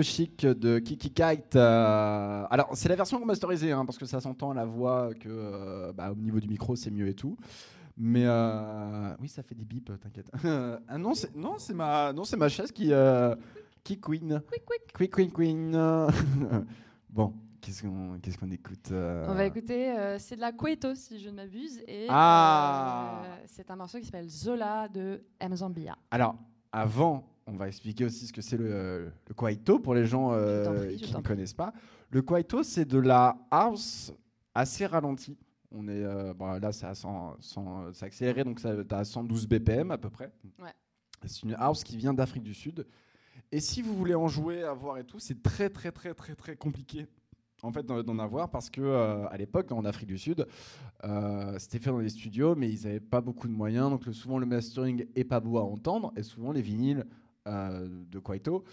[0.00, 1.56] Disco Chic de Kiki Kite.
[1.56, 5.28] euh, alors, c'est la version remasterisée, hein, parce que ça s'entend à la voix que
[5.28, 7.36] euh, bah, au niveau du micro, c'est mieux et tout.
[7.96, 10.30] Mais euh, oui, ça fait des bips, t'inquiète.
[10.88, 12.92] ah non, c'est non, c'est ma non, c'est ma chaise qui
[13.84, 14.42] qui queen.
[14.50, 14.92] Quick quick.
[14.94, 15.72] Quick queen queen.
[17.10, 21.28] bon, qu'est-ce qu'on qu'est-ce qu'on écoute On va écouter, c'est de la Cueto si je
[21.28, 23.22] ne m'abuse, et Ah.
[23.46, 25.54] c'est un morceau qui s'appelle Zola de M.
[25.56, 25.98] Zambia.
[26.10, 26.36] Alors,
[26.72, 30.86] avant, on va expliquer aussi ce que c'est le, le kwaito pour les gens euh,
[30.86, 31.72] prie, qui ne connaissent pas.
[32.10, 34.12] Le kwaito, c'est de la house
[34.54, 35.36] assez ralentie.
[35.72, 39.46] On est, euh, bon, là, c'est à 100 100, c'est accéléré, donc tu as 112
[39.46, 40.32] BPM à peu près.
[40.60, 40.70] Ouais.
[41.24, 42.86] C'est une house qui vient d'Afrique du Sud.
[43.52, 46.56] Et si vous voulez en jouer, avoir et tout, c'est très, très, très, très, très
[46.56, 47.06] compliqué
[47.62, 50.46] en fait d'en avoir parce que euh, à l'époque en Afrique du Sud
[51.04, 54.14] euh, c'était fait dans des studios mais ils n'avaient pas beaucoup de moyens donc le-
[54.14, 57.04] souvent le mastering est pas beau à entendre et souvent les vinyles euh,
[57.46, 58.64] de Kwaito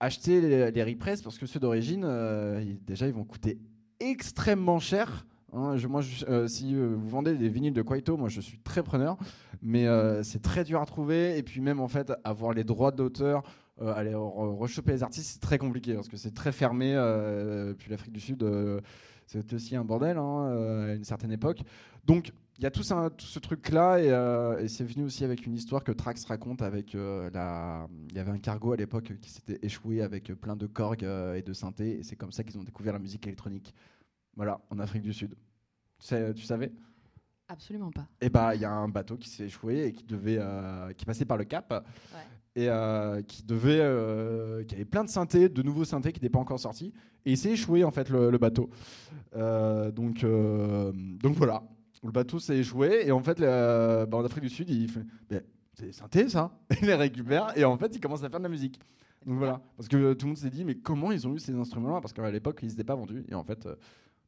[0.00, 3.58] acheter les, les repress parce que ceux d'origine euh, déjà ils vont coûter
[4.00, 5.76] extrêmement cher hein.
[5.88, 9.16] Moi, euh, si euh, vous vendez des vinyles de Kwaito, moi je suis très preneur,
[9.62, 11.36] mais euh, c'est très dur à trouver.
[11.36, 13.42] Et puis même en fait, avoir les droits d'auteur,
[13.82, 16.94] euh, aller re- rechoper les artistes, c'est très compliqué parce que c'est très fermé.
[16.94, 18.80] euh, puis l'Afrique du Sud, euh,
[19.26, 21.62] c'est aussi un bordel hein, euh, à une certaine époque.
[22.06, 25.24] Donc il y a tout, ça- tout ce truc-là et, euh, et c'est venu aussi
[25.24, 27.88] avec une histoire que Trax raconte avec euh, la.
[28.10, 31.34] Il y avait un cargo à l'époque qui s'était échoué avec plein de corgs euh,
[31.36, 33.74] et de synthés et c'est comme ça qu'ils ont découvert la musique électronique.
[34.36, 35.34] Voilà, en Afrique du Sud.
[36.06, 36.70] Tu savais?
[37.48, 38.06] Absolument pas.
[38.20, 41.04] et bah il y a un bateau qui s'est échoué et qui devait euh, qui
[41.06, 41.84] passait par le Cap
[42.54, 42.68] et
[43.26, 46.92] qui devait qui avait plein de synthés, de nouveaux synthés qui n'étaient pas encore sortis
[47.24, 48.68] et il s'est échoué en fait le, le bateau.
[49.34, 51.62] Donc donc voilà,
[52.02, 55.04] le bateau s'est échoué et en fait le- bah, en Afrique du Sud il fait
[55.30, 56.50] Mais c'est des synthés ça,
[56.82, 58.78] il les récupère et en fait il commence à faire de la musique.
[59.26, 61.54] Donc voilà, parce que tout le monde s'est dit mais comment ils ont eu ces
[61.54, 62.00] instruments-là?
[62.00, 63.76] Parce qu'à l'époque ils n'étaient pas vendus et en fait euh,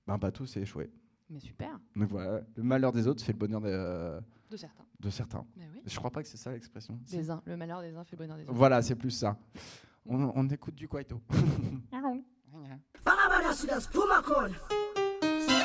[0.07, 0.91] bah, un bateau s'est échoué.
[1.31, 1.79] Mais super.
[1.97, 4.21] Donc voilà, le malheur des autres fait le bonheur des, euh,
[4.51, 4.85] De certains.
[5.01, 5.47] de certains.
[5.57, 5.81] Mais oui.
[5.87, 6.99] Je crois pas que c'est ça l'expression.
[7.07, 7.17] Si.
[7.17, 7.41] Des uns.
[7.47, 8.53] Le malheur des uns fait le bonheur des autres.
[8.53, 9.39] Voilà, c'est plus ça.
[10.05, 11.23] On, on écoute du Kwaito.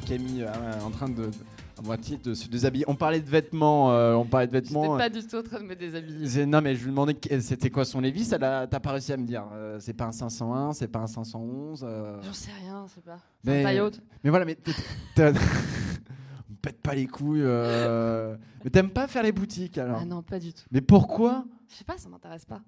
[0.00, 1.30] Camille euh, en train de
[1.78, 2.84] à moitié de se déshabiller.
[2.88, 4.96] On parlait de vêtements, euh, on parlait de vêtements.
[4.96, 6.46] pas du tout en train de me déshabiller.
[6.46, 9.44] Non mais je lui demandais c'était quoi son Levis, t'as pas réussi à me dire.
[9.52, 11.84] Euh, c'est pas un 501, c'est pas un 511.
[11.86, 12.20] euh.
[12.22, 13.18] J'en sais rien, c'est pas.
[13.44, 13.90] Mais, un
[14.22, 14.56] mais voilà, mais
[15.18, 17.42] me pète pas les couilles.
[17.42, 18.36] euh.
[18.64, 19.98] Mais t'aimes pas faire les boutiques alors?
[20.00, 20.64] Ah non, pas du tout.
[20.70, 21.44] Mais pourquoi?
[21.68, 22.62] Je sais pas, ça m'intéresse pas.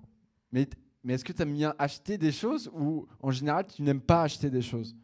[0.52, 0.68] Mais,
[1.04, 4.50] mais est-ce que t'aimes bien acheter des choses ou en général tu n'aimes pas acheter
[4.50, 4.96] des choses?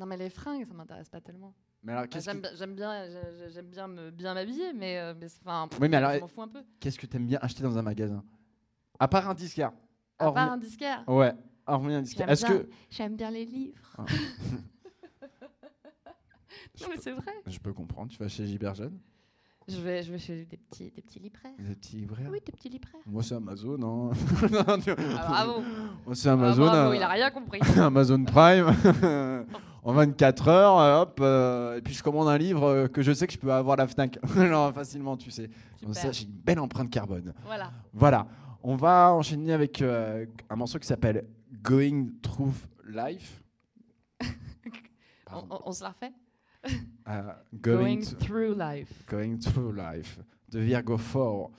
[0.00, 1.54] Non, mais les fringues, ça m'intéresse pas tellement.
[1.82, 5.12] Mais alors Bah, J'aime que, bien- j'aime bien, j'aime bien me bien m'habiller, mais, euh,
[5.14, 6.62] mais enfin, Oui, mais alors, je m'en fous un peu.
[6.80, 8.24] qu'est-ce que t'aimes bien acheter dans un magasin?
[8.98, 9.72] À part un disquaire.
[10.18, 11.04] À part un disquaire?
[11.06, 11.34] Ouais,
[11.66, 12.26] hormis un disquaire.
[12.28, 14.04] J'aime Est-ce bien- que j'aime bien les livres Ah.
[16.80, 17.34] Non, mais c'est vrai.
[17.46, 18.98] je peux comprendre, tu vas chez Giberjeune
[19.70, 21.52] Je vais, je vais chez des petits, des petits libraires.
[21.58, 23.00] Des petits libraires Oui, des petits libraires.
[23.06, 24.10] Moi c'est Amazon, hein.
[24.68, 25.62] Non, tu- Ah, bravo.
[26.06, 26.64] Moi c'est Amazon.
[26.66, 27.60] Ah, bravo, euh, il a rien compris.
[27.78, 28.66] Amazon Prime.
[29.84, 33.26] en 24 heures, hop, euh, et puis je commande un livre euh, que je sais
[33.26, 34.18] que je peux avoir à la Fnac.
[34.34, 35.48] Genre, facilement, tu sais.
[35.82, 37.32] Comme ça, j'ai une belle empreinte carbone.
[37.44, 37.70] Voilà.
[37.92, 38.26] Voilà.
[38.62, 41.24] On va enchaîner avec euh, un morceau qui s'appelle
[41.62, 42.52] Going Through
[42.88, 43.42] Life.
[45.32, 46.12] On, on- on se la refait?
[47.60, 49.04] Going through life.
[49.08, 50.18] Going Through Life
[50.50, 51.50] de Virgo 4.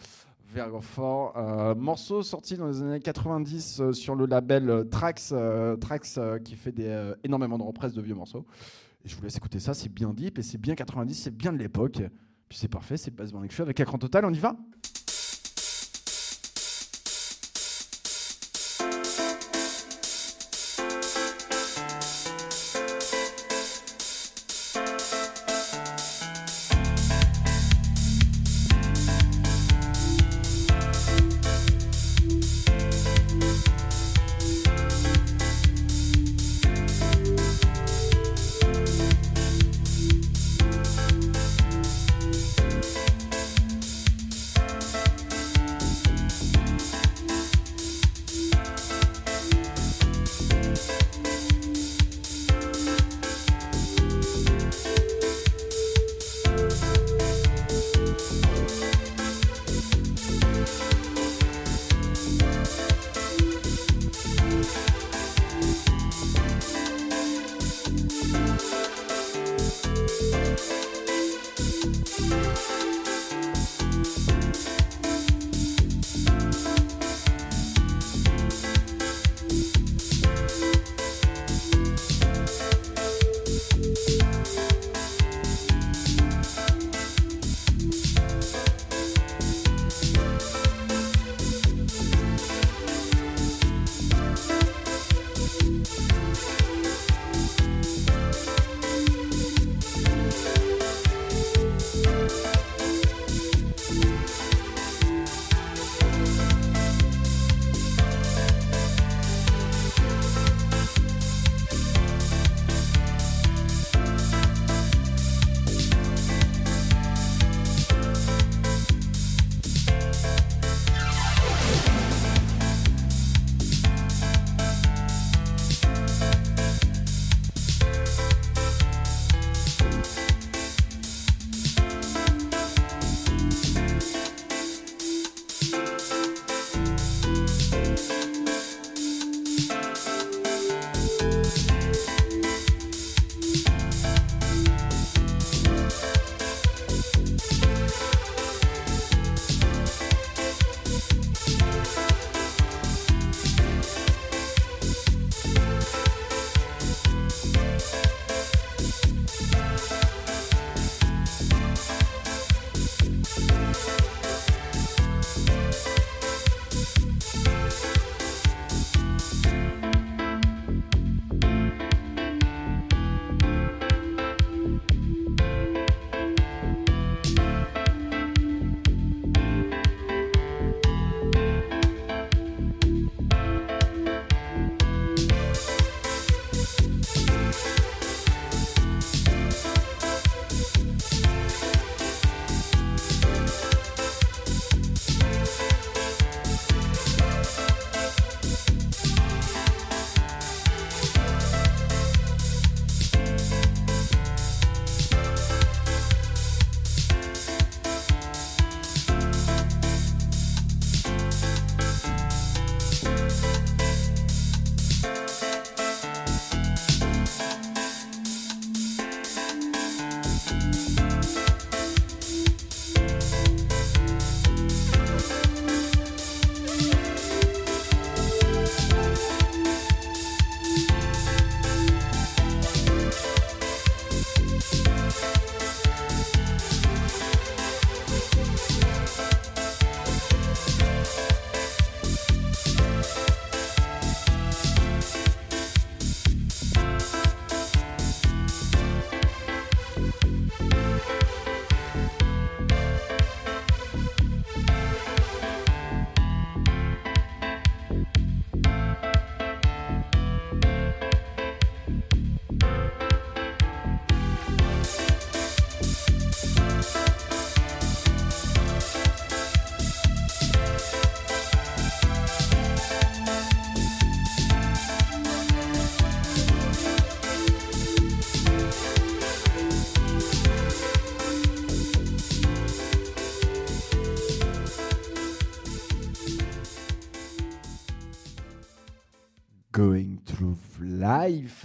[0.53, 5.31] Virgo 4, euh, morceau sorti dans les années 90 euh, sur le label euh, Trax,
[5.31, 8.45] euh, Trax qui fait des, énormément de reprises de vieux morceaux.
[9.05, 11.53] Et je vous laisse écouter ça, c'est bien deep et c'est bien 90, c'est bien
[11.53, 12.01] de l'époque.
[12.49, 14.57] Puis c'est parfait, c'est le Bass avec écran total, on y va?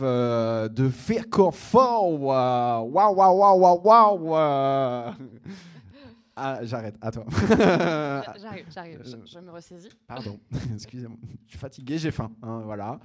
[0.00, 1.72] Euh, de Faircore 4.
[1.74, 5.14] Waouh, waouh, waouh, waouh, waouh.
[6.38, 7.24] Ah, j'arrête, à toi.
[7.48, 9.88] J'arrive, j'arrive, je, je me ressaisis.
[10.06, 10.38] Pardon,
[10.74, 11.16] excusez-moi.
[11.46, 12.30] Je suis fatigué, j'ai faim.
[12.42, 13.00] hein, voilà.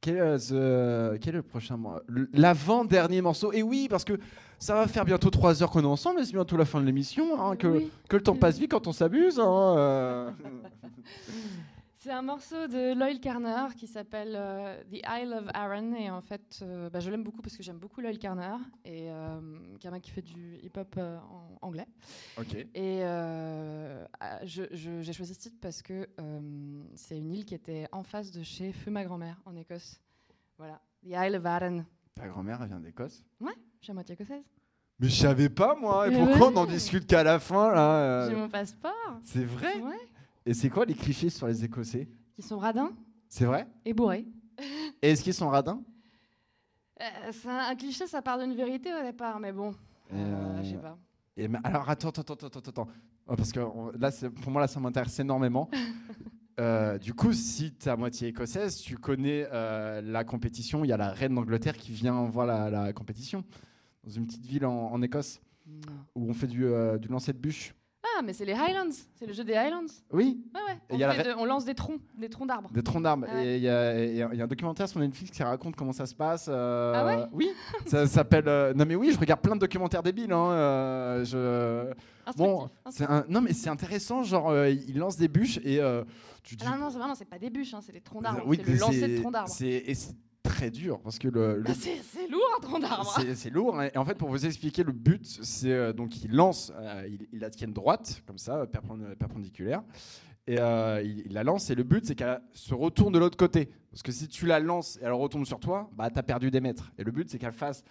[0.00, 1.76] Quel, est ce- quel est le prochain
[2.32, 3.52] L'avant-dernier morceau?
[3.52, 4.20] Et oui, parce que
[4.60, 6.86] ça va faire bientôt 3 heures qu'on est ensemble, et c'est bientôt la fin de
[6.86, 7.42] l'émission.
[7.44, 7.90] hein, que, Oui.
[8.08, 9.40] que le temps passe vite quand on s'abuse.
[9.40, 10.30] hein, euh.
[12.10, 15.94] C'est un morceau de Loyal Carner qui s'appelle euh, The Isle of Aaron.
[15.94, 19.12] Et en fait, euh, bah, je l'aime beaucoup parce que j'aime beaucoup Loyal Carner, et,
[19.12, 19.38] euh,
[19.78, 21.86] qui est un mec qui fait du hip-hop euh, en anglais.
[22.36, 22.56] Ok.
[22.56, 22.66] Et
[23.04, 28.02] euh, ah, j'ai choisi ce titre parce que euh, c'est une île qui était en
[28.02, 30.00] face de chez Feu ma grand-mère en Écosse.
[30.58, 31.84] Voilà, The Isle of Arran.
[32.16, 33.24] Ta grand-mère, elle vient d'Écosse?
[33.40, 34.42] Ouais, je suis à moitié écossaise.
[34.98, 36.08] Mais je savais pas, moi.
[36.08, 36.54] Et pourquoi ouais.
[36.56, 39.20] on en discute qu'à la fin, là J'ai mon passeport.
[39.22, 39.78] C'est vrai?
[39.78, 40.09] Ouais.
[40.46, 42.08] Et c'est quoi les clichés sur les Écossais?
[42.34, 42.92] Qui sont radins?
[43.28, 43.66] C'est vrai?
[43.84, 44.26] Et bourrés.
[45.02, 45.82] Et est-ce qu'ils sont radins?
[47.00, 49.74] Euh, un, un cliché, ça part d'une vérité au départ, mais bon,
[50.12, 50.98] euh, je sais pas.
[51.36, 52.88] Et alors attends, attends, attends, attends, attends,
[53.26, 54.10] Oh, parce que on- là,
[54.42, 55.68] pour moi, là, ça m'intéresse énormément.
[56.58, 60.84] Euh, du coup, si tu es à moitié écossaise, tu connais euh, la compétition.
[60.84, 63.44] Il y a la reine d'Angleterre qui vient voir la, la compétition
[64.04, 65.40] dans une petite ville en, en Écosse
[66.14, 67.74] où on fait du, euh, du lancer de bûche.
[68.20, 69.86] Ah, mais c'est les Highlands, c'est le jeu des Highlands.
[70.12, 70.44] Oui.
[70.54, 70.78] Ouais, ouais.
[70.90, 72.46] Et On, il y a la fait re- de- on lance des troncs, des troncs
[72.46, 72.68] d'arbres.
[72.70, 73.26] Des troncs d'arbres.
[73.32, 73.46] Ouais.
[73.46, 73.70] Et il y, y
[74.22, 76.46] a un documentaire sur Netflix qui raconte comment ça se passe.
[76.50, 77.48] euh, Ah ouais Oui.
[77.86, 78.46] ça s'appelle.
[78.46, 80.32] euh, Non mais oui, je regarde plein de documentaires débiles.
[80.32, 81.94] hein, euh, je...
[82.36, 83.24] Bon, c'est un...
[83.28, 84.22] non mais c'est intéressant.
[84.22, 85.80] Genre, il lance des bûches et
[86.42, 86.64] tu dis.
[86.68, 88.42] Ah non, non, c'est pas des bûches, hein, c'est des troncs d'arbres.
[88.46, 89.50] Oui, c'est le lancer de troncs d'arbres.
[90.42, 91.56] Très dur parce que le.
[91.56, 93.14] le- Bah, c'est lourd un tronc d'arbre.
[93.34, 93.78] c'est lourd.
[93.78, 93.88] hein.
[93.94, 97.26] Et en fait, pour vous expliquer, le but, c'est euh, donc il lance, euh, il,
[97.32, 99.82] il la tienne droite, comme ça, perpend- perpendiculaire.
[100.46, 103.36] Et euh, il, il la lance, et le but, c'est qu'elle se retourne de l'autre
[103.36, 103.70] côté.
[103.90, 106.60] Parce que si tu la lances et elle retombe sur toi, bah, t'as perdu des
[106.60, 106.90] mètres.
[106.98, 107.84] Et le but, c'est qu'elle fasse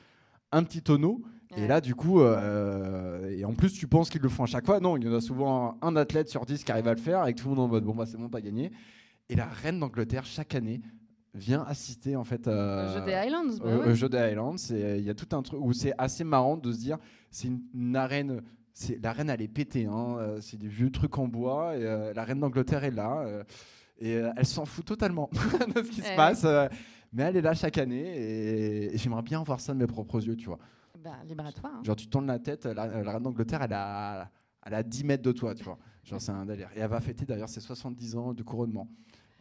[0.52, 1.22] un petit tonneau.
[1.58, 4.66] Et là, du coup, euh, et en plus, tu penses qu'ils le font à chaque
[4.66, 4.80] fois.
[4.80, 7.22] Non, il y en a souvent un athlète sur 10 qui arrive à le faire,
[7.22, 8.72] avec tout le monde en mode bon, bah, c'est bon, pas gagné.
[9.30, 10.82] Et la reine d'Angleterre, chaque année,
[11.40, 13.88] vient assister en fait euh, Au jeu des Highlands, bah au- ouais.
[13.92, 14.56] au jeu des Highlands.
[14.70, 16.98] Il y a tout un truc où c'est assez marrant de se dire
[17.32, 18.42] c'est une, une arène.
[18.74, 19.86] c'est- La reine, elle est pétée.
[19.86, 21.76] hein, euh, c'est des vieux trucs en bois.
[21.76, 23.22] Et, euh, la reine d'Angleterre est là.
[23.26, 23.44] euh,
[24.02, 25.30] et elle s'en fout totalement
[25.76, 26.46] de ce qui se Eh passe.
[27.12, 28.06] mais elle est là chaque année.
[28.18, 30.60] Et, et j'aimerais bien voir ça de mes propres yeux, tu vois.
[31.04, 31.72] Bah, libre à toi.
[31.76, 31.82] hein.
[31.84, 34.30] Genre, tu tournes la tête, la, la reine d'Angleterre, elle a,
[34.66, 35.78] elle a 10 mètres de toi, tu vois.
[36.04, 36.70] Genre, c'est un délire.
[36.76, 38.88] Et elle va fêter d'ailleurs ses 70 ans de couronnement.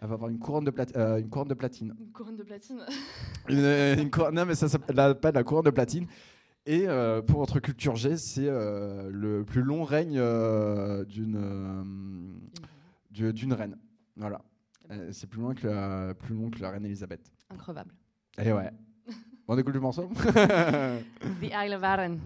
[0.01, 1.95] Elle va avoir une couronne de, plat- euh, une couronne de platine.
[1.99, 2.81] Une couronne de platine.
[3.49, 6.07] Une, euh, une couronne- non, mais ça s'appelle la, couronne de platine.
[6.67, 10.21] Et euh, pour votre culture G, c'est euh, le plus long règne
[11.07, 12.35] d'une
[13.11, 13.77] du- d'une reine.
[14.17, 14.41] Voilà.
[15.13, 17.21] C'est plus loin que la plus long que la reine Elisabeth.
[17.51, 17.91] Increvable.
[18.43, 18.71] Et ouais.
[19.49, 20.09] On écoute le morceau?
[21.41, 22.17] The Isle of Arran.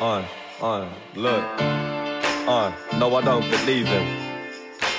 [0.00, 0.24] Uh,
[0.62, 1.44] uh, look.
[1.58, 4.30] Uh, no, I don't believe him.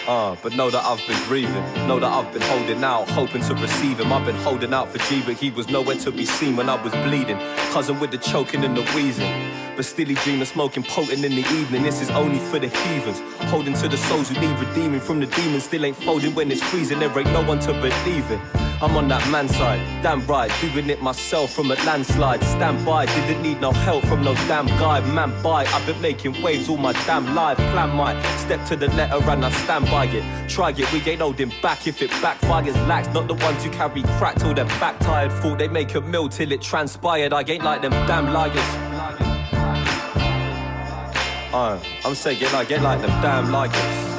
[0.07, 1.88] Uh, but know that I've been grieving.
[1.88, 4.13] Know that I've been holding out, hoping to receive him.
[4.13, 6.80] I've been holding out for G, but he was nowhere to be seen when I
[6.83, 7.39] was bleeding.
[7.71, 9.51] Cousin with the choking and the wheezing.
[9.75, 11.81] But still he dreaming, smoking potent in the evening.
[11.81, 13.21] This is only for the heathens.
[13.49, 15.63] Holding to the souls who need redeeming from the demons.
[15.63, 16.99] Still ain't folding when it's freezing.
[16.99, 18.60] There ain't no one to believe in.
[18.82, 22.43] I'm on that man side, damn right, doing it myself from a landslide.
[22.43, 25.01] Stand by, didn't need no help from no damn guy.
[25.14, 27.58] Man, by, I've been making waves all my damn life.
[27.58, 30.50] Plan my step to the letter and I stand by it.
[30.50, 32.74] Try it, we ain't holding back if it backfires.
[32.88, 35.32] Lax, not the ones who carry crack till they're back tired.
[35.32, 37.34] Thought they make a mill till it transpired.
[37.34, 38.56] I ain't like them damn liars.
[41.53, 44.10] Uh, I'm saying I get like them damn liars.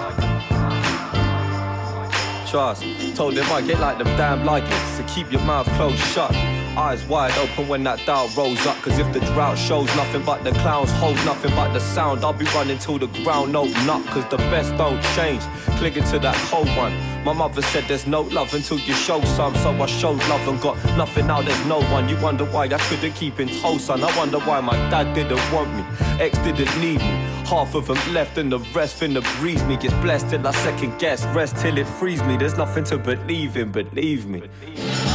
[3.14, 4.68] Told him I get like them damn liars.
[4.96, 6.61] So keep your mouth closed shut.
[6.76, 8.76] Eyes wide open when that doubt rolls up.
[8.80, 12.32] Cause if the drought shows nothing but the clowns, hold nothing but the sound, I'll
[12.32, 14.02] be running till the ground open up.
[14.06, 15.42] Cause the best don't change.
[15.76, 16.94] Clinging to that cold one.
[17.24, 19.54] My mother said there's no love until you show some.
[19.56, 22.08] So I showed love and got nothing now, there's no one.
[22.08, 24.02] You wonder why I couldn't keep in tow, son.
[24.02, 25.84] I wonder why my dad didn't want me.
[26.24, 27.32] Ex didn't need me.
[27.44, 29.76] Half of them left and the rest finna breeze me.
[29.76, 31.26] Gets blessed till I second guess.
[31.26, 32.38] Rest till it frees me.
[32.38, 34.42] There's nothing to believe in, believe me.
[34.74, 35.11] And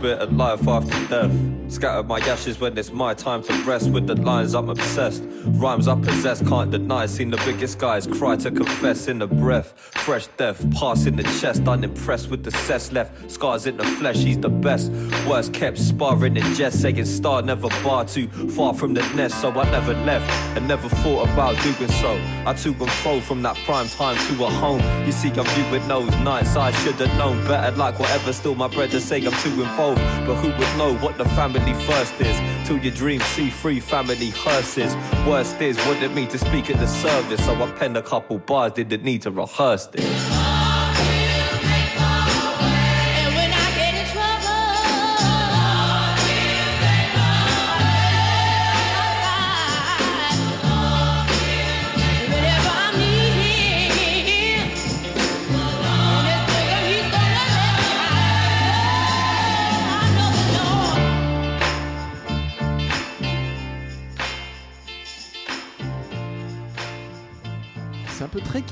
[0.00, 1.32] bit of life after death.
[1.70, 3.90] Scatter my ashes when it's my time to rest.
[3.90, 7.04] With the lines I'm obsessed, rhymes I possess, can't deny.
[7.06, 9.74] Seen the biggest guys cry to confess in the breath.
[9.76, 13.30] Fresh death, pass in the chest, unimpressed with the cess left.
[13.30, 14.90] Scars in the flesh, he's the best.
[15.28, 19.40] Worst kept sparring in jest, saying star never bar too far from the nest.
[19.40, 22.18] So I never left and never thought about doing so.
[22.46, 24.80] I to and fro from that prime time to a home.
[25.04, 26.56] You see, I'm viewing those nights.
[26.56, 28.32] I should have known better, like whatever.
[28.32, 29.87] Still, my bread to say I'm too involved.
[29.94, 32.66] But who would know what the family first is?
[32.66, 34.94] Till your dreams see free family hearses.
[35.26, 37.44] Worst is, wanted me to speak at the service.
[37.44, 40.37] So I penned a couple bars, didn't need to rehearse this.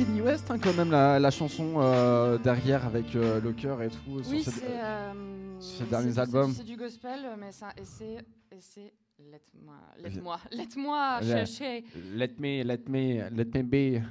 [0.07, 3.89] Kenny West hein, quand même la, la chanson euh, derrière avec euh, le cœur et
[3.89, 4.23] tout.
[4.23, 4.63] sur Oui, c'est.
[4.69, 6.53] euh, sur ces derniers albums.
[6.53, 8.15] C'est du gospel, mais c'est un- et c'est.
[8.53, 14.03] et c'est- Laisse-moi, Vi- laisse-moi, laisse-moi Le- chercher, Let me, let me, let me be.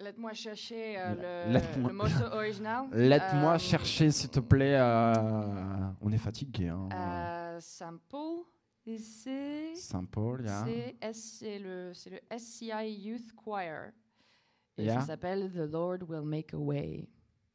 [0.00, 2.86] laisse-moi chercher euh, le, le morceau original.
[2.90, 4.76] Laisse-moi Euh, chercher, s'il te plaît.
[4.78, 5.12] euh,
[6.00, 6.68] On est fatigué.
[6.68, 6.88] Hein.
[6.90, 8.16] Euh, sample,
[8.86, 9.74] et c'est.
[9.74, 10.64] Sample, yeah.
[10.64, 13.90] C'est S- c'est le, c'est le SCI Youth Choir.
[14.78, 15.00] Et Yeah.
[15.00, 17.08] ça s'appelle The Lord Will Make a Way.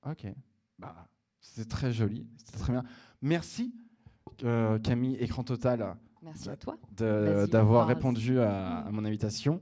[0.09, 0.25] Ok.
[0.79, 1.07] Bah,
[1.39, 2.27] c'est très joli.
[2.37, 2.83] C'était très bien.
[3.21, 3.75] Merci,
[4.43, 5.95] euh, Camille, écran total.
[6.23, 6.77] Merci à toi.
[6.97, 9.61] D'avoir répondu à, à mon invitation.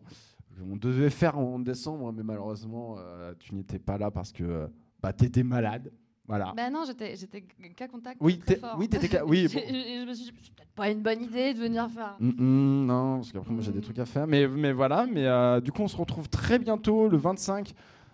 [0.61, 4.67] On devait faire en décembre, mais malheureusement, euh, tu n'étais pas là parce que euh,
[5.01, 5.91] bah, tu étais malade.
[6.29, 6.53] Voilà.
[6.55, 7.15] Ben non, j'étais
[7.75, 8.17] cas contact.
[8.21, 8.75] Oui, très t'es- fort.
[8.77, 9.59] oui, t'étais cas- oui, bon.
[9.67, 12.15] je me suis dit, c'est peut-être pas une bonne idée de venir faire.
[12.19, 14.27] Mm, mm, non, parce qu'après, moi, j'ai des trucs à faire.
[14.27, 17.73] Mais, mais voilà, mais euh, du coup, on se retrouve très bientôt, le 25.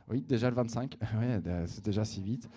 [0.09, 0.97] Oui, déjà le 25.
[1.19, 2.49] ouais, euh, c'est déjà si vite.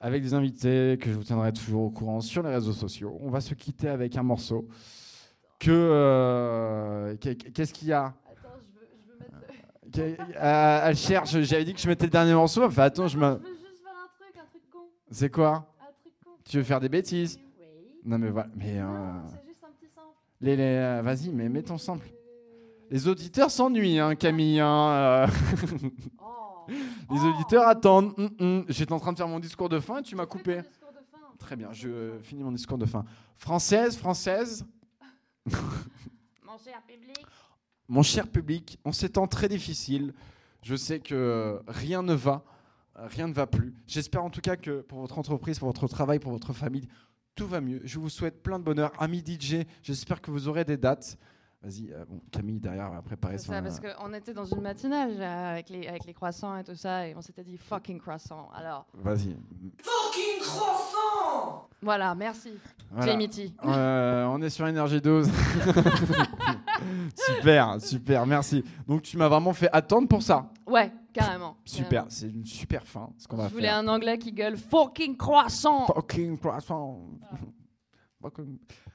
[0.00, 3.18] Avec des invités que je vous tiendrai toujours au courant sur les réseaux sociaux.
[3.20, 4.66] On va se quitter avec un morceau.
[5.58, 5.70] Que.
[5.72, 8.04] euh, qu'est- Qu'est-ce qu'il y a?
[8.04, 8.14] Attends,
[8.60, 10.34] je veux, je veux mettre.
[10.40, 12.68] Euh, Elle cherche, j'avais dit que je mettais le dernier morceau.
[12.70, 13.24] Fait Attends, je me.
[13.42, 14.78] Je veux juste faire un truc, un truc con.
[15.10, 16.30] C'est quoi Un truc con.
[16.44, 17.64] Tu veux faire des bêtises Oui.
[18.04, 18.48] Non, mais voilà.
[18.54, 18.78] Mais.
[18.78, 18.86] euh,
[19.30, 20.16] C'est juste un petit sample.
[20.40, 22.08] les, les, euh, Vas-y, mais mets ton sample.
[22.90, 24.60] Les auditeurs s'ennuient, hein, Camille.
[24.60, 25.26] hein, euh.
[26.22, 26.66] Oh.
[27.10, 28.12] Les auditeurs attendent.
[28.18, 28.64] Hum, hum.
[28.68, 30.60] J'étais en train de faire mon discours de fin et tu m'as coupé.
[31.38, 33.04] Très bien, je finis mon discours de fin.
[33.36, 34.66] Française, française,
[35.46, 37.26] Mon cher public.
[37.88, 40.12] mon cher public, en ces temps très difficiles,
[40.62, 42.42] je sais que rien ne va,
[43.06, 43.74] rien ne va plus.
[43.86, 46.88] J'espère en tout cas que pour votre entreprise, pour votre travail, pour votre famille,
[47.34, 47.80] tout va mieux.
[47.84, 48.92] Je vous souhaite plein de bonheur.
[48.98, 51.16] Amis DJ, j'espère que vous aurez des dates.
[51.62, 53.52] Vas-y, euh, bon, Camille derrière va préparer C'est son.
[53.52, 56.76] ça, parce euh, qu'on était dans une matinale avec, les, avec les croissants et tout
[56.76, 58.48] ça, et on s'était dit fucking croissant.
[58.54, 59.36] Alors, Vas-y.
[59.82, 62.52] Fucking croissant voilà, merci.
[62.90, 63.12] Voilà.
[63.12, 63.52] Jamie T.
[63.64, 65.30] Euh, on est sur Énergie 12.
[67.14, 68.64] super, super, merci.
[68.88, 70.50] Donc tu m'as vraiment fait attendre pour ça.
[70.66, 71.56] Ouais, carrément.
[71.64, 73.76] Super, c'est une super fin, ce qu'on va Je voulais faire.
[73.78, 75.86] un anglais qui gueule fucking croissant.
[75.86, 77.00] Fucking croissant.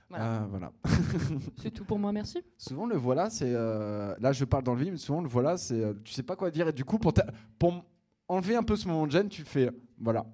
[0.09, 0.25] Voilà.
[0.25, 0.71] Euh, voilà.
[1.61, 2.39] C'est tout pour moi, merci.
[2.57, 5.57] souvent le voilà, c'est euh, là je parle dans le vide, mais souvent le voilà,
[5.57, 7.13] c'est euh, tu sais pas quoi dire et du coup pour
[7.57, 7.83] pour
[8.27, 10.25] enlever un peu ce moment de gêne, tu fais voilà.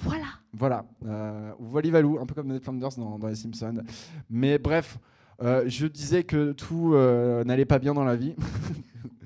[0.00, 0.26] Voilà.
[0.52, 0.84] Voilà.
[1.06, 3.82] Euh, ou Valivalou, un peu comme Ned Flanders dans, dans Les Simpsons.
[4.30, 4.98] Mais bref,
[5.42, 8.34] euh, je disais que tout euh, n'allait pas bien dans la vie.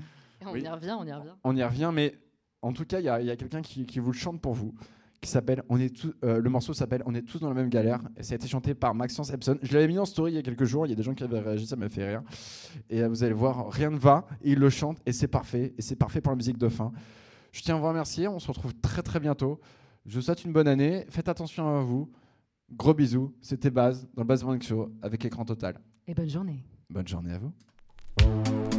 [0.47, 0.63] On Oui.
[0.63, 1.33] y revient, on y revient.
[1.45, 2.15] On y revient, mais
[2.63, 4.41] en tout cas, il y a, il y a quelqu'un qui, qui vous le chante
[4.41, 4.75] pour vous,
[5.21, 7.69] qui s'appelle On est tous, euh, le morceau s'appelle On est tous dans la même
[7.69, 9.59] galère, et ça a été chanté par Maxence Epson.
[9.63, 10.87] Je l'avais mis en story il y a quelques jours.
[10.87, 12.23] Il y a des gens qui avaient réagi, ça m'a fait rire.
[12.91, 15.75] Et euh, vous allez voir, rien ne va, et il le chante, et c'est parfait,
[15.79, 16.93] et c'est parfait pour la musique de fin.
[17.53, 18.29] Je tiens à vous remercier.
[18.29, 19.61] On se retrouve très très bientôt.
[20.07, 21.05] Je vous souhaite une bonne année.
[21.11, 22.11] Faites attention à vous.
[22.73, 23.35] Gros bisous.
[23.43, 25.79] C'était Baz dans le Baz Morning Show avec écran total.
[26.07, 26.65] Et bonne journée.
[26.89, 28.72] Bonne journée à vous.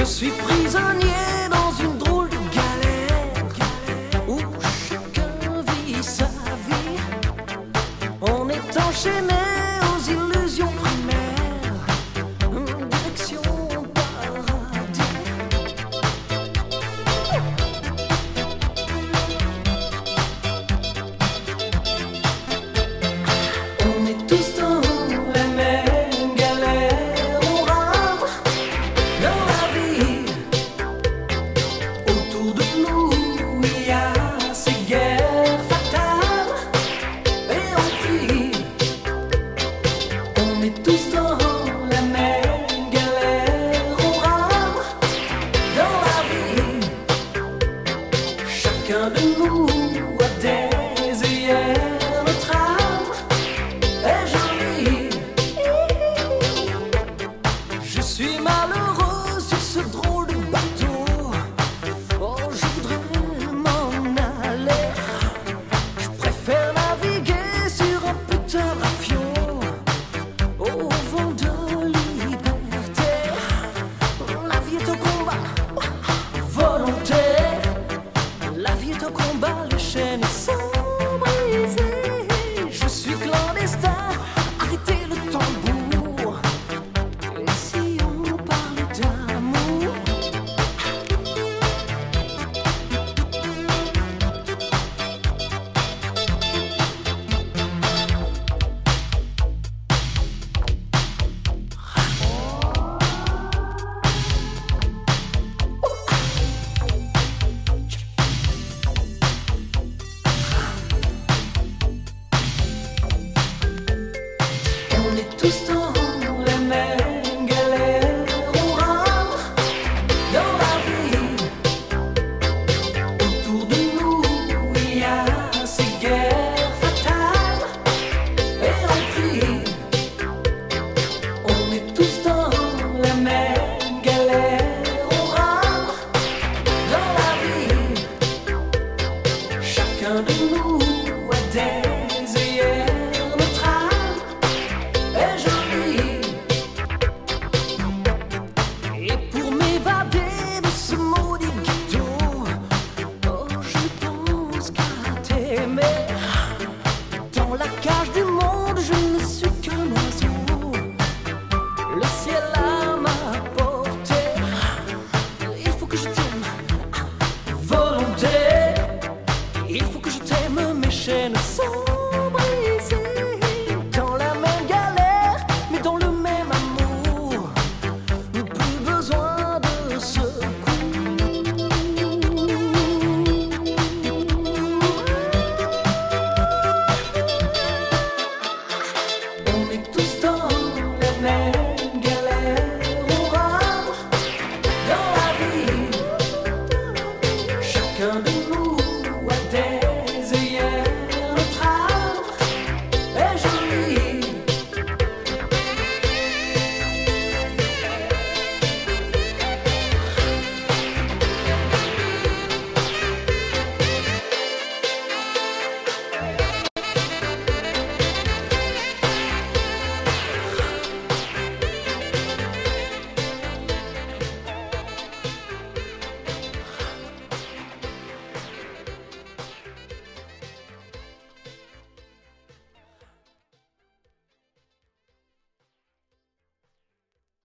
[0.00, 3.44] Je suis prisonnier dans une drôle de galère
[4.26, 4.38] où
[4.88, 6.96] chacun vit sa vie.
[8.22, 9.49] On est enchaîné